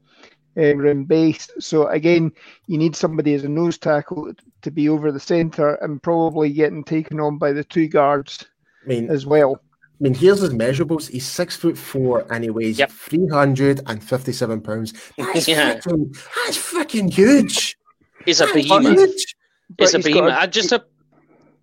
[0.57, 1.49] uh, round base.
[1.59, 2.31] So again,
[2.67, 6.83] you need somebody as a nose tackle to be over the centre and probably getting
[6.83, 8.45] taken on by the two guards
[8.83, 9.61] I mean, as well.
[9.81, 11.09] I mean, here's his measurables.
[11.09, 12.91] He's six foot four and he weighs Yep.
[12.91, 14.91] three hundred and fifty-seven pounds.
[15.17, 15.75] That's Yeah.
[15.77, 16.13] freaking,
[16.45, 17.77] that's freaking huge.
[18.25, 18.99] He's a That's behemoth.
[18.99, 19.35] huge.
[19.79, 20.33] Is a But he's got behemoth.
[20.33, 20.83] a- I just a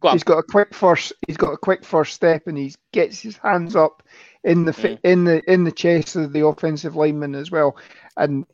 [0.00, 0.12] go.
[0.12, 1.12] He's got a quick first.
[1.26, 4.02] He's got a quick first step, and he gets his hands up
[4.44, 7.77] in the fi- in the in the chest of the offensive lineman as well.
[8.16, 8.44] And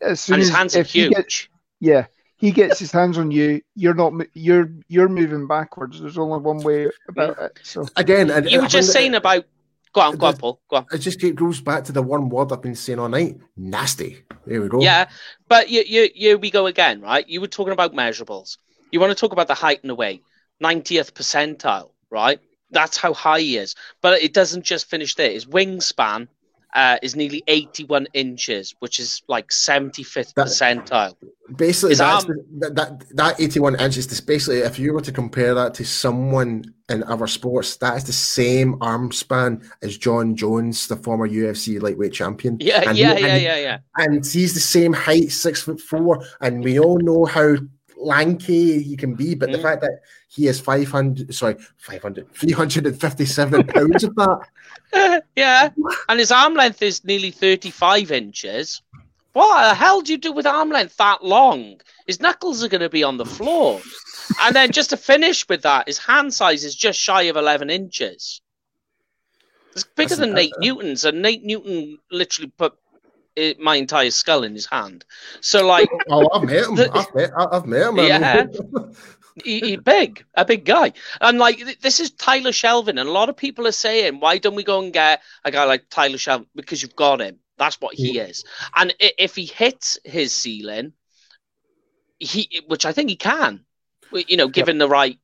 [0.00, 1.12] as soon and his as hands are if he huge.
[1.14, 1.48] gets-
[1.80, 2.06] yeah,
[2.36, 3.60] he gets his hands on you.
[3.74, 4.12] You're not.
[4.32, 6.00] You're you're moving backwards.
[6.00, 7.58] There's only one way about it.
[7.62, 9.44] So Again, and you I were just think saying about.
[9.92, 10.60] Go on, go on, Paul.
[10.68, 10.86] Go on.
[10.92, 13.36] it just keep- goes back to the one word I've been saying all night.
[13.56, 14.24] Nasty.
[14.44, 14.80] There we go.
[14.82, 15.08] Yeah,
[15.46, 17.28] but you, you, you, we go again, right?
[17.28, 18.56] You were talking about measurables.
[18.90, 20.22] You want to talk about the height and the weight,
[20.60, 22.40] 90th percentile, right?
[22.70, 23.74] That's how high he is.
[24.02, 25.30] But it doesn't just finish there.
[25.30, 26.28] His wingspan
[26.74, 31.14] uh, is nearly 81 inches, which is like 75th That- percentile.
[31.56, 35.02] Basically, His that's arm- the, that, that that 81 inches is basically if you were
[35.02, 39.98] to compare that to someone in other sports, that is the same arm span as
[39.98, 42.56] Jon Jones, the former UFC lightweight champion.
[42.60, 43.78] Yeah, And yeah, he- yeah, and- yeah, yeah.
[43.98, 47.56] and he's the same height, six foot four, and we all know how
[48.04, 49.34] lanky he can be.
[49.34, 49.62] But the Mhm.
[49.62, 55.70] fact that he is five hundred, sorry, 500, 357 pounds of that, yeah,
[56.08, 58.82] and his arm length is nearly 35 inches.
[59.32, 61.80] What the hell do you do with arm length that long?
[62.06, 63.80] His knuckles are going to be on the floor.
[64.42, 67.68] And then just to finish with that, his hand size is just shy of 11
[67.68, 68.40] inches.
[69.72, 72.74] It's bigger That's- than Nate Newton's, and Nate Newton literally put
[73.40, 75.04] uh, my entire skull in his hand.
[75.40, 76.74] So, like, oh, I've met him.
[76.74, 77.98] The- I've met, I've met him.
[77.98, 78.46] Yeah.
[79.44, 83.12] he, he big, a big guy, and like th- this is Tyler Shelvin, and a
[83.12, 86.18] lot of people are saying, why don't we go and get a guy like Tyler
[86.18, 86.46] Shelvin?
[86.54, 87.38] Because you've got him.
[87.56, 88.44] That's what he is.
[88.74, 90.92] And if he hits his ceiling,
[92.18, 93.64] he, which I think he can,
[94.12, 95.18] you know, given the right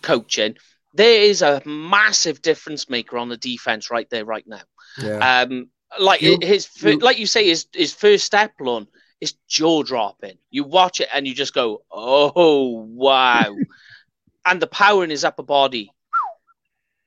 [0.00, 0.56] coaching,
[0.94, 4.62] there is a massive difference maker on the defense right there, right now.
[4.98, 5.42] yeah.
[5.42, 5.68] Um,
[6.00, 8.86] like You- his, fir- you- like you say, his his first step, Lon,
[9.20, 10.38] is jaw dropping.
[10.50, 13.56] You watch it and you just go, "Oh wow!"
[14.46, 15.90] and the power in his upper body,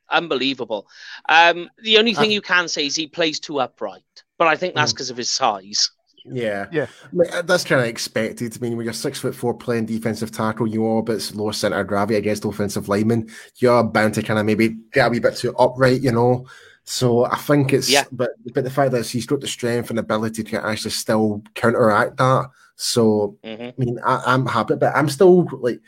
[0.09, 0.87] unbelievable.
[1.29, 4.03] Um, the only thing Uh, you can say is he plays too upright,
[4.37, 4.95] but I think that's Mm.
[4.95, 5.91] because of his size.
[6.29, 6.87] Yeah, Yeah.
[7.03, 8.53] I mean, uh, that's kind of expected.
[8.53, 11.53] I mean, when you're six foot four playing defensive tackle, you are a bit lower
[11.53, 13.29] center of gravity against offensive linemen.
[13.55, 16.45] You're bound to kind of maybe get a wee bit too upright, you know.
[16.89, 18.05] So I think it's, Yeah.
[18.13, 22.15] but but the fact that he's got the strength and ability to actually still counteract
[22.17, 22.49] that.
[22.77, 25.81] So hmm I mean, I, I'm happy, but I'm still like,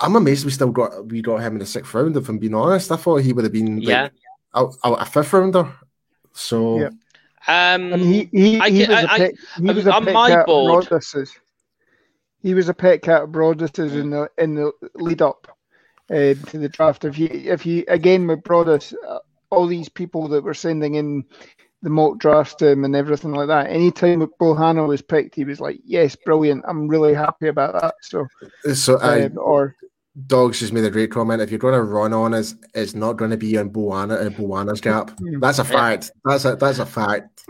[0.00, 2.16] I'm amazed we still got we got him in the sixth round.
[2.16, 4.08] If I'm being honest, I thought he would have been like, Yeah.
[4.54, 5.70] a, a, a fifth rounder.
[6.32, 6.88] So Yeah.
[7.46, 10.04] Um, and he he, I he can- was a I- pet, he was a on
[10.06, 11.38] pet my cat of board- Broaddus's.
[12.42, 15.46] He was a pet cat of Broaddus's in the in the lead up
[16.10, 17.04] uh, to the draft.
[17.04, 19.18] If you if you again with Brodus, uh,
[19.54, 21.24] all these people that were sending in
[21.82, 23.68] the mock draft him and everything like that.
[23.68, 26.64] Anytime Bohanna was picked, he was like, "Yes, brilliant.
[26.66, 28.26] I'm really happy about that." So,
[28.74, 29.22] so I.
[29.22, 29.76] um, or
[30.26, 31.42] Dogs just made a great comment.
[31.42, 34.30] If you're going to run on us, it's not going to be on Bohanna, uh,
[34.30, 35.10] Bohanna's gap.
[35.18, 35.40] Hmm.
[35.40, 36.12] That's a fact.
[36.24, 37.46] That's a that's a fact.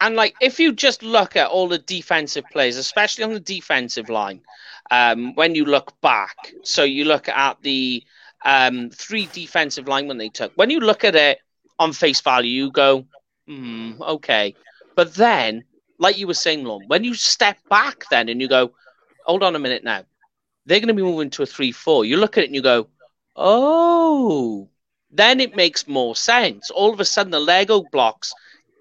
[0.00, 4.08] And like, if you just look at all the defensive players, especially on the defensive
[4.08, 4.40] line,
[4.90, 8.02] um, when you look back, so you look at the
[8.44, 10.52] um, three defensive linemen they took.
[10.54, 11.38] When you look at it
[11.78, 13.06] on face value, you go,
[13.46, 14.54] hmm, okay.
[14.94, 15.64] But then,
[15.98, 18.72] like you were saying, Lon, when you step back then and you go,
[19.24, 20.04] hold on a minute now,
[20.66, 22.04] they're going to be moving to a 3 4.
[22.04, 22.88] You look at it and you go,
[23.36, 24.68] oh,
[25.10, 26.70] then it makes more sense.
[26.70, 28.32] All of a sudden, the Lego blocks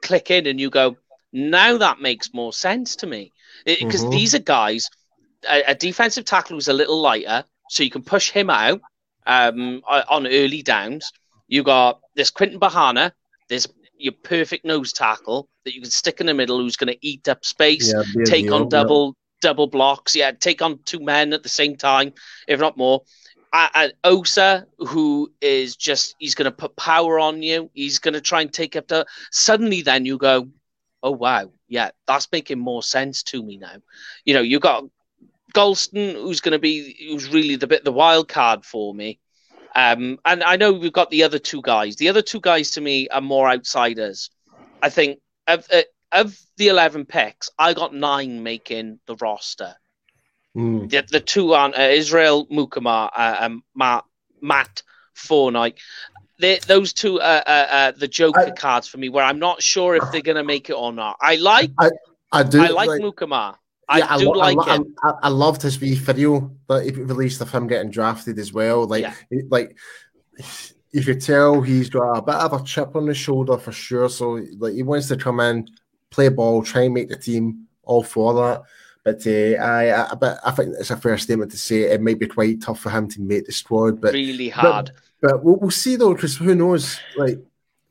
[0.01, 0.97] click in and you go,
[1.33, 3.31] now that makes more sense to me.
[3.65, 4.11] Because mm-hmm.
[4.11, 4.89] these are guys,
[5.47, 8.81] a, a, defensive tackle who's a little lighter, so you can push him out
[9.25, 11.11] um, on early downs.
[11.47, 13.11] You got this Quinton Bohanna,
[13.49, 13.67] this
[13.97, 17.27] your perfect nose tackle that you can stick in the middle who's going to eat
[17.27, 19.49] up space, yeah, take deal, on double yeah.
[19.49, 22.13] double blocks, yeah, take on two men at the same time,
[22.47, 23.01] if not more.
[23.53, 28.21] Uh, Osa, who is just he's going to put power on you, he's going to
[28.21, 29.05] try and take up the.
[29.31, 30.47] Suddenly, then you go,
[31.03, 33.75] oh wow, yeah, that's making more sense to me now.
[34.23, 34.85] You know, you got
[35.53, 39.19] Golston, who's going to be who's really the bit the wild card for me.
[39.75, 41.95] Um, and I know we've got the other two guys.
[41.95, 44.29] The other two guys to me are more outsiders.
[44.81, 49.75] I think of uh, of the eleven picks, I got nine making the roster.
[50.55, 50.89] Mm.
[50.89, 54.03] The, the two on uh, Israel Mukuamu uh, and Matt
[54.41, 54.83] Matt
[55.15, 55.77] Farniok.
[56.39, 59.61] They, those two are uh, uh, the Joker I, cards for me, where I'm not
[59.61, 61.17] sure if they're going to make it or not.
[61.21, 61.91] I like I,
[62.31, 63.55] I do I like, like Mukuamu.
[63.91, 64.95] I yeah, do I, like I, him.
[65.03, 68.87] I, I, loved his wee video that he released of him getting drafted as well.
[68.87, 69.41] Like, yeah.
[69.49, 69.77] like
[70.91, 74.07] you could tell he's got a bit of a chip on his shoulder for sure.
[74.07, 75.67] So, like, he wants to come in,
[76.09, 78.63] play ball, try and make the team all for that.
[79.03, 82.19] But uh, I, I, but I think it's a fair statement to say it might
[82.19, 83.99] be quite tough for him to make the squad.
[83.99, 84.91] But really hard.
[85.21, 86.99] But, but we'll, we'll see though, because who knows?
[87.17, 87.39] Like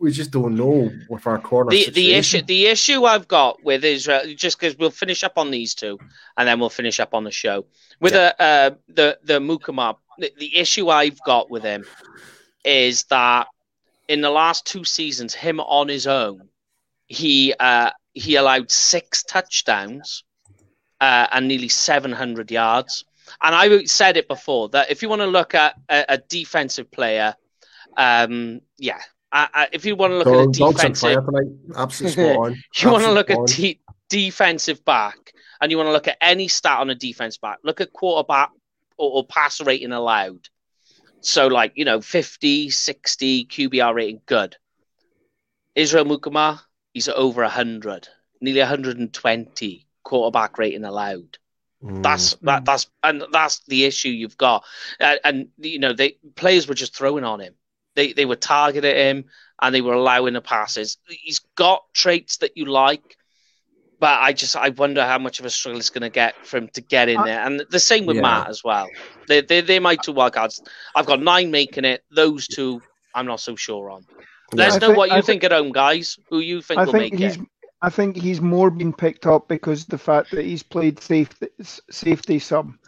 [0.01, 1.71] we just don't know with our corner.
[1.71, 5.51] The, the issue the issue I've got with Israel, just because we'll finish up on
[5.51, 5.99] these two,
[6.37, 7.67] and then we'll finish up on the show
[8.01, 8.33] with yeah.
[8.39, 9.97] uh, uh, the the Mukuamu.
[10.19, 11.85] The, the issue I've got with him
[12.65, 13.49] is that
[14.09, 16.49] in the last two seasons, him on his own,
[17.07, 20.25] he uh, he allowed six touchdowns
[21.01, 23.05] uh, and nearly 700 yards.
[23.43, 26.91] And I said it before that if you want to look at a, a defensive
[26.91, 27.35] player,
[27.97, 29.01] um, yeah,
[29.33, 31.25] uh, if you want to look at a defensive,
[31.77, 36.19] absolutely you want to look at de- defensive back, and you want to look at
[36.21, 37.59] any stat on a defense back.
[37.63, 38.51] Look at quarterback
[38.97, 40.49] or, or pass rating allowed.
[41.21, 44.57] So, like you know, 50, 60 QBR rating, good.
[45.75, 46.59] Israel Mukuamu,
[46.93, 48.09] he's over 100,
[48.41, 51.39] nearly 120 quarterback rating allowed.
[51.83, 52.03] Mm.
[52.03, 52.65] That's that.
[52.65, 54.65] That's and that's the issue you've got.
[54.99, 57.55] Uh, and you know, they players were just throwing on him.
[57.95, 59.25] They they were targeting him
[59.61, 60.99] and they were allowing the passes.
[61.09, 63.17] He's got traits that you like,
[63.99, 66.57] but I just I wonder how much of a struggle it's going to get for
[66.57, 67.41] him to get in uh, there.
[67.41, 68.23] And the same with yeah.
[68.23, 68.89] Matt as well.
[69.29, 70.61] They they they my two wildcards.
[70.95, 72.03] I've got nine making it.
[72.11, 72.83] Those two
[73.15, 74.07] I'm not so sure on.
[74.53, 76.19] Let us know think, what you think, think, at home, guys.
[76.29, 77.39] Who you think I will think make it?
[77.83, 81.49] I think he's more been picked up because the fact that he's played safety
[81.91, 82.79] safety some.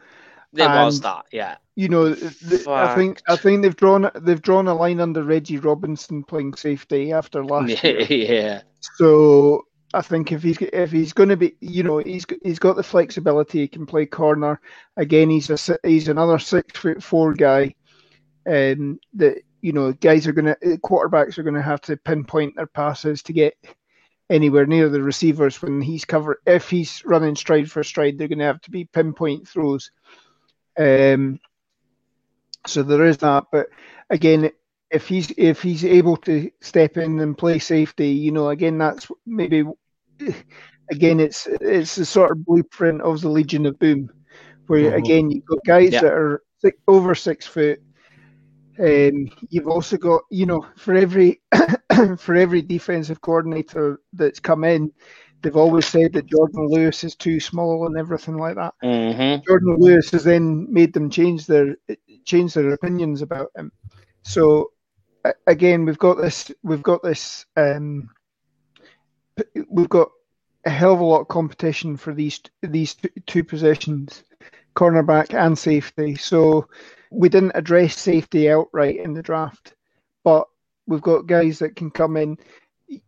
[0.53, 1.57] There and, was that, yeah.
[1.77, 5.57] You know, the, I think I think they've drawn they've drawn a line under Reggie
[5.57, 8.01] Robinson playing safety after last year.
[8.03, 8.62] yeah.
[8.81, 12.77] So I think if he's if he's going to be, you know, he's he's got
[12.77, 13.61] the flexibility.
[13.61, 14.61] He can play corner.
[14.99, 17.74] Again, he's a he's another six foot four guy,
[18.45, 21.97] and that you know guys are going to eh, quarterbacks are going to have to
[21.97, 23.55] pinpoint their passes to get
[24.29, 26.39] anywhere near the receivers when he's covered.
[26.47, 29.91] if he's running stride for stride they're going to have to be pinpoint throws
[30.78, 31.40] um,
[32.66, 33.69] so there is that but
[34.11, 34.51] again
[34.90, 39.09] if he's if he's able to step in and play safety you know again that's
[39.27, 39.65] maybe
[40.90, 44.11] again it's it's the sort of blueprint of the legion of boom
[44.66, 45.05] where mm-hmm.
[45.05, 46.01] again you've got guys yeah.
[46.01, 47.81] that are six, over six foot
[48.78, 51.40] um, you've also got, you know, for every
[52.19, 54.93] for every defensive coordinator that's come in,
[55.43, 58.74] they've always said that Jourdan Lewis is too small and everything like that.
[58.82, 59.43] Mm-hmm.
[59.51, 61.77] Jourdan Lewis has then made them change their
[62.24, 63.73] change their opinions about him.
[64.23, 64.73] So
[65.47, 68.09] again, we've got this we've got this um,
[69.69, 70.10] we've got
[70.64, 72.97] a hell of a lot of competition for these these
[73.27, 74.24] two positions,
[74.77, 76.14] cornerback and safety.
[76.14, 76.69] So
[77.10, 79.74] we didn't address safety outright in the draft,
[80.24, 80.47] but
[80.86, 82.39] we've got guys that can come in.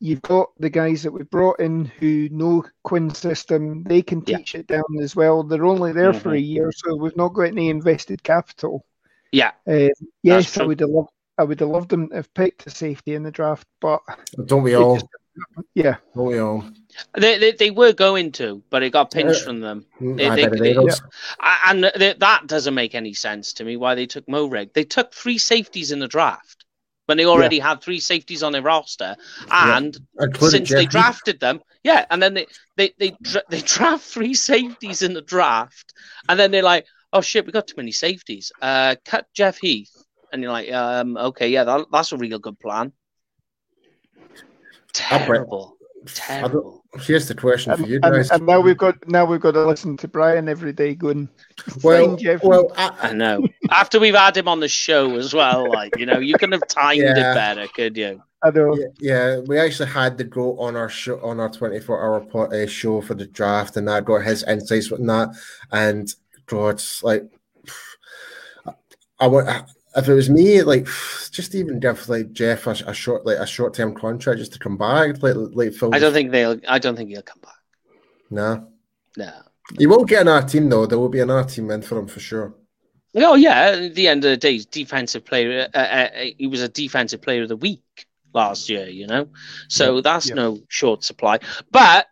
[0.00, 3.82] You've got the guys that we brought in who know Quinn's system.
[3.84, 4.60] They can teach yeah.
[4.60, 5.42] it down as well.
[5.42, 6.20] They're only there mm-hmm.
[6.20, 8.84] for a year, so we've not got any invested capital.
[9.32, 9.52] Yeah.
[9.66, 9.88] Uh,
[10.22, 11.10] yes, I would have loved.
[11.36, 14.00] I would have loved them if picked a safety in the draft, but
[14.46, 14.94] don't we all?
[14.94, 15.06] Just,
[15.74, 15.96] Yeah.
[16.14, 16.68] Oh, yeah.
[17.18, 19.84] They, they, they were going to, but it got pinched Uh, from them.
[20.00, 21.02] Mm, They- I they- bet they- is.
[21.40, 24.72] A- And th- that doesn't make any sense to me why they took Moehrig.
[24.74, 26.63] They took three safeties in the draft
[27.06, 29.16] when they already had three safeties on their roster.
[29.50, 33.16] And Including since they drafted them, yeah, and then they they they,
[33.50, 35.92] they draft three safeties in the draft,
[36.28, 38.52] and then they're like, oh shit, we got too many safeties.
[38.60, 39.92] Uh, cut Jeff Heath,
[40.32, 42.92] and you're like, um, okay, yeah, that, that's a real good plan.
[44.92, 45.76] Terrible,
[46.06, 46.82] terrible.
[47.00, 48.30] Here's the question for you guys.
[48.30, 51.28] and now we've got now we've got to listen to Brian every day going.
[51.82, 53.46] well, well, I, I know.
[53.70, 56.68] After we've had him on the show as well, like you know, you couldn't have
[56.68, 57.32] timed Yeah.
[57.32, 58.22] it better, could you?
[58.44, 58.76] I know.
[58.76, 62.20] Yeah, yeah, we actually had the goat on our show on our twenty four hour
[62.20, 65.34] po- uh, show for the draft, and that got his insights with that.
[65.72, 66.12] And
[66.46, 67.24] God, it's like
[69.18, 69.48] I want
[69.96, 70.86] if it was me, like
[71.30, 74.58] just even give like Jeff a, a short like a short term contract just to
[74.58, 75.94] come back, like like Phil.
[75.94, 76.60] I don't think they'll.
[76.68, 77.54] I don't think he'll come back.
[78.30, 78.60] Nah,
[79.16, 79.30] No.
[79.78, 80.86] he will get another team though.
[80.86, 82.54] There will be an another team in for him for sure.
[83.16, 83.76] Oh yeah.
[83.84, 85.68] At the end of the day, he's defensive player.
[85.72, 88.88] Uh, uh, he was a defensive player of the week last year.
[88.88, 89.28] You know,
[89.68, 90.34] so that's Yeah.
[90.34, 91.38] no short supply.
[91.70, 92.06] But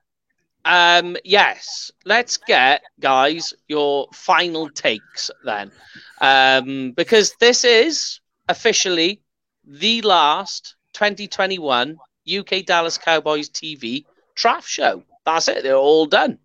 [0.64, 5.72] um, yes, let's get guys your final takes then,
[6.20, 9.20] um, because this is officially
[9.64, 11.96] the last 2021
[12.28, 15.02] UK Dallas Cowboys TV draft show.
[15.24, 15.62] That's it.
[15.62, 16.38] They're all done.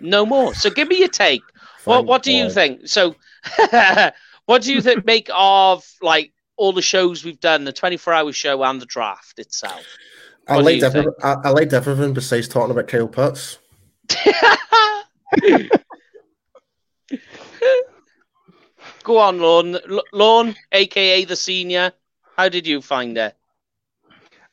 [0.00, 0.54] No more.
[0.54, 1.42] So give me your take.
[1.84, 2.86] What What do you think?
[2.86, 3.14] So,
[4.44, 8.32] what do you think make of like all the shows we've done, the 24 hour
[8.32, 9.86] show and the draft itself?
[10.48, 11.12] I What liked you everything.
[11.22, 13.58] I, I liked everything besides talking about Kyle Pitts.
[19.04, 19.76] Go on, Lorne.
[19.76, 21.92] L- Lorne, aka the senior.
[22.36, 23.36] How did you find it?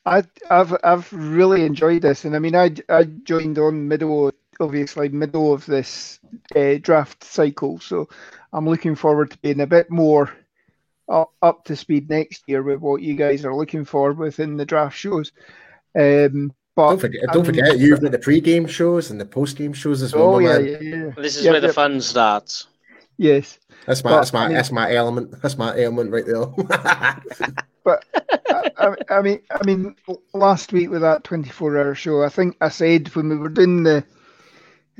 [0.05, 5.09] I, I've I've really enjoyed this, and I mean, I I joined on middle, obviously
[5.09, 6.19] middle of this
[6.55, 8.09] uh, draft cycle, so
[8.53, 10.31] I'm looking forward to being a bit more
[11.09, 14.65] up, up to speed next year with what you guys are looking for within the
[14.65, 15.31] draft shows.
[15.97, 19.71] Um, but Don't forget, don't mean- forget, you've got the pre-game shows and the post-game
[19.73, 20.35] shows as well.
[20.35, 21.75] oh yeah, yeah, yeah, This is Yep, where the yep.
[21.75, 22.67] fun starts.
[23.17, 23.59] yes.
[23.85, 25.41] That's my But, that's my I mean- that's my element.
[25.41, 26.45] That's my element right there.
[27.85, 28.03] but
[28.77, 29.95] I, I mean, I mean,
[30.33, 34.03] last week with that 24-hour show, I think I said when we were doing the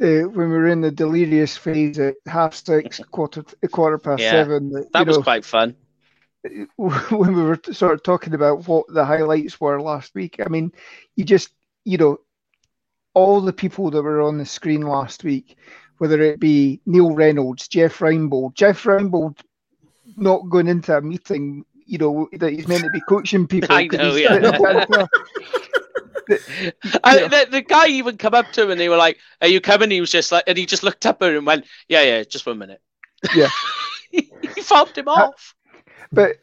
[0.02, 4.32] uh, when we were in the delirious phase at half six, quarter quarter past Yeah,
[4.32, 5.76] seven, that, That was know, quite fun.
[6.78, 10.40] when we were sort of talking about what the highlights were last week.
[10.44, 10.72] I mean,
[11.16, 11.50] you just,
[11.84, 12.20] you know,
[13.14, 15.58] all the people that were on the screen last week,
[15.98, 19.40] whether it be Neil Reynolds, Jeff Reinebold, Jeff Reinebold
[20.18, 23.74] not going into a meeting, you know, that he's meant to be coaching people.
[23.74, 24.40] I know, yeah.
[24.40, 25.08] down there.
[27.04, 27.28] I, Yeah.
[27.28, 29.92] the, the guy even come up to him and they were like, "Are you coming?"
[29.92, 32.24] He was just like, and he just looked up at him and went, "Yeah, yeah,
[32.24, 32.82] just one minute."
[33.36, 33.50] Yeah.
[34.12, 34.32] he
[34.62, 35.54] fobbed him off.
[36.12, 36.38] But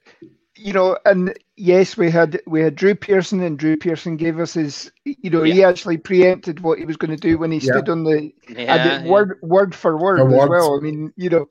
[0.57, 4.55] you know, and yes, we had we had Drew Pearson, and Drew Pearson gave us
[4.55, 7.73] his, you know, he actually preempted what he was going to do when he Yeah.
[7.73, 9.03] stood on the Yeah, and it, yeah.
[9.03, 10.49] word word for word For as word.
[10.49, 10.77] well.
[10.77, 11.47] I mean, you know,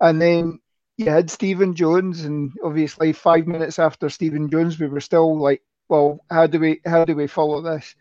[0.00, 0.58] and then
[0.96, 5.62] you had Stephen Jones, and obviously five minutes after Stephen Jones, we were still like,
[5.88, 7.94] well, how do we how do we follow this?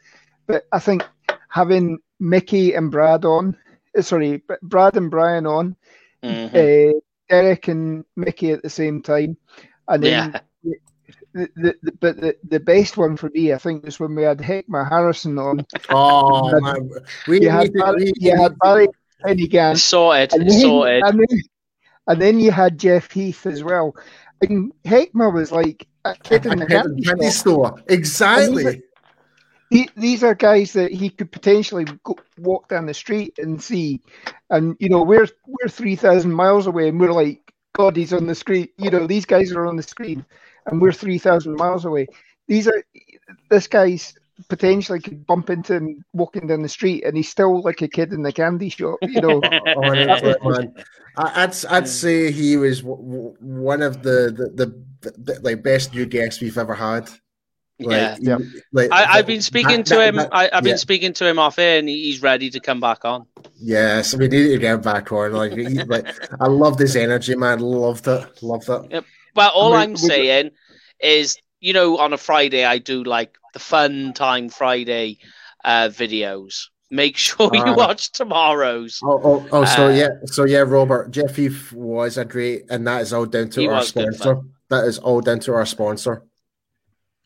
[0.47, 1.03] But I think
[1.49, 3.55] having Mickey and Brad on,
[3.97, 5.76] uh, sorry, B- Brad and Brian on,
[6.23, 6.55] Mhm.
[6.55, 6.93] uh,
[7.30, 9.38] Derek and Mickey at the same time,
[9.88, 10.31] and then.
[10.34, 10.39] Yeah.
[11.31, 14.23] The, the, the, but the, the best one for me, I think, was when we
[14.23, 15.64] had Heckma Harrison on.
[15.89, 16.89] oh And man,
[17.27, 18.88] we You had need Barry, we you had Barry
[19.23, 21.03] Hennigan, Sorted, and then, sorted.
[21.03, 21.41] and then
[22.07, 23.95] and then you had Jeff Heath as well.
[24.41, 27.68] And Heckma was like a kid in the candy candy store.
[27.77, 27.84] store.
[27.89, 28.81] Exactly.
[29.71, 34.01] The- These are guys that he could potentially go, walk down the street and see,
[34.49, 37.41] and you know we're we're three thousand miles away, and we're like,
[37.75, 38.67] God, he's on the screen.
[38.77, 40.25] You know, these guys are on the screen,
[40.65, 42.07] and we're three thousand miles away.
[42.47, 42.83] These are
[43.49, 44.13] this guy's
[44.47, 48.11] potentially could bump into him walking down the street, and he's still like a kid
[48.13, 48.97] in the candy shop.
[49.03, 49.41] You know,
[49.75, 50.73] oh, Honestly, man,
[51.17, 54.65] I- I'd I'd say he was w- w- one of the the,
[55.01, 57.09] the, the, like best new guests we've ever had.
[57.80, 58.18] Like, yeah.
[58.19, 58.38] Yeah.
[58.73, 60.15] like I, I've been speaking that- to him.
[60.18, 62.80] that- I, I've been speaking to him off air, and he, he's ready to come
[62.80, 63.26] back on.
[63.56, 65.31] Yes, we need to get him back on.
[65.34, 66.07] Like, he, like
[66.41, 67.60] I love his energy, man.
[67.60, 68.43] Loved it.
[68.43, 68.81] Loved it.
[68.91, 69.06] Yep.
[69.35, 70.51] Well, all we- I'm we- saying
[70.99, 75.18] is, you know, on a Friday I do like the fun time Friday
[75.64, 76.65] uh, videos.
[76.91, 77.76] Make sure you Ah.
[77.76, 78.99] watch tomorrow's.
[79.03, 82.85] Oh, oh, oh so Uh, yeah, so yeah, Robert Jeff Heath was a great, and
[82.88, 84.41] that is all down to our was good sponsor.
[84.69, 86.23] That is all down to our sponsor.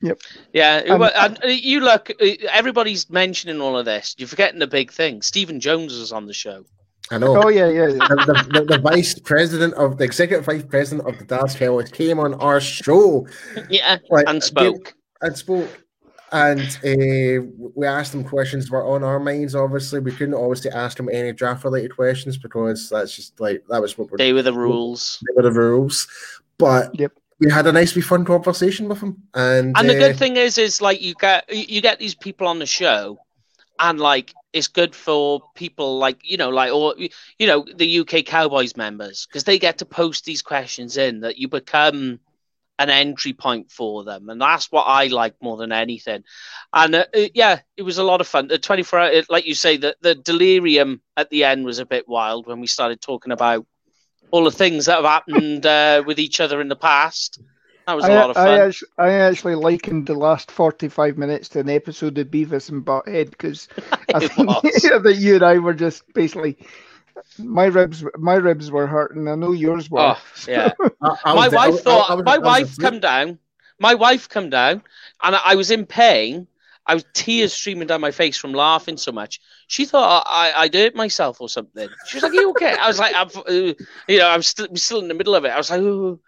[0.04, 0.20] Yep.
[0.54, 2.10] Yeah, Um, well, and uh, you look.
[2.12, 4.14] uh, Everybody's mentioning all of this.
[4.18, 5.22] You're forgetting the big thing.
[5.22, 6.66] Stephen Jones was on the show.
[7.10, 7.42] I know.
[7.42, 7.88] Oh yeah, yeah.
[7.88, 7.94] yeah.
[8.10, 11.90] the, the, the, the vice president of the executive vice president of the Dallas Cowboys
[11.90, 13.26] came on our show
[13.70, 14.94] Yeah, like, and spoke.
[15.22, 15.70] and spoke.
[16.34, 19.54] And uh, we asked him questions that were on our minds.
[19.56, 23.98] Obviously, we couldn't obviously ask him any draft-related questions because that's just like that was
[23.98, 25.24] what we're They were the rules.
[25.28, 26.08] they were the rules.
[26.58, 27.12] But Yep.
[27.40, 29.24] We had a nice, wee fun conversation with him.
[29.34, 32.48] And, And the uh, good thing is, is like you get you get these people
[32.48, 33.20] on the show,
[33.80, 38.26] and like it's good for people like you know like or you know the UK
[38.26, 42.20] Cowboys members because they get to post these questions in that you become
[42.80, 46.24] an entry point for them, and that's what I like more than anything.
[46.74, 48.48] And uh, uh, yeah, it was a lot of fun.
[48.48, 51.86] The twenty four, hour, like you say, the the delirium at the end was a
[51.86, 53.66] bit wild when we started talking about
[54.34, 57.40] all the things that have happened uh, with each other in the past.
[57.88, 58.60] That was a I, lot of fun.
[58.60, 62.86] I, actually, I actually likened the last 45 minutes to an episode of Beavis and
[62.86, 63.70] Butthead because
[64.14, 64.64] I think was.
[65.04, 66.58] that you and I were just basically
[67.40, 69.28] my ribs my ribs were hurting.
[69.28, 70.16] I know yours were.
[70.16, 70.72] Oh yeah.
[71.02, 73.40] I- I my was wife thought I was- my I wife come down.
[73.80, 74.84] My wife come down,
[75.22, 76.48] and I, I was in pain.
[76.86, 79.40] I was tears streaming down my face from laughing so much.
[79.74, 81.90] She thought I, I, I'd hurt myself or something.
[82.06, 83.74] She was like, "Are you okay?" I was like, I'm, uh,
[84.08, 86.20] "You know, I'm still I'm still in the middle of it." I was like, "Ooh."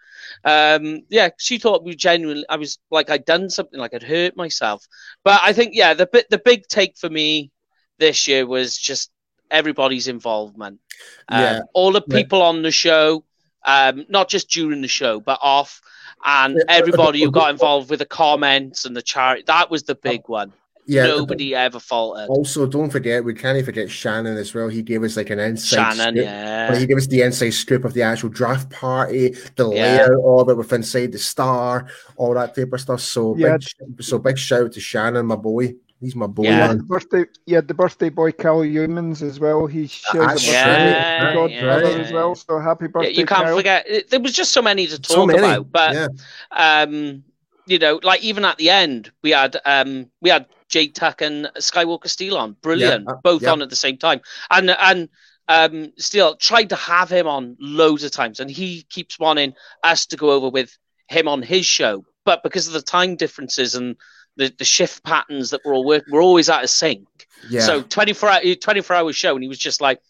[0.44, 2.44] Um, yeah, she thought we genuinely.
[2.48, 4.84] I was like, I'd done something, like I'd hurt myself.
[5.22, 7.52] But I think, yeah, the bit, the big take for me
[7.98, 9.12] this year was just
[9.48, 10.80] everybody's involvement.
[11.28, 11.60] Um, Yeah.
[11.72, 12.18] all the Yeah.
[12.18, 13.24] people on the show,
[13.64, 15.80] um, not just during the show, but off,
[16.24, 19.44] and everybody who got involved with the comments and the charity.
[19.46, 20.52] That was the big one.
[20.88, 22.28] Yeah, Nobody ever faltered.
[22.28, 24.68] Also, don't forget, we can't forget Shannon as well.
[24.68, 26.24] He gave us like an inside Shannon, scoop.
[26.24, 26.70] yeah.
[26.70, 30.06] Well, he gave us the inside scoop of the actual draft party, the Yeah.
[30.06, 33.00] layout of it with inside the star, all that type of stuff.
[33.00, 33.56] So Yeah.
[33.58, 35.74] big, so big shout out to Shannon, my boy.
[36.00, 36.44] He's my boy.
[36.44, 36.68] Yeah.
[36.68, 36.78] man.
[36.86, 39.66] birthday, you had the birthday boy Cal Humans as well.
[39.66, 42.34] He shares That's a right, birthday Yeah, with Godfather yeah, as well.
[42.36, 43.56] So happy Yeah, birthday, you can't Kyle.
[43.56, 43.86] forget.
[43.88, 45.38] it- There was just so many to talk So many.
[45.38, 46.08] about, but yeah.
[46.52, 47.24] um,
[47.66, 51.46] you know, like even at the end, we had um, we had Jade Tuck and
[51.56, 53.52] Skywalker Steel on, brilliant, Yeah, uh, both yeah.
[53.52, 54.20] on at the same time,
[54.50, 55.08] and and
[55.48, 60.06] um, Steel tried to have him on loads of times, and he keeps wanting us
[60.06, 60.76] to go over with
[61.08, 63.96] him on his show, but because of the time differences and
[64.36, 67.06] the, the shift patterns that we're all working, we're always out of sync.
[67.48, 67.60] yeah.
[67.60, 70.00] So 24 hour, 24 hour show, and he was just like,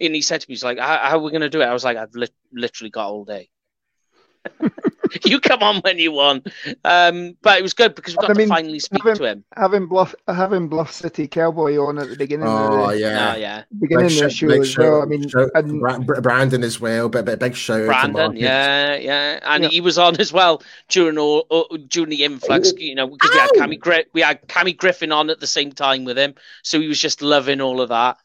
[0.00, 1.66] and he said to me, he's like, how, how are we going to do it?
[1.66, 3.48] I was like, I've lit literally got all day.
[5.24, 6.48] you come on when you want.
[6.84, 9.24] Um, but it was good because we got I mean, to finally speak having- to
[9.24, 9.44] him.
[9.56, 13.32] Having Bluff, having Bluff City Cowboy on at the beginning oh of the, yeah.
[13.34, 13.62] Oh, yeah.
[13.78, 15.02] beginning of the shout- show big as shout- well.
[15.02, 17.86] I mean, shout- and Bra- Bra- Brandon as well, but, but big shout out to
[18.12, 19.70] Brandon, yeah, yeah, and Yeah.
[19.70, 22.72] he was on as well during all uh, during the influx.
[22.76, 23.60] You know, because we had Ow!
[23.60, 26.88] Cammy Gri- we had Cammy Griffin on at the same time with him, so he
[26.88, 28.18] was just loving all of that.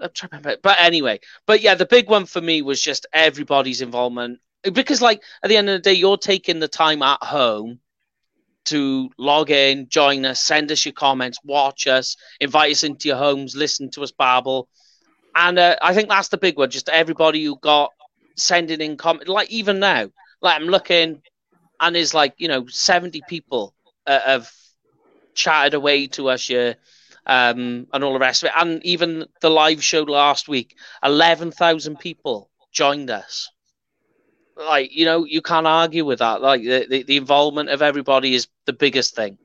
[0.00, 3.06] I'm trying to remember, but anyway, but yeah, the big one for me was just
[3.12, 7.22] everybody's involvement because, like, at the end of the day, you're taking the time at
[7.22, 7.80] home
[8.66, 13.16] to log in, join us, send us your comments, watch us, invite us into your
[13.16, 14.68] homes, listen to us babble.
[15.34, 16.70] And uh, I think that's the big one.
[16.70, 17.92] Just everybody who got
[18.36, 20.10] sending in comment, like even now,
[20.40, 21.22] like I'm looking,
[21.80, 23.74] and there's like you know 70 people
[24.06, 24.52] uh, have
[25.34, 26.76] chatted away to us here,
[27.26, 28.54] um, and all the rest of it.
[28.56, 33.51] And even the live show last week, 11,000 people joined us.
[34.56, 36.42] Like you know, you can't argue with that.
[36.42, 39.38] Like the, the, the involvement of everybody is the biggest thing,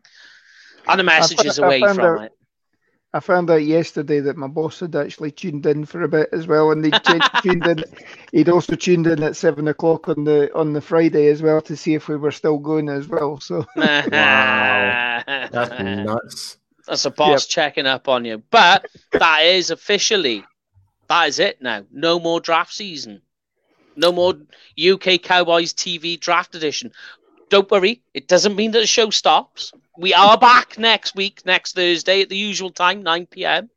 [0.88, 2.32] and the messages I away from out- it.
[3.14, 6.46] I found out yesterday that my boss had actually tuned in for a bit as
[6.46, 6.92] well, and he
[7.42, 7.84] tuned in.
[8.34, 11.78] He'd also tuned in at seven o'clock on the on the Friday as well to
[11.78, 13.40] see if we were still going as well.
[13.40, 16.58] So wow, That's nuts.
[16.86, 18.44] That's a boss checking up on you.
[18.50, 20.46] But that is officially,
[21.08, 21.86] that is it now.
[21.92, 23.22] No more draft season.
[23.98, 24.36] No more
[24.80, 26.92] UK Cowboys TV draft edition.
[27.50, 29.74] Don't worry, it doesn't mean that the show stops.
[29.98, 33.70] We are back next week, next Thursday at the usual time, 9 p.m.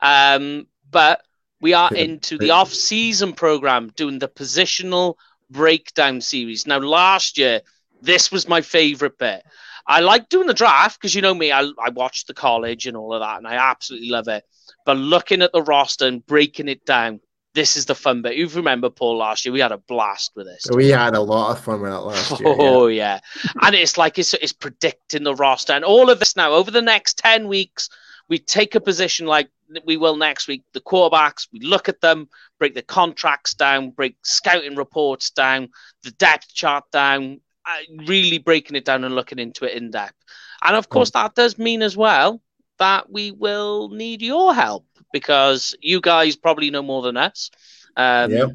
[0.00, 1.22] Um, but
[1.60, 5.14] we are into the off season program doing the positional
[5.50, 6.66] breakdown series.
[6.66, 7.62] Now, last year,
[8.00, 9.42] this was my favorite bit.
[9.86, 12.96] I like doing the draft because you know me, I, I watched the college and
[12.96, 14.44] all of that, and I absolutely love it.
[14.84, 17.20] But looking at the roster and breaking it down,
[17.54, 18.36] this is the fun bit.
[18.36, 19.52] You remember Paul last year?
[19.52, 20.66] We had a blast with this.
[20.72, 22.48] We had a lot of fun with that last year.
[22.48, 22.56] yeah.
[22.58, 23.20] Oh yeah,
[23.62, 26.82] and it's like it's, it's predicting the roster and all of this now over the
[26.82, 27.88] next ten weeks.
[28.28, 29.48] We take a position like
[29.84, 30.64] we will next week.
[30.72, 35.70] The quarterbacks, we look at them, break the contracts down, break scouting reports down,
[36.02, 40.14] the depth chart down, uh, really breaking it down and looking into it in depth.
[40.62, 42.42] And of course, that does mean as well
[42.78, 47.50] that we will need your help because you guys probably know more than us.
[47.96, 48.50] Um, Yep.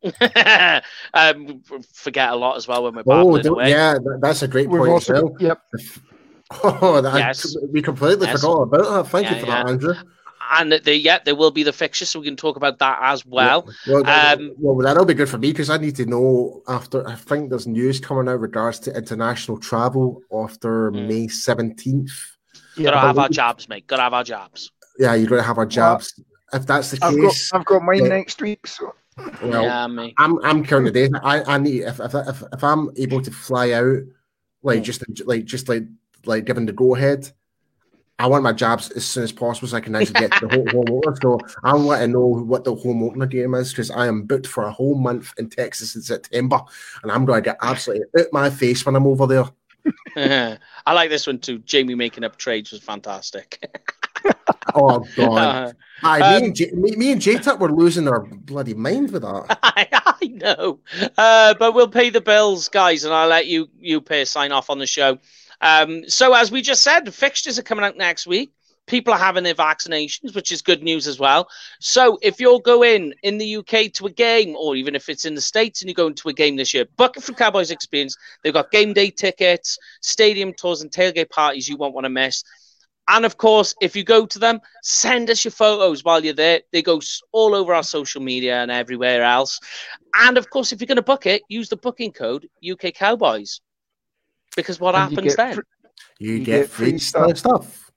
[1.14, 3.70] um, forget a lot as well when we're Oh, away.
[3.70, 5.36] yeah, that, that's a great We've point also, well.
[5.40, 5.60] yep,
[6.62, 7.56] Oh, that, Yes.
[7.72, 8.40] we completely Yes.
[8.40, 9.10] forgot about that.
[9.10, 9.62] Thank Yeah, you for yeah.
[9.64, 9.94] that, Andrew.
[10.50, 13.26] And the, yeah, there will be the fixture, so we can talk about that as
[13.26, 13.68] well.
[13.86, 17.06] Well, that, Um, well, that'll be good for me because I need to know after.
[17.06, 21.06] I think there's news coming out regards to international travel after Mm.
[21.06, 22.37] May seventeenth.
[22.84, 23.00] Gotta yeah.
[23.06, 23.86] have our jobs, mate.
[23.86, 24.70] Gotta have our jobs.
[24.98, 26.20] Yeah, you're going to have our jobs.
[26.52, 28.08] if that's the I've got case, I've got mine Yeah.
[28.08, 28.94] next week, so
[29.42, 30.14] well, yeah, mate.
[30.18, 31.10] I'm I'm counting the days.
[31.22, 33.98] I, I need if, if if if I'm able to fly out,
[34.62, 34.84] like Mm.
[34.84, 35.84] just like just like
[36.24, 37.30] like given the go ahead.
[38.20, 40.56] I want my jobs as soon as possible so I can actually get to the
[40.56, 41.16] home, home opener.
[41.22, 44.48] So I want to know what the home opener game is because I am booked
[44.48, 46.58] for a whole month in Texas in September,
[47.04, 49.44] and I'm going to get absolutely out my face when I'm over there.
[50.16, 51.58] I like this one too.
[51.58, 53.64] Jamie making up trades was fantastic.
[54.74, 55.74] Oh God!
[56.02, 59.22] Aye, Um, me, and J- me, me and J-Tap were losing our bloody mind with
[59.22, 59.58] that.
[59.62, 59.88] I,
[60.20, 60.80] I know,
[61.16, 64.68] uh, but we'll pay the bills, guys, and I'll let you you pay sign off
[64.68, 65.18] on the show.
[65.60, 68.52] Um, so as we just said, fixtures are coming out next week.
[68.88, 71.48] People are having their vaccinations, which is good news as well.
[71.78, 75.34] So if you're going in the UK to a game, or even if it's in
[75.34, 78.16] the States and you're going to a game this year, book it for Cowboys Experience.
[78.42, 82.42] They've got game day tickets, stadium tours, and tailgate parties you won't want to miss.
[83.10, 86.60] And of course, if you go to them, send us your photos while you're there.
[86.72, 87.00] They go
[87.32, 89.60] all over our social media and everywhere else.
[90.18, 93.60] And of course, if you're going to book it, use the booking code UK Cowboys.
[94.56, 95.54] Because what And happens get then?
[95.54, 95.60] fr-
[96.18, 97.38] You, You get, get free free stuff.
[97.38, 97.87] stuff.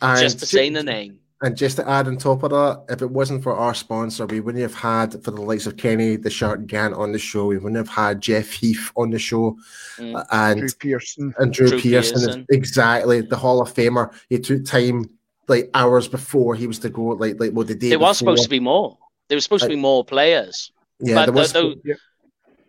[0.00, 1.18] And Just for ju- saying the name.
[1.44, 4.38] And just to add on top of that, if it wasn't for our sponsor, we
[4.38, 7.46] wouldn't have had for the likes of Kenny the Shark Gant on the show.
[7.46, 9.56] We wouldn't have had Jeff Heath on the show,
[9.98, 10.24] Mm.
[10.30, 11.34] and Drew Pearson.
[11.38, 12.46] and Drew, Drew Pearson, is Pearson.
[12.50, 14.14] exactly the Hall of Famer.
[14.28, 15.10] He took time
[15.48, 18.36] like hours before he was to go, like like well the day There was before.
[18.36, 18.96] supposed to be more.
[19.28, 20.70] There was supposed to be more players.
[21.00, 21.94] yeah, but there was tho- tho- Yeah.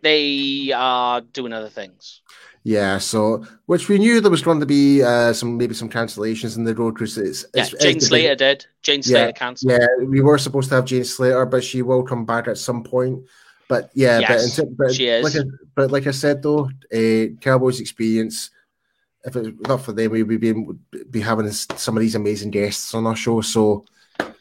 [0.02, 2.22] they are doing other things.
[2.64, 2.98] Yeah.
[2.98, 6.64] So which we knew there was going to be uh, some maybe some cancellations in
[6.64, 8.66] the road because it's, Yeah, it's it's Jane big- Slater did.
[8.82, 9.70] Jane Slater cancelled.
[9.72, 12.82] Yeah, we were supposed to have Jane Slater, but she will come back at some
[12.82, 13.22] point.
[13.68, 15.24] But yeah, Yes, but, but she is.
[15.24, 18.50] Like I, but like I said though, uh, Cowboys experience.
[19.26, 20.52] If it's not for them, we would be
[21.10, 23.40] be having some of these amazing guests on our show.
[23.40, 23.86] So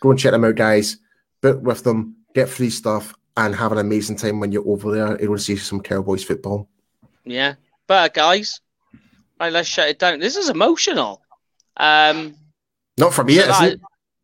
[0.02, 0.98] go and check them out, guys.
[1.40, 5.18] Book with them, get free stuff, and have an amazing time when you're over there.
[5.18, 6.68] To see some Cowboys football.
[7.24, 7.54] Yeah.
[7.88, 8.60] But guys,
[9.40, 10.20] right, let's shut it down.
[10.20, 11.22] This is emotional.
[11.78, 12.36] Um
[12.98, 13.80] Not from me, it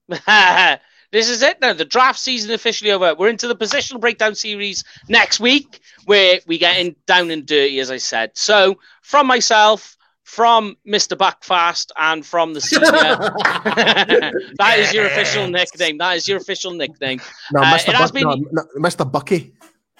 [1.11, 1.73] this is it now.
[1.73, 3.14] The draft season officially over.
[3.15, 7.80] We're into the positional breakdown series next week, where we get in down and dirty,
[7.80, 8.31] as I said.
[8.36, 11.15] So, from myself, from Mr.
[11.18, 15.98] Buckfast, and from the senior, that is your official nickname.
[15.99, 17.22] That is your official nickname.
[17.53, 17.94] No, Uh, Mr.
[17.94, 19.11] has Buck, no, been- no, Mr.
[19.11, 19.53] Bucky.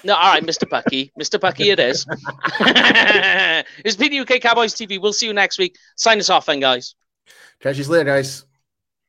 [0.04, 0.68] No, all right, Mr.
[0.68, 1.12] Pucky.
[1.20, 1.40] Mr.
[1.40, 2.06] Pucky, it is.
[3.86, 5.02] it's been UK Cowboys TV.
[5.02, 5.78] We'll see you next week.
[5.96, 6.96] Sign us off, then, guys.
[7.60, 8.46] Catch you later, guys.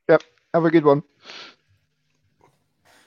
[0.09, 0.23] Yep.
[0.55, 1.03] Have a good one.